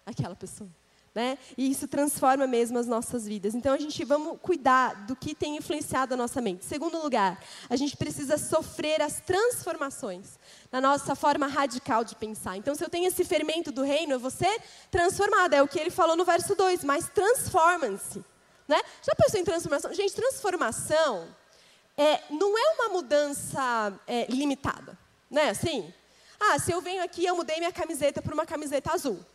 aquela 0.05 0.37
pessoa. 0.37 0.69
Né? 1.15 1.37
E 1.57 1.71
isso 1.71 1.87
transforma 1.87 2.45
mesmo 2.45 2.77
as 2.77 2.87
nossas 2.87 3.25
vidas. 3.25 3.55
Então 3.55 3.73
a 3.73 3.77
gente 3.77 4.03
vamos 4.03 4.37
cuidar 4.41 5.05
do 5.05 5.15
que 5.15 5.33
tem 5.33 5.55
influenciado 5.55 6.13
a 6.13 6.17
nossa 6.17 6.41
mente. 6.41 6.65
Segundo 6.65 7.01
lugar, 7.01 7.41
a 7.69 7.75
gente 7.77 7.95
precisa 7.95 8.37
sofrer 8.37 9.01
as 9.01 9.21
transformações 9.21 10.37
na 10.69 10.81
nossa 10.81 11.15
forma 11.15 11.47
radical 11.47 12.03
de 12.03 12.17
pensar. 12.17 12.57
Então, 12.57 12.75
se 12.75 12.83
eu 12.83 12.89
tenho 12.89 13.07
esse 13.07 13.23
fermento 13.23 13.71
do 13.71 13.81
reino, 13.81 14.11
eu 14.11 14.19
vou 14.19 14.29
ser 14.29 14.61
transformada. 14.91 15.55
É 15.55 15.63
o 15.63 15.69
que 15.69 15.79
ele 15.79 15.89
falou 15.89 16.17
no 16.17 16.25
verso 16.25 16.53
2, 16.53 16.83
mas 16.83 17.07
transformam-se. 17.07 18.21
Né? 18.67 18.81
Já 19.01 19.15
pensou 19.15 19.39
em 19.39 19.45
transformação? 19.45 19.93
Gente, 19.93 20.13
transformação 20.13 21.29
é, 21.95 22.23
não 22.29 22.57
é 22.57 22.73
uma 22.73 22.89
mudança 22.89 23.97
é, 24.05 24.25
limitada. 24.25 24.97
Né? 25.31 25.51
Assim, 25.51 25.93
ah, 26.37 26.59
se 26.59 26.73
eu 26.73 26.81
venho 26.81 27.01
aqui, 27.01 27.25
eu 27.25 27.37
mudei 27.37 27.55
minha 27.57 27.71
camiseta 27.71 28.21
por 28.21 28.33
uma 28.33 28.45
camiseta 28.45 28.91
azul. 28.91 29.25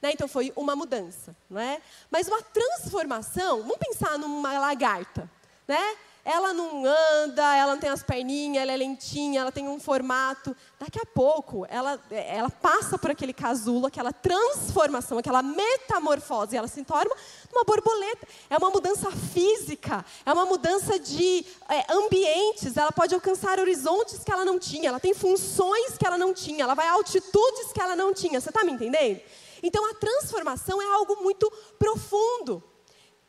Né? 0.00 0.12
Então 0.12 0.26
foi 0.26 0.52
uma 0.56 0.74
mudança, 0.74 1.36
não 1.48 1.60
é? 1.60 1.80
Mas 2.10 2.26
uma 2.26 2.42
transformação, 2.42 3.62
vamos 3.62 3.78
pensar 3.78 4.18
numa 4.18 4.58
lagarta, 4.58 5.30
né? 5.68 5.96
Ela 6.22 6.52
não 6.52 6.84
anda, 6.84 7.56
ela 7.56 7.72
não 7.72 7.80
tem 7.80 7.88
as 7.88 8.02
perninhas, 8.02 8.62
ela 8.62 8.72
é 8.72 8.76
lentinha, 8.76 9.40
ela 9.40 9.50
tem 9.50 9.66
um 9.68 9.80
formato. 9.80 10.54
Daqui 10.78 10.98
a 11.00 11.06
pouco, 11.06 11.66
ela, 11.70 11.98
ela 12.10 12.50
passa 12.50 12.98
por 12.98 13.10
aquele 13.10 13.32
casulo, 13.32 13.86
aquela 13.86 14.12
transformação, 14.12 15.16
aquela 15.16 15.42
metamorfose, 15.42 16.56
ela 16.56 16.68
se 16.68 16.84
torna 16.84 17.10
uma 17.50 17.64
borboleta. 17.64 18.28
É 18.50 18.58
uma 18.58 18.68
mudança 18.68 19.10
física, 19.10 20.04
é 20.26 20.32
uma 20.32 20.44
mudança 20.44 20.98
de 20.98 21.44
é, 21.68 21.90
ambientes. 21.90 22.76
Ela 22.76 22.92
pode 22.92 23.14
alcançar 23.14 23.58
horizontes 23.58 24.22
que 24.22 24.30
ela 24.30 24.44
não 24.44 24.58
tinha, 24.58 24.90
ela 24.90 25.00
tem 25.00 25.14
funções 25.14 25.96
que 25.96 26.06
ela 26.06 26.18
não 26.18 26.34
tinha, 26.34 26.64
ela 26.64 26.74
vai 26.74 26.86
a 26.86 26.92
altitudes 26.92 27.72
que 27.72 27.80
ela 27.80 27.96
não 27.96 28.12
tinha. 28.12 28.40
Você 28.40 28.50
está 28.50 28.62
me 28.62 28.72
entendendo? 28.72 29.22
Então 29.62 29.88
a 29.90 29.94
transformação 29.94 30.80
é 30.80 30.86
algo 30.94 31.22
muito 31.22 31.50
profundo. 31.78 32.62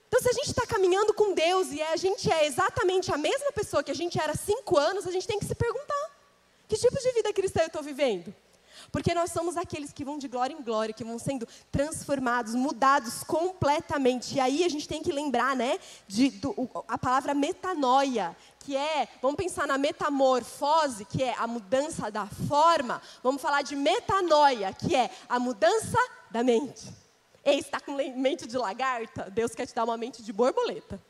Então, 0.08 0.20
se 0.20 0.28
a 0.28 0.34
gente 0.34 0.50
está 0.50 0.68
caminhando 0.68 1.14
com 1.14 1.34
Deus 1.34 1.72
e 1.72 1.82
a 1.82 1.96
gente 1.96 2.30
é 2.30 2.46
exatamente 2.46 3.14
a 3.14 3.18
mesma 3.18 3.50
pessoa 3.54 3.82
que 3.82 3.92
a 3.92 3.96
gente 3.96 4.20
era 4.20 4.34
há 4.34 4.36
cinco 4.36 4.78
anos, 4.78 5.08
a 5.08 5.12
gente 5.12 5.26
tem 5.26 5.40
que 5.40 5.46
se 5.46 5.56
perguntar: 5.56 6.20
que 6.68 6.76
tipo 6.76 7.00
de 7.00 7.12
vida 7.14 7.32
cristã 7.32 7.62
eu 7.62 7.68
estou 7.68 7.82
vivendo? 7.82 8.36
Porque 8.92 9.14
nós 9.14 9.32
somos 9.32 9.56
aqueles 9.56 9.94
que 9.94 10.04
vão 10.04 10.18
de 10.18 10.28
glória 10.28 10.54
em 10.54 10.62
glória, 10.62 10.94
que 10.94 11.04
vão 11.04 11.18
sendo 11.18 11.48
transformados, 11.72 12.54
mudados 12.54 13.24
completamente. 13.24 14.36
E 14.36 14.40
aí 14.40 14.64
a 14.64 14.70
gente 14.70 14.88
tem 14.88 15.02
que 15.02 15.12
lembrar, 15.12 15.56
né, 15.56 15.80
de, 16.08 16.30
do, 16.32 16.70
a 16.88 16.98
palavra 16.98 17.34
metanoia, 17.34 18.36
que 18.60 18.76
é, 18.76 19.08
vamos 19.22 19.38
pensar 19.38 19.66
na 19.66 19.78
metamorfose, 19.78 21.06
que 21.06 21.24
é 21.24 21.34
a 21.38 21.48
mudança 21.48 22.12
da 22.12 22.28
forma. 22.28 23.02
Vamos 23.24 23.42
falar 23.42 23.62
de 23.62 23.76
metanoia, 23.76 24.74
que 24.74 24.96
é 24.96 25.10
a 25.30 25.40
mudança 25.40 25.98
da 26.30 26.44
mente. 26.44 26.94
Ei, 27.44 27.60
está 27.60 27.80
com 27.80 27.94
mente 27.94 28.46
de 28.46 28.58
lagarta? 28.58 29.30
Deus 29.32 29.56
quer 29.56 29.66
te 29.66 29.74
dar 29.74 29.84
uma 29.86 29.98
mente 29.98 30.22
de 30.22 30.32
borboleta. 30.32 31.02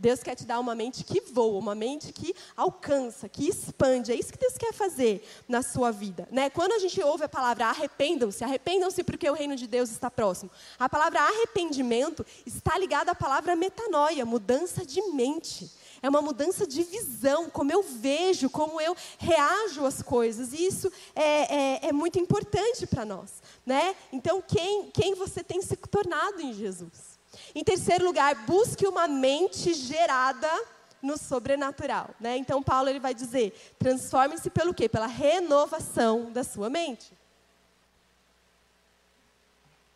Deus 0.00 0.22
quer 0.22 0.34
te 0.34 0.46
dar 0.46 0.58
uma 0.58 0.74
mente 0.74 1.04
que 1.04 1.20
voa, 1.20 1.58
uma 1.58 1.74
mente 1.74 2.10
que 2.10 2.34
alcança, 2.56 3.28
que 3.28 3.46
expande. 3.46 4.10
É 4.10 4.14
isso 4.14 4.32
que 4.32 4.38
Deus 4.38 4.56
quer 4.56 4.72
fazer 4.72 5.22
na 5.46 5.60
sua 5.60 5.90
vida. 5.90 6.26
Né? 6.32 6.48
Quando 6.48 6.72
a 6.72 6.78
gente 6.78 7.02
ouve 7.02 7.24
a 7.24 7.28
palavra 7.28 7.66
arrependam-se, 7.66 8.42
arrependam-se 8.42 9.04
porque 9.04 9.28
o 9.28 9.34
reino 9.34 9.54
de 9.54 9.66
Deus 9.66 9.90
está 9.90 10.10
próximo. 10.10 10.50
A 10.78 10.88
palavra 10.88 11.20
arrependimento 11.20 12.24
está 12.46 12.78
ligada 12.78 13.12
à 13.12 13.14
palavra 13.14 13.54
metanoia, 13.54 14.24
mudança 14.24 14.86
de 14.86 15.02
mente. 15.12 15.70
É 16.02 16.08
uma 16.08 16.22
mudança 16.22 16.66
de 16.66 16.82
visão, 16.82 17.50
como 17.50 17.70
eu 17.70 17.82
vejo, 17.82 18.48
como 18.48 18.80
eu 18.80 18.96
reajo 19.18 19.84
às 19.84 20.00
coisas. 20.00 20.54
E 20.54 20.64
isso 20.64 20.90
é, 21.14 21.84
é, 21.84 21.88
é 21.88 21.92
muito 21.92 22.18
importante 22.18 22.86
para 22.86 23.04
nós. 23.04 23.42
Né? 23.66 23.94
Então, 24.10 24.40
quem, 24.40 24.90
quem 24.92 25.14
você 25.14 25.44
tem 25.44 25.60
se 25.60 25.76
tornado 25.76 26.40
em 26.40 26.54
Jesus? 26.54 27.09
Em 27.54 27.62
terceiro 27.62 28.04
lugar, 28.04 28.34
busque 28.46 28.86
uma 28.86 29.06
mente 29.06 29.72
gerada 29.74 30.50
no 31.02 31.16
sobrenatural. 31.16 32.10
Né? 32.20 32.36
Então, 32.36 32.62
Paulo 32.62 32.88
ele 32.88 33.00
vai 33.00 33.14
dizer: 33.14 33.52
transforme-se 33.78 34.50
pelo 34.50 34.74
quê? 34.74 34.88
Pela 34.88 35.06
renovação 35.06 36.30
da 36.30 36.44
sua 36.44 36.68
mente. 36.68 37.12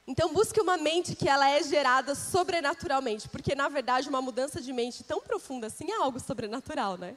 Então 0.06 0.32
busque 0.34 0.60
uma 0.60 0.76
mente 0.76 1.16
que 1.16 1.28
ela 1.28 1.48
é 1.48 1.62
gerada 1.62 2.14
sobrenaturalmente, 2.14 3.28
porque 3.28 3.54
na 3.54 3.68
verdade 3.68 4.08
uma 4.08 4.20
mudança 4.20 4.60
de 4.60 4.72
mente 4.72 5.02
tão 5.02 5.20
profunda 5.20 5.68
assim 5.68 5.90
é 5.90 5.96
algo 5.96 6.20
sobrenatural, 6.20 6.98
né? 6.98 7.16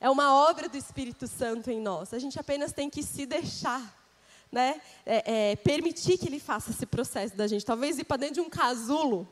É 0.00 0.08
uma 0.08 0.34
obra 0.34 0.68
do 0.68 0.76
Espírito 0.76 1.28
Santo 1.28 1.70
em 1.70 1.80
nós. 1.80 2.14
A 2.14 2.18
gente 2.18 2.40
apenas 2.40 2.72
tem 2.72 2.88
que 2.88 3.02
se 3.02 3.26
deixar, 3.26 3.94
né? 4.52 4.80
É, 5.04 5.50
é, 5.50 5.56
permitir 5.56 6.18
que 6.18 6.28
ele 6.28 6.38
faça 6.38 6.70
esse 6.70 6.86
processo 6.86 7.34
da 7.34 7.46
gente. 7.46 7.64
Talvez 7.64 7.98
ir 7.98 8.04
para 8.04 8.18
dentro 8.18 8.34
de 8.34 8.40
um 8.42 8.50
casulo 8.50 9.26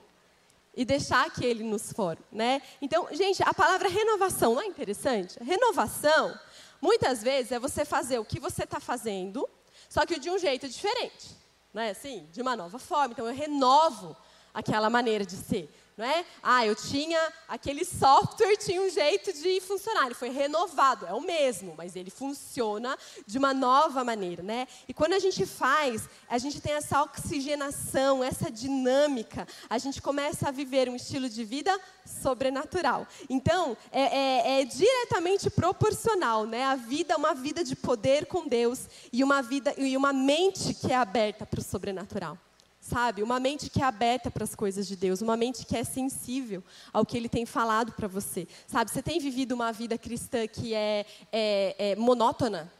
e 0.75 0.85
deixar 0.85 1.31
que 1.31 1.45
ele 1.45 1.63
nos 1.63 1.93
forme, 1.93 2.25
né? 2.33 2.63
Então, 2.81 3.07
gente, 3.13 3.43
a 3.43 3.53
palavra 3.53 3.89
renovação 3.89 4.55
não 4.55 4.63
é 4.63 4.67
interessante? 4.67 5.37
Renovação, 5.43 6.37
muitas 6.81 7.23
vezes 7.23 7.53
é 7.53 7.59
você 7.59 7.85
fazer 7.85 8.19
o 8.19 8.25
que 8.25 8.41
você 8.41 8.65
está 8.65 8.81
fazendo, 8.81 9.49
só 9.89 10.07
que 10.07 10.19
de 10.19 10.31
um 10.31 10.39
jeito 10.39 10.69
diferente 10.69 11.41
não 11.73 11.83
é 11.83 11.91
assim? 11.91 12.27
De 12.33 12.43
uma 12.43 12.57
nova 12.57 12.79
forma. 12.79 13.13
Então 13.13 13.27
eu 13.27 13.35
renovo 13.35 14.17
aquela 14.53 14.91
maneira 14.91 15.25
de 15.25 15.37
ser. 15.37 15.73
Não 16.01 16.07
é? 16.07 16.25
Ah, 16.43 16.67
eu 16.67 16.75
tinha 16.75 17.21
aquele 17.47 17.85
software 17.85 18.57
tinha 18.57 18.81
um 18.81 18.89
jeito 18.89 19.35
de 19.35 19.61
funcionar, 19.61 20.07
ele 20.07 20.15
foi 20.15 20.31
renovado, 20.31 21.05
é 21.05 21.13
o 21.13 21.21
mesmo, 21.21 21.75
mas 21.77 21.95
ele 21.95 22.11
funciona 22.11 22.97
de 23.27 23.37
uma 23.37 23.53
nova 23.53 24.03
maneira, 24.03 24.43
né? 24.43 24.67
E 24.89 24.95
quando 24.95 25.13
a 25.13 25.19
gente 25.19 25.45
faz, 25.45 26.09
a 26.27 26.39
gente 26.39 26.59
tem 26.59 26.73
essa 26.73 27.03
oxigenação, 27.03 28.25
essa 28.25 28.51
dinâmica, 28.51 29.47
a 29.69 29.77
gente 29.77 30.01
começa 30.01 30.49
a 30.49 30.51
viver 30.51 30.89
um 30.89 30.97
estilo 30.97 31.29
de 31.29 31.45
vida 31.45 31.79
sobrenatural. 32.07 33.07
Então, 33.29 33.77
é, 33.93 34.01
é, 34.01 34.63
é 34.63 34.65
diretamente 34.65 35.51
proporcional, 35.51 36.47
né? 36.47 36.65
A 36.65 36.77
vida, 36.77 37.15
uma 37.15 37.35
vida 37.35 37.63
de 37.63 37.77
poder 37.77 38.25
com 38.25 38.49
Deus 38.49 38.89
e 39.13 39.23
uma 39.23 39.43
vida 39.43 39.75
e 39.77 39.99
uma 39.99 40.15
mente 40.15 40.73
que 40.73 40.91
é 40.91 40.97
aberta 40.97 41.45
para 41.45 41.61
o 41.61 41.63
sobrenatural 41.63 42.39
sabe? 42.81 43.23
Uma 43.23 43.39
mente 43.39 43.69
que 43.69 43.83
é 43.83 43.85
aberta 43.85 44.31
para 44.31 44.45
as 44.45 44.55
coisas 44.55 44.89
de 44.89 44.97
Deus, 44.97 45.21
uma 45.21 45.37
mente 45.37 45.67
que 45.67 45.77
é 45.77 45.85
sensível 45.85 46.65
ao 46.93 47.05
que 47.05 47.17
Ele 47.17 47.29
tem 47.29 47.45
falado 47.45 47.93
para 47.93 48.09
você, 48.09 48.49
sabe? 48.67 48.91
Você 48.91 49.03
tem 49.03 49.21
vivido 49.21 49.53
uma 49.53 49.71
vida 49.73 49.99
cristã 49.99 50.47
que 50.49 50.75
é, 50.75 51.05
é, 51.31 51.93
é 51.93 51.97
monótona, 51.97 52.73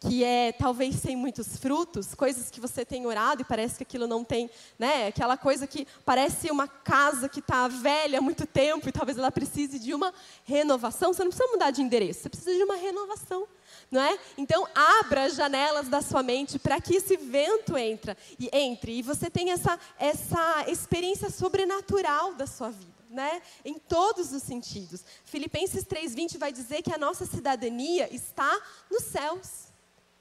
que 0.00 0.24
é 0.24 0.50
talvez 0.50 0.96
sem 0.96 1.14
muitos 1.14 1.58
frutos, 1.58 2.14
coisas 2.14 2.50
que 2.50 2.58
você 2.58 2.86
tem 2.86 3.06
orado 3.06 3.42
e 3.42 3.44
parece 3.44 3.76
que 3.76 3.82
aquilo 3.82 4.06
não 4.06 4.24
tem, 4.24 4.50
né? 4.78 5.08
Aquela 5.08 5.36
coisa 5.36 5.66
que 5.66 5.86
parece 6.06 6.50
uma 6.50 6.66
casa 6.66 7.28
que 7.28 7.40
está 7.40 7.68
velha 7.68 8.18
há 8.18 8.22
muito 8.22 8.46
tempo 8.46 8.88
e 8.88 8.92
talvez 8.92 9.18
ela 9.18 9.30
precise 9.30 9.78
de 9.78 9.92
uma 9.92 10.12
renovação. 10.44 11.12
Você 11.12 11.22
não 11.22 11.30
precisa 11.30 11.52
mudar 11.52 11.70
de 11.70 11.82
endereço, 11.82 12.22
você 12.22 12.28
precisa 12.30 12.56
de 12.56 12.64
uma 12.64 12.76
renovação 12.76 13.46
não 13.90 14.00
é? 14.00 14.18
Então 14.38 14.66
abra 14.74 15.24
as 15.24 15.34
janelas 15.34 15.88
da 15.88 16.00
sua 16.00 16.22
mente 16.22 16.58
para 16.58 16.80
que 16.80 16.94
esse 16.94 17.16
vento 17.16 17.76
entre 17.76 18.16
e 18.38 18.48
entre 18.52 18.98
e 18.98 19.02
você 19.02 19.28
tenha 19.28 19.54
essa 19.54 19.78
essa 19.98 20.64
experiência 20.68 21.28
sobrenatural 21.30 22.34
da 22.34 22.46
sua 22.46 22.70
vida. 22.70 23.00
Né? 23.10 23.42
Em 23.64 23.74
todos 23.74 24.32
os 24.32 24.40
sentidos. 24.40 25.04
Filipenses 25.24 25.84
3:20 25.84 26.38
vai 26.38 26.52
dizer 26.52 26.80
que 26.80 26.94
a 26.94 26.98
nossa 26.98 27.26
cidadania 27.26 28.08
está 28.14 28.56
nos 28.88 29.02
céus. 29.02 29.69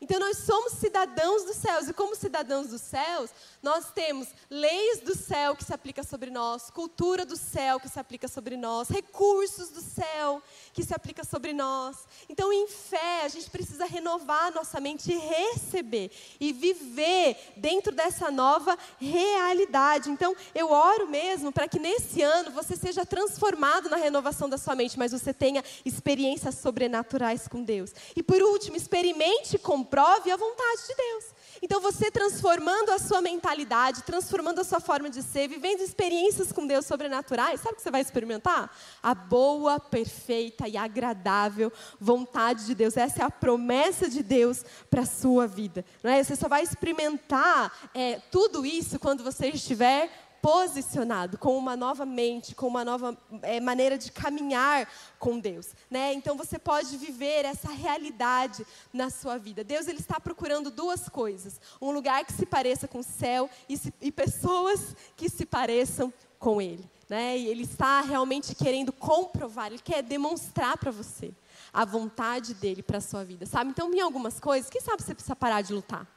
Então 0.02 0.18
nós 0.20 0.38
somos 0.38 0.74
cidadãos 0.74 1.44
dos 1.44 1.58
céus 1.58 1.90
e 1.90 1.94
como 1.94 2.16
cidadãos 2.16 2.68
dos 2.68 2.82
céus, 2.82 3.32
nós 3.62 3.92
temos 3.92 4.30
leis 4.50 5.02
do 5.02 5.14
céu 5.14 5.56
que 5.56 5.64
se 5.64 5.74
aplica 5.74 6.04
sobre 6.04 6.32
nós, 6.32 6.70
cultura 6.70 7.26
do 7.26 7.36
céu 7.36 7.80
que 7.80 7.90
se 7.90 8.00
aplica 8.00 8.28
sobre 8.28 8.56
nós, 8.56 8.88
recursos 8.88 9.70
do 9.70 9.82
céu 9.82 10.42
que 10.74 10.84
se 10.84 10.94
aplica 10.94 11.26
sobre 11.26 11.52
nós. 11.52 11.98
Então 12.30 12.54
em 12.54 12.68
fé 12.68 13.24
a 13.26 13.28
gente 13.28 13.50
precisa 13.50 13.86
renovar 13.86 14.54
nossa 14.54 14.80
mente 14.80 15.12
e 15.12 15.18
receber 15.18 16.12
e 16.40 16.54
viver 16.54 17.54
dentro 17.58 17.94
dessa 17.94 18.32
nova 18.32 18.78
realidade. 18.98 20.10
Então 20.10 20.34
eu 20.56 20.72
oro 20.72 21.08
mesmo 21.08 21.52
para 21.52 21.68
que 21.68 21.78
nesse 21.78 22.22
ano 22.22 22.52
você 22.52 22.78
seja 22.78 23.06
transformado 23.06 23.90
na 23.90 23.98
renovação 23.98 24.48
da 24.48 24.58
sua 24.58 24.76
mente, 24.76 24.98
mas 24.98 25.12
você 25.12 25.34
tenha 25.34 25.64
experiências 25.84 26.56
sobrenaturais 26.56 27.50
com 27.50 27.62
Deus. 27.62 27.94
E 28.16 28.24
por 28.24 28.42
último, 28.42 28.78
experimente 28.78 29.58
com 29.58 29.89
prove 29.90 30.32
a 30.32 30.38
vontade 30.38 30.88
de 30.88 30.96
Deus. 30.96 31.26
Então, 31.62 31.82
você 31.82 32.10
transformando 32.10 32.92
a 32.92 33.00
sua 33.00 33.22
mentalidade, 33.22 34.04
transformando 34.04 34.62
a 34.62 34.64
sua 34.64 34.80
forma 34.80 35.10
de 35.10 35.22
ser, 35.22 35.48
vivendo 35.48 35.82
experiências 35.82 36.52
com 36.52 36.66
Deus 36.66 36.86
sobrenaturais, 36.86 37.60
sabe 37.60 37.74
o 37.74 37.76
que 37.76 37.82
você 37.82 37.92
vai 37.92 38.02
experimentar? 38.02 38.74
A 39.04 39.14
boa, 39.14 39.80
perfeita 39.80 40.68
e 40.68 40.78
agradável 40.78 41.72
vontade 42.00 42.66
de 42.66 42.76
Deus. 42.76 42.96
Essa 42.96 43.24
é 43.24 43.26
a 43.26 43.32
promessa 43.32 44.10
de 44.10 44.24
Deus 44.24 44.64
para 44.90 45.02
a 45.02 45.06
sua 45.06 45.48
vida. 45.48 45.84
Não 46.02 46.12
é? 46.12 46.24
Você 46.24 46.36
só 46.36 46.48
vai 46.48 46.64
experimentar 46.64 47.90
é, 47.94 48.20
tudo 48.32 48.66
isso 48.66 49.00
quando 49.00 49.24
você 49.24 49.48
estiver 49.50 50.29
posicionado, 50.42 51.38
com 51.38 51.58
uma 51.58 51.76
nova 51.76 52.06
mente, 52.06 52.56
com 52.56 52.68
uma 52.68 52.84
nova 52.84 53.18
é, 53.42 53.60
maneira 53.60 53.98
de 53.98 54.12
caminhar 54.12 54.88
com 55.18 55.40
Deus. 55.40 55.70
Né? 55.90 56.14
Então 56.14 56.36
você 56.36 56.58
pode 56.58 56.98
viver 56.98 57.46
essa 57.46 57.70
realidade 57.70 58.66
na 58.92 59.10
sua 59.10 59.38
vida. 59.38 59.64
Deus 59.64 59.88
ele 59.88 60.00
está 60.00 60.20
procurando 60.20 60.72
duas 60.72 61.08
coisas: 61.10 61.60
um 61.82 61.92
lugar 61.92 62.26
que 62.26 62.34
se 62.34 62.46
pareça 62.46 62.88
com 62.88 63.00
o 63.00 63.04
céu 63.04 63.50
e, 63.68 63.78
se, 63.78 63.94
e 64.02 64.12
pessoas 64.12 64.96
que 65.16 65.30
se 65.30 65.46
pareçam 65.46 66.14
com 66.40 66.62
Ele. 66.62 66.90
Né? 67.10 67.38
E 67.38 67.48
Ele 67.48 67.64
está 67.64 68.02
realmente 68.02 68.56
querendo 68.56 68.92
comprovar, 68.92 69.68
Ele 69.68 69.80
quer 69.80 70.02
demonstrar 70.02 70.78
para 70.78 70.92
você 70.92 71.34
a 71.74 71.86
vontade 71.86 72.54
dele 72.54 72.82
para 72.82 72.98
a 72.98 73.02
sua 73.02 73.24
vida, 73.24 73.46
sabe? 73.46 73.72
Então, 73.72 73.94
em 73.94 74.00
algumas 74.00 74.40
coisas, 74.40 74.70
quem 74.70 74.82
sabe 74.82 75.04
você 75.04 75.14
precisa 75.14 75.36
parar 75.36 75.62
de 75.62 75.74
lutar? 75.74 76.08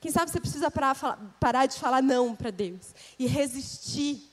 Quem 0.00 0.10
sabe 0.10 0.30
você 0.30 0.40
precisa 0.40 0.70
parar, 0.70 0.94
de 1.66 1.78
falar 1.78 2.02
não 2.02 2.34
para 2.34 2.50
Deus 2.50 2.94
e 3.18 3.26
resistir. 3.26 4.28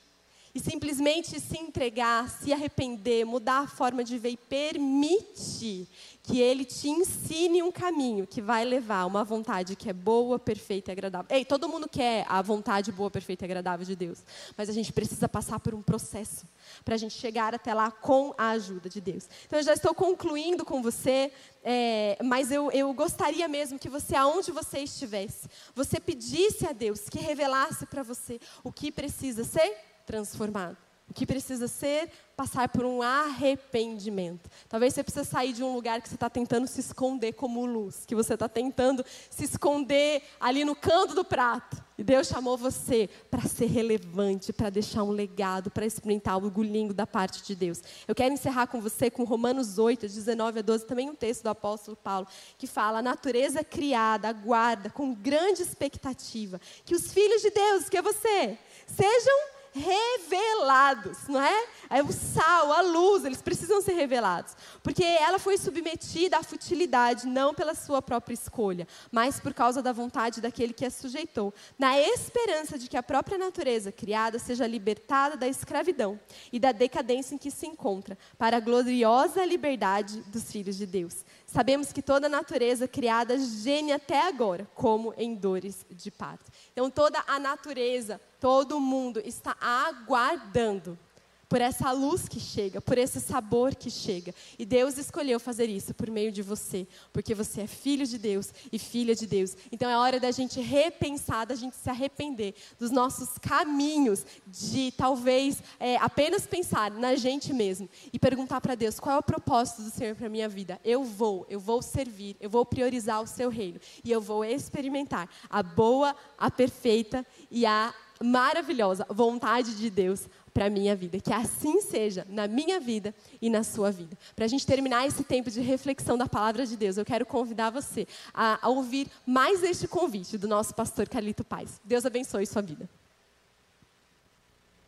E 0.55 0.59
simplesmente 0.61 1.37
se 1.37 1.57
entregar, 1.57 2.29
se 2.29 2.53
arrepender, 2.53 3.25
mudar 3.25 3.63
a 3.63 3.67
forma 3.67 4.05
de 4.05 4.17
ver 4.17 4.29
e 4.29 4.37
permitir 4.37 5.85
que 6.23 6.39
Ele 6.39 6.63
te 6.63 6.87
ensine 6.87 7.61
um 7.61 7.69
caminho 7.69 8.25
que 8.25 8.41
vai 8.41 8.63
levar 8.63 9.05
uma 9.05 9.21
vontade 9.21 9.75
que 9.75 9.89
é 9.89 9.93
boa, 9.93 10.39
perfeita 10.39 10.91
e 10.91 10.93
agradável. 10.93 11.27
Ei, 11.29 11.43
todo 11.43 11.67
mundo 11.67 11.89
quer 11.89 12.25
a 12.29 12.41
vontade 12.41 12.89
boa, 12.89 13.11
perfeita 13.11 13.43
e 13.43 13.47
agradável 13.47 13.85
de 13.85 13.97
Deus, 13.97 14.23
mas 14.55 14.69
a 14.69 14.71
gente 14.71 14.93
precisa 14.93 15.27
passar 15.27 15.59
por 15.59 15.75
um 15.75 15.81
processo 15.81 16.47
para 16.85 16.95
a 16.95 16.97
gente 16.97 17.15
chegar 17.15 17.53
até 17.53 17.73
lá 17.73 17.91
com 17.91 18.33
a 18.37 18.51
ajuda 18.51 18.87
de 18.87 19.01
Deus. 19.01 19.27
Então, 19.45 19.59
eu 19.59 19.63
já 19.63 19.73
estou 19.73 19.93
concluindo 19.93 20.63
com 20.63 20.81
você, 20.81 21.33
é, 21.65 22.17
mas 22.23 22.49
eu, 22.49 22.71
eu 22.71 22.93
gostaria 22.93 23.49
mesmo 23.49 23.77
que 23.77 23.89
você, 23.89 24.15
aonde 24.15 24.53
você 24.53 24.79
estivesse, 24.79 25.49
você 25.75 25.99
pedisse 25.99 26.65
a 26.65 26.71
Deus 26.71 27.09
que 27.09 27.19
revelasse 27.19 27.85
para 27.85 28.03
você 28.03 28.39
o 28.63 28.71
que 28.71 28.89
precisa 28.89 29.43
ser 29.43 29.94
transformado. 30.05 30.77
O 31.09 31.13
que 31.13 31.25
precisa 31.25 31.67
ser 31.67 32.09
passar 32.35 32.67
por 32.67 32.83
um 32.83 33.01
arrependimento. 33.01 34.49
Talvez 34.67 34.93
você 34.93 35.03
precise 35.03 35.25
sair 35.25 35.53
de 35.53 35.63
um 35.63 35.73
lugar 35.73 36.01
que 36.01 36.09
você 36.09 36.15
está 36.15 36.29
tentando 36.29 36.67
se 36.67 36.79
esconder 36.79 37.33
como 37.33 37.65
luz, 37.65 38.03
que 38.05 38.15
você 38.15 38.33
está 38.33 38.49
tentando 38.49 39.05
se 39.29 39.45
esconder 39.45 40.21
ali 40.39 40.65
no 40.65 40.75
canto 40.75 41.13
do 41.13 41.23
prato. 41.23 41.81
E 41.97 42.03
Deus 42.03 42.27
chamou 42.27 42.57
você 42.57 43.09
para 43.31 43.43
ser 43.43 43.67
relevante, 43.67 44.51
para 44.51 44.69
deixar 44.69 45.03
um 45.03 45.11
legado, 45.11 45.71
para 45.71 45.85
experimentar 45.85 46.33
algo 46.33 46.61
lindo 46.61 46.93
da 46.93 47.07
parte 47.07 47.41
de 47.43 47.55
Deus. 47.55 47.81
Eu 48.05 48.13
quero 48.13 48.33
encerrar 48.33 48.67
com 48.67 48.81
você 48.81 49.09
com 49.09 49.23
Romanos 49.23 49.77
8, 49.77 50.01
19 50.01 50.59
a 50.59 50.61
12, 50.61 50.85
também 50.85 51.09
um 51.09 51.15
texto 51.15 51.43
do 51.43 51.49
apóstolo 51.49 51.95
Paulo, 51.95 52.27
que 52.57 52.67
fala: 52.67 52.99
a 52.99 53.03
natureza 53.03 53.63
criada 53.63 54.27
aguarda 54.27 54.89
com 54.89 55.13
grande 55.13 55.61
expectativa 55.61 56.59
que 56.83 56.95
os 56.95 57.13
filhos 57.13 57.41
de 57.41 57.51
Deus, 57.51 57.87
que 57.87 57.97
é 57.97 58.01
você, 58.01 58.57
sejam 58.87 59.54
revelados, 59.75 61.27
não 61.27 61.41
é? 61.41 61.65
é? 61.89 62.01
O 62.01 62.11
sal, 62.11 62.71
a 62.71 62.81
luz, 62.81 63.25
eles 63.25 63.41
precisam 63.41 63.81
ser 63.81 63.93
revelados. 63.93 64.55
Porque 64.81 65.03
ela 65.03 65.37
foi 65.37 65.57
submetida 65.57 66.37
à 66.37 66.43
futilidade, 66.43 67.27
não 67.27 67.53
pela 67.53 67.75
sua 67.75 68.01
própria 68.01 68.33
escolha, 68.33 68.87
mas 69.11 69.39
por 69.39 69.53
causa 69.53 69.81
da 69.81 69.91
vontade 69.91 70.39
daquele 70.39 70.73
que 70.73 70.85
a 70.85 70.89
sujeitou, 70.89 71.53
na 71.77 71.99
esperança 71.99 72.79
de 72.79 72.87
que 72.87 72.95
a 72.95 73.03
própria 73.03 73.37
natureza 73.37 73.91
criada 73.91 74.39
seja 74.39 74.65
libertada 74.65 75.35
da 75.35 75.47
escravidão 75.47 76.17
e 76.53 76.59
da 76.59 76.71
decadência 76.71 77.35
em 77.35 77.37
que 77.37 77.51
se 77.51 77.67
encontra, 77.67 78.17
para 78.37 78.57
a 78.57 78.61
gloriosa 78.61 79.43
liberdade 79.43 80.21
dos 80.27 80.49
filhos 80.49 80.77
de 80.77 80.85
Deus. 80.85 81.25
Sabemos 81.55 81.93
que 81.93 82.01
toda 82.01 82.27
a 82.27 82.29
natureza 82.29 82.85
criada 82.85 83.37
geme 83.39 83.93
até 83.93 84.27
agora, 84.27 84.67
como 84.75 85.13
em 85.15 85.33
dores 85.33 85.85
de 85.89 86.11
parto. 86.11 86.51
Então, 86.73 86.89
toda 86.89 87.23
a 87.25 87.39
natureza, 87.39 88.19
todo 88.41 88.77
mundo 88.77 89.21
está 89.23 89.55
aguardando 89.61 90.99
por 91.47 91.61
essa 91.61 91.91
luz 91.91 92.27
que 92.27 92.39
chega, 92.39 92.81
por 92.81 92.97
esse 92.97 93.19
sabor 93.19 93.75
que 93.75 93.89
chega. 93.89 94.33
E 94.57 94.65
Deus 94.65 94.97
escolheu 94.97 95.39
fazer 95.39 95.69
isso 95.69 95.93
por 95.93 96.09
meio 96.09 96.31
de 96.31 96.41
você, 96.41 96.87
porque 97.13 97.35
você 97.35 97.61
é 97.61 97.67
filho 97.67 98.05
de 98.05 98.17
Deus 98.17 98.53
e 98.71 98.79
filha 98.79 99.15
de 99.15 99.27
Deus. 99.27 99.55
Então 99.71 99.89
é 99.89 99.97
hora 99.97 100.19
da 100.19 100.31
gente 100.31 100.59
repensar, 100.59 101.45
da 101.45 101.55
gente 101.55 101.75
se 101.75 101.89
arrepender 101.89 102.55
dos 102.79 102.91
nossos 102.91 103.37
caminhos, 103.37 104.25
de 104.47 104.91
talvez 104.97 105.61
é, 105.79 105.97
apenas 105.97 106.47
pensar 106.47 106.91
na 106.91 107.15
gente 107.15 107.53
mesmo 107.53 107.89
e 108.11 108.19
perguntar 108.19 108.61
para 108.61 108.75
Deus 108.75 108.99
qual 108.99 109.15
é 109.15 109.19
o 109.19 109.23
propósito 109.23 109.83
do 109.83 109.91
Senhor 109.91 110.15
para 110.15 110.29
minha 110.29 110.49
vida. 110.49 110.79
Eu 110.83 111.03
vou, 111.03 111.45
eu 111.49 111.59
vou 111.59 111.81
servir, 111.81 112.35
eu 112.39 112.49
vou 112.49 112.65
priorizar 112.65 113.21
o 113.21 113.27
Seu 113.27 113.49
reino 113.49 113.79
e 114.03 114.11
eu 114.11 114.21
vou 114.21 114.43
experimentar 114.43 115.29
a 115.49 115.61
boa, 115.61 116.15
a 116.37 116.49
perfeita 116.49 117.25
e 117.51 117.65
a 117.65 117.93
maravilhosa 118.23 119.05
vontade 119.09 119.75
de 119.75 119.89
Deus 119.89 120.27
para 120.55 120.67
a 120.67 120.69
minha 120.69 120.95
vida. 120.95 121.19
Que 121.19 121.33
assim 121.33 121.81
seja 121.81 122.25
na 122.29 122.47
minha 122.47 122.79
vida 122.79 123.13
e 123.41 123.49
na 123.49 123.61
sua 123.61 123.91
vida. 123.91 124.17
Para 124.33 124.45
a 124.45 124.47
gente 124.47 124.65
terminar 124.65 125.05
esse 125.05 125.21
tempo 125.21 125.51
de 125.51 125.59
reflexão 125.59 126.17
da 126.17 126.27
palavra 126.27 126.65
de 126.65 126.77
Deus, 126.77 126.95
eu 126.95 127.03
quero 127.03 127.25
convidar 127.25 127.69
você 127.69 128.07
a, 128.33 128.57
a 128.65 128.69
ouvir 128.69 129.07
mais 129.25 129.61
este 129.61 129.85
convite 129.85 130.37
do 130.37 130.47
nosso 130.47 130.73
pastor 130.73 131.09
Carlito 131.09 131.43
Paz. 131.43 131.81
Deus 131.83 132.05
abençoe 132.05 132.45
sua 132.45 132.61
vida. 132.61 132.89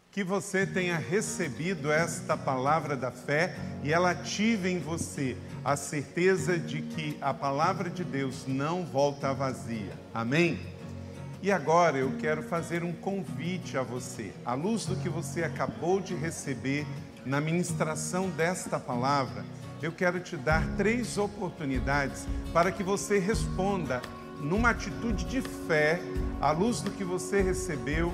Que 0.10 0.24
você 0.24 0.66
tenha 0.66 0.98
recebido 0.98 1.92
esta 1.92 2.38
palavra 2.38 2.96
da 2.96 3.12
fé 3.12 3.54
e 3.84 3.92
ela 3.92 4.12
ative 4.12 4.70
em 4.70 4.80
você 4.80 5.36
a 5.66 5.76
certeza 5.76 6.58
de 6.58 6.82
que 6.82 7.18
a 7.20 7.34
palavra 7.34 7.90
de 7.90 8.06
Deus 8.06 8.48
não 8.48 8.86
volta 8.86 9.34
vazia. 9.34 9.92
Amém? 10.14 10.77
E 11.48 11.52
agora 11.54 11.98
eu 11.98 12.12
quero 12.20 12.44
fazer 12.44 12.84
um 12.84 12.92
convite 12.92 13.78
a 13.78 13.82
você, 13.82 14.34
à 14.46 14.54
luz 14.54 14.86
do 14.86 14.98
que 14.98 15.08
você 15.08 15.46
acabou 15.46 16.02
de 16.02 16.14
receber 16.14 16.86
na 17.26 17.40
ministração 17.40 18.30
desta 18.30 18.78
palavra, 18.78 19.46
eu 19.82 19.94
quero 19.94 20.20
te 20.20 20.36
dar 20.36 20.68
três 20.76 21.18
oportunidades 21.18 22.28
para 22.52 22.70
que 22.70 22.84
você 22.84 23.18
responda 23.18 24.02
numa 24.42 24.72
atitude 24.72 25.24
de 25.24 25.42
fé, 25.42 26.02
à 26.42 26.52
luz 26.52 26.82
do 26.82 26.92
que 26.92 27.06
você 27.06 27.42
recebeu, 27.42 28.14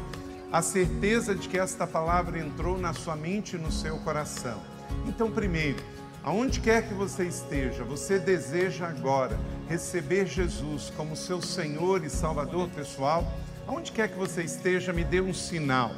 a 0.52 0.62
certeza 0.62 1.34
de 1.34 1.50
que 1.50 1.58
esta 1.58 1.88
palavra 1.88 2.38
entrou 2.38 2.78
na 2.78 2.94
sua 2.94 3.16
mente 3.16 3.56
e 3.56 3.60
no 3.60 3.72
seu 3.72 3.98
coração. 4.02 4.62
Então, 5.08 5.32
primeiro, 5.32 5.84
Aonde 6.24 6.62
quer 6.62 6.88
que 6.88 6.94
você 6.94 7.26
esteja, 7.26 7.84
você 7.84 8.18
deseja 8.18 8.88
agora 8.88 9.38
receber 9.68 10.26
Jesus 10.26 10.90
como 10.96 11.18
seu 11.18 11.42
Senhor 11.42 12.02
e 12.06 12.10
Salvador 12.10 12.70
pessoal? 12.70 13.30
Aonde 13.68 13.92
quer 13.92 14.08
que 14.08 14.18
você 14.18 14.42
esteja, 14.42 14.94
me 14.94 15.04
dê 15.04 15.20
um 15.20 15.34
sinal. 15.34 15.92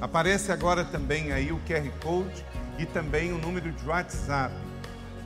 Aparece 0.00 0.50
agora 0.50 0.82
também 0.82 1.30
aí 1.30 1.52
o 1.52 1.60
QR 1.66 1.90
Code 2.02 2.42
e 2.78 2.86
também 2.86 3.34
o 3.34 3.38
número 3.38 3.70
de 3.70 3.86
WhatsApp. 3.86 4.54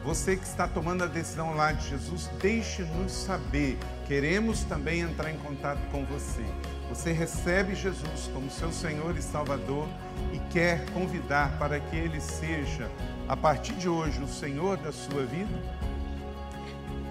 Você 0.05 0.35
que 0.35 0.45
está 0.45 0.67
tomando 0.67 1.05
a 1.05 1.07
decisão 1.07 1.55
lá 1.55 1.71
de 1.71 1.89
Jesus, 1.89 2.29
deixe-nos 2.43 3.13
saber. 3.13 3.79
Queremos 4.09 4.65
também 4.65 5.01
entrar 5.01 5.31
em 5.31 5.39
contato 5.39 5.81
com 5.93 6.05
você. 6.07 6.45
Você 6.89 7.13
recebe 7.13 7.77
Jesus 7.77 8.29
como 8.35 8.51
seu 8.51 8.73
Senhor 8.73 9.17
e 9.17 9.23
Salvador 9.23 9.87
e 10.33 10.41
quer 10.53 10.85
convidar 10.87 11.57
para 11.57 11.79
que 11.79 11.95
ele 11.95 12.21
seja 12.21 12.91
a 13.31 13.37
partir 13.37 13.74
de 13.74 13.89
hoje, 13.89 14.20
o 14.20 14.26
Senhor 14.26 14.76
da 14.76 14.91
sua 14.91 15.24
vida? 15.24 15.57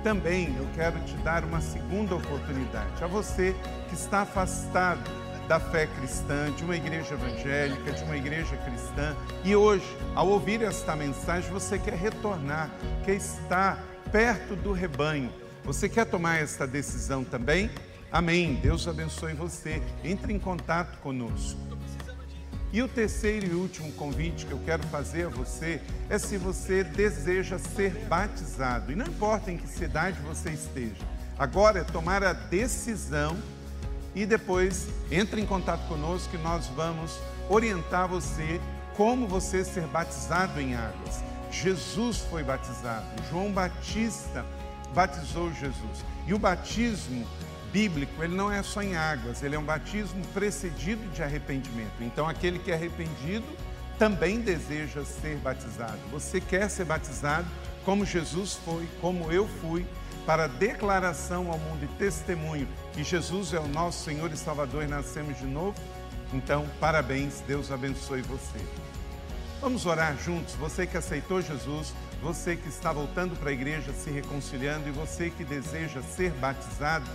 Também 0.03 0.53
eu 0.57 0.67
quero 0.75 0.99
te 1.05 1.15
dar 1.19 1.45
uma 1.45 1.61
segunda 1.61 2.13
oportunidade. 2.13 3.01
A 3.01 3.07
você 3.07 3.55
que 3.87 3.95
está 3.95 4.23
afastado 4.23 4.99
da 5.47 5.61
fé 5.61 5.87
cristã, 5.87 6.51
de 6.51 6.65
uma 6.65 6.75
igreja 6.75 7.13
evangélica, 7.13 7.93
de 7.93 8.03
uma 8.03 8.17
igreja 8.17 8.57
cristã, 8.57 9.15
e 9.45 9.55
hoje, 9.55 9.85
ao 10.13 10.27
ouvir 10.27 10.61
esta 10.61 10.93
mensagem, 10.93 11.49
você 11.51 11.79
quer 11.79 11.93
retornar, 11.93 12.69
quer 13.05 13.15
estar 13.15 13.81
perto 14.11 14.57
do 14.57 14.73
rebanho 14.73 15.31
Você 15.63 15.87
quer 15.87 16.05
tomar 16.05 16.41
esta 16.41 16.67
decisão 16.67 17.23
também? 17.23 17.69
Amém. 18.11 18.55
Deus 18.55 18.89
abençoe 18.89 19.33
você. 19.33 19.81
Entre 20.03 20.33
em 20.33 20.39
contato 20.39 20.97
conosco. 20.97 21.68
E 22.71 22.83
o 22.83 22.87
terceiro 22.87 23.47
e 23.47 23.55
último 23.55 23.91
convite 23.93 24.45
que 24.45 24.51
eu 24.51 24.59
quero 24.63 24.83
fazer 24.87 25.25
a 25.25 25.29
você 25.29 25.81
é 26.07 26.19
se 26.19 26.37
você 26.37 26.83
deseja 26.83 27.57
ser 27.57 27.91
batizado. 28.07 28.91
E 28.91 28.95
não 28.95 29.07
importa 29.07 29.51
em 29.51 29.57
que 29.57 29.67
cidade 29.67 30.19
você 30.21 30.51
esteja. 30.51 31.03
Agora 31.37 31.79
é 31.79 31.83
tomar 31.83 32.23
a 32.23 32.33
decisão 32.33 33.35
e 34.13 34.25
depois 34.25 34.87
entre 35.09 35.41
em 35.41 35.45
contato 35.45 35.87
conosco 35.87 36.29
que 36.29 36.37
nós 36.37 36.67
vamos 36.67 37.17
orientar 37.49 38.07
você 38.07 38.61
como 38.95 39.27
você 39.27 39.63
ser 39.63 39.87
batizado 39.87 40.59
em 40.59 40.75
águas. 40.75 41.23
Jesus 41.51 42.17
foi 42.29 42.43
batizado, 42.43 43.05
João 43.31 43.51
Batista 43.51 44.45
batizou 44.93 45.51
Jesus. 45.53 46.05
E 46.27 46.33
o 46.33 46.39
batismo 46.39 47.25
bíblico, 47.71 48.23
ele 48.23 48.35
não 48.35 48.51
é 48.51 48.61
só 48.63 48.81
em 48.81 48.95
águas, 48.95 49.43
ele 49.43 49.55
é 49.55 49.59
um 49.59 49.63
batismo 49.63 50.25
precedido 50.33 51.07
de 51.09 51.23
arrependimento. 51.23 52.01
Então, 52.01 52.27
aquele 52.27 52.59
que 52.59 52.71
é 52.71 52.73
arrependido 52.73 53.45
também 53.97 54.39
deseja 54.39 55.03
ser 55.03 55.37
batizado. 55.37 55.99
Você 56.11 56.39
quer 56.39 56.69
ser 56.69 56.85
batizado 56.85 57.47
como 57.83 58.05
Jesus 58.05 58.53
foi, 58.65 58.87
como 59.01 59.31
eu 59.31 59.47
fui, 59.61 59.85
para 60.25 60.47
declaração 60.47 61.51
ao 61.51 61.57
mundo 61.57 61.83
e 61.83 61.87
testemunho 61.97 62.67
que 62.93 63.03
Jesus 63.03 63.53
é 63.53 63.59
o 63.59 63.67
nosso 63.67 64.03
Senhor 64.03 64.31
e 64.31 64.37
Salvador 64.37 64.83
e 64.83 64.87
nascemos 64.87 65.37
de 65.37 65.45
novo? 65.45 65.75
Então, 66.33 66.67
parabéns, 66.79 67.41
Deus 67.47 67.71
abençoe 67.71 68.21
você. 68.21 68.59
Vamos 69.59 69.85
orar 69.85 70.15
juntos, 70.17 70.53
você 70.55 70.87
que 70.87 70.95
aceitou 70.95 71.41
Jesus, 71.41 71.93
você 72.21 72.55
que 72.55 72.69
está 72.69 72.93
voltando 72.93 73.35
para 73.37 73.49
a 73.49 73.53
igreja, 73.53 73.91
se 73.91 74.09
reconciliando 74.09 74.87
e 74.87 74.91
você 74.91 75.29
que 75.29 75.43
deseja 75.43 76.01
ser 76.01 76.31
batizado, 76.33 77.09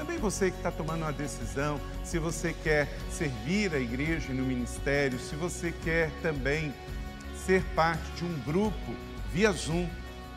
também 0.00 0.16
você 0.16 0.50
que 0.50 0.56
está 0.56 0.70
tomando 0.70 1.02
uma 1.02 1.12
decisão, 1.12 1.78
se 2.02 2.18
você 2.18 2.54
quer 2.54 2.88
servir 3.12 3.74
a 3.74 3.78
igreja 3.78 4.32
no 4.32 4.42
ministério, 4.42 5.18
se 5.18 5.36
você 5.36 5.74
quer 5.84 6.10
também 6.22 6.72
ser 7.44 7.62
parte 7.74 8.10
de 8.12 8.24
um 8.24 8.32
grupo 8.40 8.94
via 9.30 9.52
Zoom, 9.52 9.86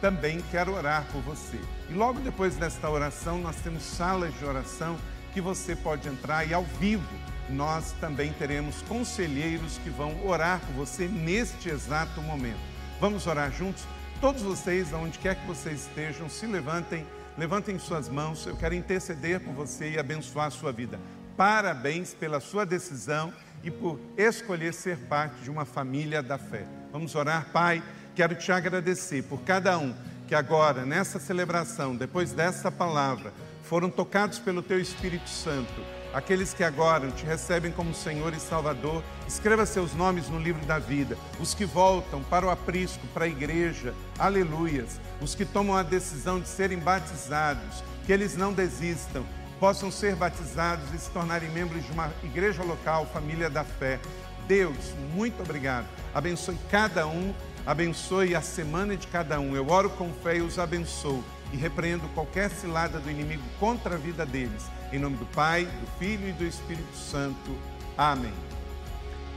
também 0.02 0.44
quero 0.52 0.74
orar 0.74 1.06
por 1.14 1.22
você. 1.22 1.58
E 1.90 1.94
logo 1.94 2.20
depois 2.20 2.58
desta 2.58 2.90
oração, 2.90 3.38
nós 3.38 3.56
temos 3.56 3.84
salas 3.84 4.38
de 4.38 4.44
oração 4.44 4.98
que 5.34 5.40
você 5.40 5.78
pode 5.78 6.10
entrar 6.10 6.46
e 6.46 6.54
ao 6.54 6.66
vivo 6.66 7.08
nós 7.50 7.94
também 8.02 8.34
teremos 8.34 8.82
conselheiros 8.82 9.78
que 9.78 9.90
vão 9.90 10.28
orar 10.28 10.60
por 10.60 10.74
você 10.74 11.08
neste 11.08 11.70
exato 11.70 12.22
momento. 12.22 12.60
Vamos 13.00 13.28
orar 13.28 13.50
juntos? 13.50 13.86
Todos 14.20 14.42
vocês, 14.42 14.94
aonde 14.94 15.20
quer 15.20 15.36
que 15.36 15.48
vocês 15.48 15.88
estejam, 15.88 16.28
se 16.28 16.46
levantem, 16.48 17.06
levantem 17.38 17.78
suas 17.80 18.10
mãos. 18.10 18.46
Eu 18.46 18.56
quero 18.56 18.76
interceder 18.76 19.40
por 19.40 19.54
você 19.54 19.92
e 19.92 20.00
abençoar 20.00 20.48
a 20.48 20.52
sua 20.52 20.72
vida. 20.72 21.00
Parabéns 21.36 22.14
pela 22.14 22.40
sua 22.40 22.66
decisão 22.66 23.34
e 23.64 23.72
por 23.72 24.00
escolher 24.18 24.74
ser 24.74 24.98
parte 24.98 25.42
de 25.42 25.50
uma 25.50 25.66
família 25.66 26.22
da 26.22 26.38
fé. 26.38 26.66
Vamos 26.92 27.16
orar, 27.16 27.48
Pai. 27.52 27.82
Quero 28.16 28.36
te 28.36 28.52
agradecer 28.52 29.24
por 29.24 29.42
cada 29.42 29.78
um 29.78 29.96
que 30.28 30.36
agora, 30.36 30.86
nessa 30.86 31.20
celebração, 31.20 31.96
depois 31.96 32.32
dessa 32.32 32.72
palavra, 32.72 33.34
foram 33.64 33.90
tocados 33.90 34.40
pelo 34.40 34.62
Teu 34.62 34.80
Espírito 34.80 35.30
Santo 35.30 35.82
aqueles 36.14 36.54
que 36.54 36.64
agora 36.64 37.10
te 37.12 37.26
recebem 37.26 37.72
como 37.72 37.94
Senhor 37.94 38.34
e 38.34 38.40
Salvador, 38.40 39.04
escreva 39.28 39.66
seus 39.66 39.94
nomes 39.96 40.30
no 40.30 40.40
livro 40.40 40.64
da 40.66 40.78
vida. 40.78 41.18
Os 41.40 41.54
que 41.54 41.66
voltam 41.66 42.22
para 42.24 42.46
o 42.46 42.52
aprisco, 42.52 43.06
para 43.08 43.26
a 43.26 43.28
igreja, 43.28 43.94
aleluias. 44.20 45.02
Os 45.24 45.34
que 45.34 45.46
tomam 45.46 45.78
a 45.78 45.84
decisão 45.84 46.40
de 46.40 46.48
serem 46.50 46.78
batizados, 46.78 47.84
que 48.06 48.12
eles 48.12 48.36
não 48.36 48.52
desistam, 48.52 49.26
possam 49.60 49.90
ser 49.90 50.16
batizados 50.16 50.94
e 50.94 50.98
se 50.98 51.10
tornarem 51.12 51.50
membros 51.50 51.86
de 51.86 51.92
uma 51.94 52.12
igreja 52.22 52.62
local, 52.62 53.06
família 53.06 53.50
da 53.50 53.64
fé. 53.64 54.00
Deus, 54.48 54.94
muito 55.16 55.42
obrigado. 55.42 55.88
Abençoe 56.14 56.58
cada 56.70 57.08
um, 57.08 57.34
abençoe 57.66 58.36
a 58.36 58.42
semana 58.42 58.98
de 58.98 59.08
cada 59.08 59.40
um. 59.40 59.56
Eu 59.56 59.70
oro 59.70 59.90
com 59.92 60.12
fé 60.12 60.38
e 60.38 60.42
os 60.42 60.60
abençoo 60.60 61.24
e 61.54 61.58
repreendo 61.58 62.08
qualquer 62.10 62.50
cilada 62.50 63.00
do 63.00 63.10
inimigo 63.10 63.44
contra 63.60 63.96
a 63.96 63.98
vida 63.98 64.26
deles 64.26 64.64
em 64.94 65.00
nome 65.00 65.18
do 65.18 65.26
Pai, 65.28 65.66
do 65.66 65.88
Filho 65.98 66.30
e 66.30 66.32
do 66.34 66.46
Espírito 66.46 66.96
Santo. 66.96 67.58
Amém. 67.98 68.34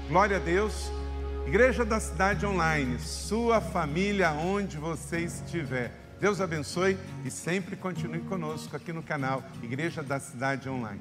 Glória 0.07 0.37
a 0.37 0.41
Deus. 0.41 0.91
Igreja 1.47 1.85
da 1.85 2.01
Cidade 2.01 2.45
Online, 2.45 2.99
sua 2.99 3.61
família 3.61 4.33
onde 4.33 4.77
você 4.79 5.21
estiver. 5.21 5.93
Deus 6.21 6.41
abençoe 6.41 6.99
e 7.25 7.31
sempre 7.31 7.77
continue 7.77 8.19
conosco 8.23 8.75
aqui 8.75 8.93
no 8.93 9.01
canal 9.01 9.45
Igreja 9.63 10.03
da 10.03 10.19
Cidade 10.19 10.69
Online. 10.69 11.01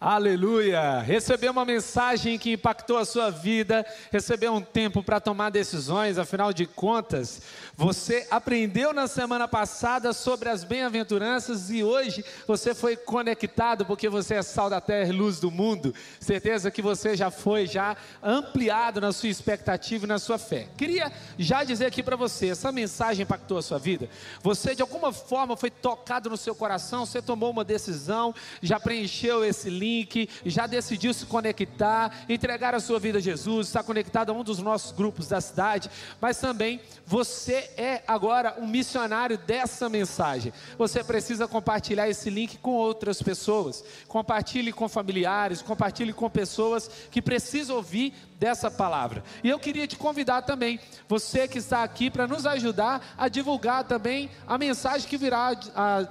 Aleluia! 0.00 1.00
Recebeu 1.00 1.52
uma 1.52 1.64
mensagem 1.64 2.38
que 2.38 2.52
impactou 2.52 2.96
a 2.96 3.04
sua 3.04 3.28
vida, 3.28 3.84
recebeu 4.10 4.54
um 4.54 4.62
tempo 4.62 5.02
para 5.02 5.20
tomar 5.20 5.50
decisões, 5.50 6.16
afinal 6.16 6.52
de 6.52 6.64
contas, 6.64 7.42
você 7.80 8.26
aprendeu 8.30 8.92
na 8.92 9.08
semana 9.08 9.48
passada 9.48 10.12
sobre 10.12 10.50
as 10.50 10.64
bem-aventuranças 10.64 11.70
e 11.70 11.82
hoje 11.82 12.22
você 12.46 12.74
foi 12.74 12.94
conectado 12.94 13.86
porque 13.86 14.06
você 14.06 14.34
é 14.34 14.42
sal 14.42 14.68
da 14.68 14.82
terra 14.82 15.08
e 15.08 15.16
luz 15.16 15.40
do 15.40 15.50
mundo. 15.50 15.94
Certeza 16.20 16.70
que 16.70 16.82
você 16.82 17.16
já 17.16 17.30
foi 17.30 17.66
já 17.66 17.96
ampliado 18.22 19.00
na 19.00 19.14
sua 19.14 19.30
expectativa 19.30 20.04
e 20.04 20.08
na 20.08 20.18
sua 20.18 20.36
fé. 20.36 20.68
Queria 20.76 21.10
já 21.38 21.64
dizer 21.64 21.86
aqui 21.86 22.02
para 22.02 22.16
você, 22.16 22.48
essa 22.48 22.70
mensagem 22.70 23.22
impactou 23.22 23.56
a 23.56 23.62
sua 23.62 23.78
vida? 23.78 24.10
Você 24.42 24.74
de 24.74 24.82
alguma 24.82 25.10
forma 25.10 25.56
foi 25.56 25.70
tocado 25.70 26.28
no 26.28 26.36
seu 26.36 26.54
coração, 26.54 27.06
você 27.06 27.22
tomou 27.22 27.50
uma 27.50 27.64
decisão, 27.64 28.34
já 28.60 28.78
preencheu 28.78 29.42
esse 29.42 29.70
link 29.70 30.28
já 30.44 30.66
decidiu 30.66 31.14
se 31.14 31.24
conectar, 31.24 32.26
entregar 32.28 32.74
a 32.74 32.80
sua 32.80 32.98
vida 32.98 33.16
a 33.16 33.22
Jesus, 33.22 33.68
está 33.68 33.82
conectado 33.82 34.28
a 34.28 34.34
um 34.34 34.44
dos 34.44 34.58
nossos 34.58 34.92
grupos 34.92 35.28
da 35.28 35.40
cidade, 35.40 35.90
mas 36.20 36.38
também 36.38 36.78
você 37.06 37.69
é 37.76 38.02
agora 38.06 38.56
um 38.58 38.66
missionário 38.66 39.38
dessa 39.38 39.88
mensagem. 39.88 40.52
Você 40.78 41.02
precisa 41.02 41.48
compartilhar 41.48 42.08
esse 42.08 42.30
link 42.30 42.58
com 42.58 42.72
outras 42.72 43.22
pessoas. 43.22 43.84
Compartilhe 44.08 44.72
com 44.72 44.88
familiares, 44.88 45.62
compartilhe 45.62 46.12
com 46.12 46.28
pessoas 46.28 46.90
que 47.10 47.20
precisam 47.20 47.76
ouvir 47.76 48.14
dessa 48.40 48.70
palavra. 48.70 49.22
E 49.44 49.50
eu 49.50 49.58
queria 49.58 49.86
te 49.86 49.96
convidar 49.96 50.40
também, 50.42 50.80
você 51.06 51.46
que 51.46 51.58
está 51.58 51.82
aqui, 51.84 52.10
para 52.10 52.26
nos 52.26 52.46
ajudar 52.46 53.14
a 53.18 53.28
divulgar 53.28 53.84
também 53.84 54.30
a 54.46 54.56
mensagem 54.56 55.06
que 55.06 55.18
virá 55.18 55.52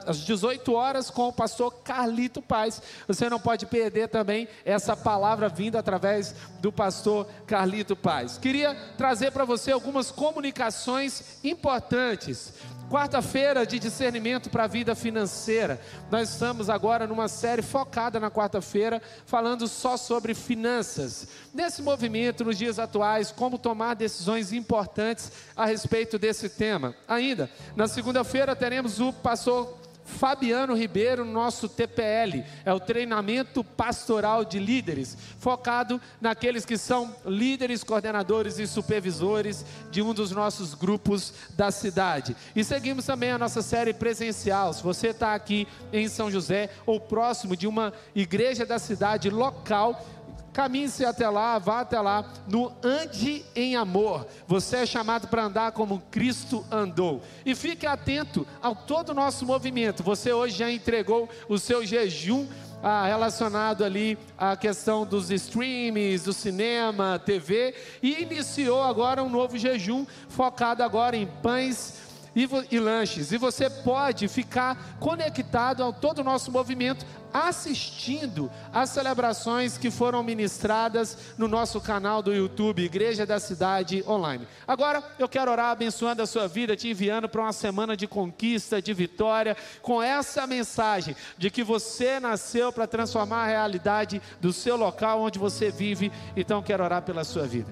às 0.06 0.20
18 0.20 0.72
horas 0.72 1.10
com 1.10 1.28
o 1.28 1.34
pastor 1.34 1.72
Carlito 1.84 2.40
Paz. 2.40 2.84
Você 3.08 3.28
não 3.30 3.40
pode 3.40 3.66
perder 3.66 4.10
também 4.10 4.48
essa 4.64 4.96
palavra 4.96 5.50
vinda 5.50 5.80
através 5.80 6.36
do 6.60 6.72
pastor 6.72 7.28
Carlito 7.48 7.96
Paz. 7.96 8.38
Queria 8.38 8.76
trazer 8.96 9.32
para 9.32 9.44
você 9.44 9.72
algumas 9.72 10.12
comunicações 10.12 11.40
importantes 11.50 12.54
Quarta-feira 12.90 13.68
de 13.68 13.78
discernimento 13.78 14.50
para 14.50 14.64
a 14.64 14.68
vida 14.68 14.96
financeira. 14.96 15.80
Nós 16.10 16.32
estamos 16.32 16.72
agora 16.72 17.06
numa 17.06 17.28
série 17.28 17.62
focada 17.62 18.20
na 18.20 18.32
quarta-feira, 18.32 19.00
falando 19.28 19.68
só 19.68 19.96
sobre 19.96 20.34
finanças. 20.34 21.28
Nesse 21.54 21.84
movimento, 21.84 22.44
nos 22.44 22.58
dias 22.58 22.80
atuais, 22.80 23.32
como 23.32 23.60
tomar 23.60 23.94
decisões 23.94 24.52
importantes 24.52 25.32
a 25.56 25.68
respeito 25.68 26.18
desse 26.18 26.50
tema. 26.50 26.96
Ainda, 27.08 27.48
na 27.76 27.88
segunda-feira, 27.88 28.56
teremos 28.56 29.00
o 29.00 29.14
pastor 29.14 29.78
Fabiano 30.18 30.76
Ribeiro, 30.76 31.24
nosso 31.24 31.70
TPL, 31.70 32.44
é 32.66 32.74
o 32.74 32.80
treinamento 32.80 33.64
pastoral 33.64 34.44
de 34.44 34.60
líderes, 34.60 35.18
focado 35.38 36.02
naqueles 36.20 36.66
que 36.66 36.78
são 36.78 37.16
líderes, 37.26 37.84
coordenadores 37.84 38.58
e 38.60 38.68
supervisores 38.68 39.64
de 39.92 40.02
um 40.02 40.14
dos 40.14 40.32
nossos 40.32 40.74
grupos 40.74 41.34
da 41.56 41.72
cidade. 41.72 42.36
E 42.56 42.64
seguimos 42.64 43.06
também 43.06 43.32
a 43.32 43.38
nossa 43.38 43.62
série 43.62 43.94
presencial. 43.94 44.74
Se 44.74 44.84
você 44.84 45.10
está 45.10 45.34
aqui 45.36 45.68
em 45.94 46.08
São 46.08 46.32
José 46.32 46.70
ou 46.86 47.00
próximo 47.00 47.56
de 47.56 47.68
uma 47.68 47.94
igreja 48.16 48.66
da 48.66 48.80
cidade 48.80 49.30
local, 49.30 50.06
Caminhe-se 50.54 51.06
até 51.06 51.30
lá, 51.30 51.58
vá 51.60 51.82
até 51.82 52.00
lá, 52.00 52.26
no 52.48 52.72
ande 52.84 53.46
em 53.56 53.76
amor. 53.76 54.28
Você 54.48 54.78
é 54.78 54.86
chamado 54.86 55.28
para 55.28 55.46
andar 55.46 55.72
como 55.72 56.02
Cristo 56.12 56.66
andou. 56.72 57.22
E 57.46 57.56
fique 57.56 57.86
atento 57.86 58.46
ao 58.62 58.76
todo 58.76 59.10
o 59.10 59.14
nosso 59.14 59.46
movimento. 59.46 60.04
Você 60.04 60.34
hoje 60.34 60.58
já 60.58 60.72
entregou 60.72 61.30
o 61.48 61.58
seu 61.58 61.86
jejum 61.86 62.48
ah, 62.82 63.06
relacionado 63.06 63.84
ali 63.84 64.18
à 64.38 64.56
questão 64.56 65.06
dos 65.06 65.30
streams, 65.32 66.24
do 66.24 66.34
cinema, 66.34 67.20
TV, 67.20 67.76
e 68.02 68.22
iniciou 68.22 68.82
agora 68.84 69.24
um 69.24 69.30
novo 69.30 69.58
jejum 69.58 70.06
focado 70.30 70.82
agora 70.82 71.16
em 71.16 71.26
pães 71.26 72.00
e, 72.36 72.80
lanches. 72.80 73.32
E 73.32 73.38
você 73.38 73.70
pode 73.70 74.28
ficar 74.28 74.98
conectado 75.00 75.84
ao 75.84 75.92
todo 75.92 76.20
o 76.20 76.24
nosso 76.24 76.52
movimento, 76.52 77.06
assistindo 77.34 78.50
às 78.74 78.90
celebrações 78.90 79.78
que 79.78 79.92
foram 79.92 80.24
ministradas 80.24 81.18
no 81.38 81.48
nosso 81.48 81.80
canal 81.80 82.22
do 82.22 82.34
YouTube, 82.34 82.84
Igreja 82.84 83.26
da 83.26 83.40
Cidade 83.40 84.04
Online. 84.08 84.48
Agora 84.68 85.04
eu 85.18 85.28
quero 85.28 85.52
orar 85.52 85.72
abençoando 85.72 86.22
a 86.22 86.28
sua 86.28 86.48
vida, 86.48 86.76
te 86.76 86.90
enviando 86.90 87.30
para 87.30 87.42
uma 87.42 87.54
semana 87.54 87.96
de 87.96 88.08
conquista, 88.08 88.82
de 88.82 88.94
vitória, 88.94 89.56
com 89.82 90.02
essa 90.02 90.46
mensagem 90.48 91.16
de 91.38 91.50
que 91.50 91.64
você 91.64 92.20
nasceu 92.20 92.72
para 92.72 92.88
transformar 92.88 93.44
a 93.44 93.48
realidade 93.48 94.22
do 94.42 94.52
seu 94.52 94.76
local 94.76 95.22
onde 95.22 95.40
você 95.40 95.72
vive. 95.72 96.12
Então 96.36 96.62
quero 96.62 96.84
orar 96.84 97.02
pela 97.02 97.24
sua 97.24 97.46
vida. 97.46 97.72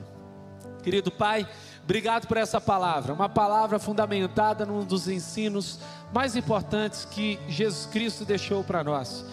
Querido 0.84 1.12
Pai, 1.12 1.48
Obrigado 1.88 2.28
por 2.28 2.36
essa 2.36 2.60
palavra, 2.60 3.14
uma 3.14 3.30
palavra 3.30 3.80
fundamentada 3.80 4.66
num 4.66 4.84
dos 4.84 5.08
ensinos 5.08 5.80
mais 6.14 6.36
importantes 6.36 7.06
que 7.06 7.40
Jesus 7.48 7.86
Cristo 7.86 8.26
deixou 8.26 8.62
para 8.62 8.84
nós. 8.84 9.24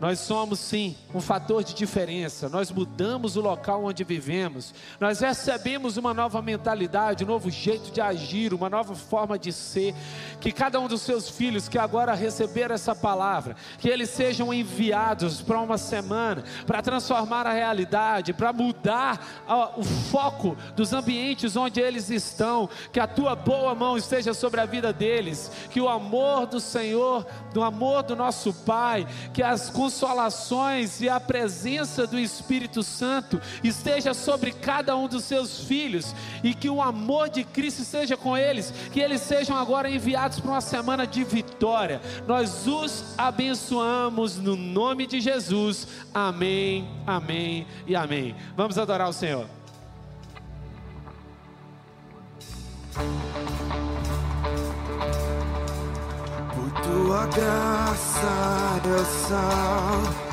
Nós 0.00 0.20
somos 0.20 0.60
sim 0.60 0.96
um 1.12 1.20
fator 1.20 1.64
de 1.64 1.74
diferença, 1.74 2.48
nós 2.48 2.70
mudamos 2.70 3.36
o 3.36 3.40
local 3.40 3.84
onde 3.84 4.04
vivemos, 4.04 4.72
nós 5.00 5.18
recebemos 5.18 5.96
uma 5.96 6.14
nova 6.14 6.40
mentalidade, 6.40 7.24
um 7.24 7.26
novo 7.26 7.50
jeito 7.50 7.90
de 7.90 8.00
agir, 8.00 8.54
uma 8.54 8.70
nova 8.70 8.94
forma 8.94 9.36
de 9.36 9.52
ser. 9.52 9.94
Que 10.40 10.52
cada 10.52 10.78
um 10.78 10.86
dos 10.86 11.02
seus 11.02 11.28
filhos 11.28 11.68
que 11.68 11.78
agora 11.78 12.14
receberam 12.14 12.76
essa 12.76 12.94
palavra, 12.94 13.56
que 13.78 13.88
eles 13.88 14.10
sejam 14.10 14.54
enviados 14.54 15.42
para 15.42 15.60
uma 15.60 15.76
semana, 15.76 16.44
para 16.64 16.80
transformar 16.80 17.44
a 17.46 17.52
realidade, 17.52 18.32
para 18.32 18.52
mudar 18.52 19.44
o 19.76 19.82
foco 19.82 20.56
dos 20.76 20.92
ambientes 20.92 21.56
onde 21.56 21.80
eles 21.80 22.08
estão, 22.08 22.68
que 22.92 23.00
a 23.00 23.06
tua 23.06 23.34
boa 23.34 23.74
mão 23.74 23.96
esteja 23.96 24.32
sobre 24.32 24.60
a 24.60 24.66
vida 24.66 24.92
deles, 24.92 25.50
que 25.70 25.80
o 25.80 25.88
amor 25.88 26.46
do 26.46 26.60
Senhor, 26.60 27.26
do 27.52 27.64
amor 27.64 28.04
do 28.04 28.14
nosso 28.14 28.52
Pai, 28.52 29.04
que 29.32 29.42
as 29.42 29.68
consolações 29.88 31.00
e 31.00 31.08
a 31.08 31.18
presença 31.18 32.06
do 32.06 32.18
Espírito 32.18 32.82
Santo 32.82 33.40
esteja 33.64 34.12
sobre 34.12 34.52
cada 34.52 34.94
um 34.94 35.08
dos 35.08 35.24
seus 35.24 35.60
filhos 35.60 36.14
e 36.44 36.52
que 36.52 36.68
o 36.68 36.82
amor 36.82 37.30
de 37.30 37.42
Cristo 37.42 37.80
esteja 37.80 38.14
com 38.14 38.36
eles, 38.36 38.70
que 38.92 39.00
eles 39.00 39.22
sejam 39.22 39.56
agora 39.56 39.88
enviados 39.88 40.40
para 40.40 40.50
uma 40.50 40.60
semana 40.60 41.06
de 41.06 41.24
vitória. 41.24 42.02
Nós 42.26 42.66
os 42.66 43.02
abençoamos 43.16 44.36
no 44.36 44.56
nome 44.56 45.06
de 45.06 45.22
Jesus. 45.22 45.88
Amém, 46.12 46.86
amém 47.06 47.66
e 47.86 47.96
amém. 47.96 48.36
Vamos 48.54 48.76
adorar 48.76 49.08
o 49.08 49.12
Senhor. 49.14 49.57
Tua 56.88 57.26
graça, 57.26 58.80
meu 58.84 59.04
salvo 59.28 60.28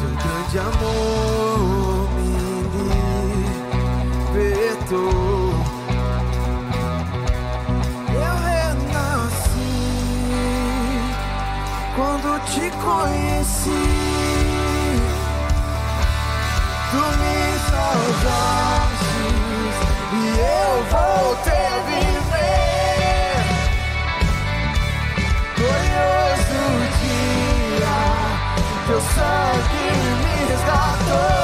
Teu 0.00 0.12
grande 0.22 0.58
amor 0.58 2.08
me 2.16 2.28
libertou. 4.32 5.52
Eu 8.08 8.34
renasci 8.48 9.74
quando 11.94 12.28
te 12.46 12.64
conheci. 12.84 13.84
Tu 16.90 17.00
me 17.20 17.38
salvaste 17.70 19.09
e 20.12 20.28
eu 20.40 20.84
voltei 20.90 21.66
a 21.66 21.78
viver. 21.86 23.40
Glorioso 25.56 26.62
dia, 27.00 27.96
teu 28.86 29.00
sangue 29.00 29.84
me 30.22 30.34
resgatou. 30.52 31.39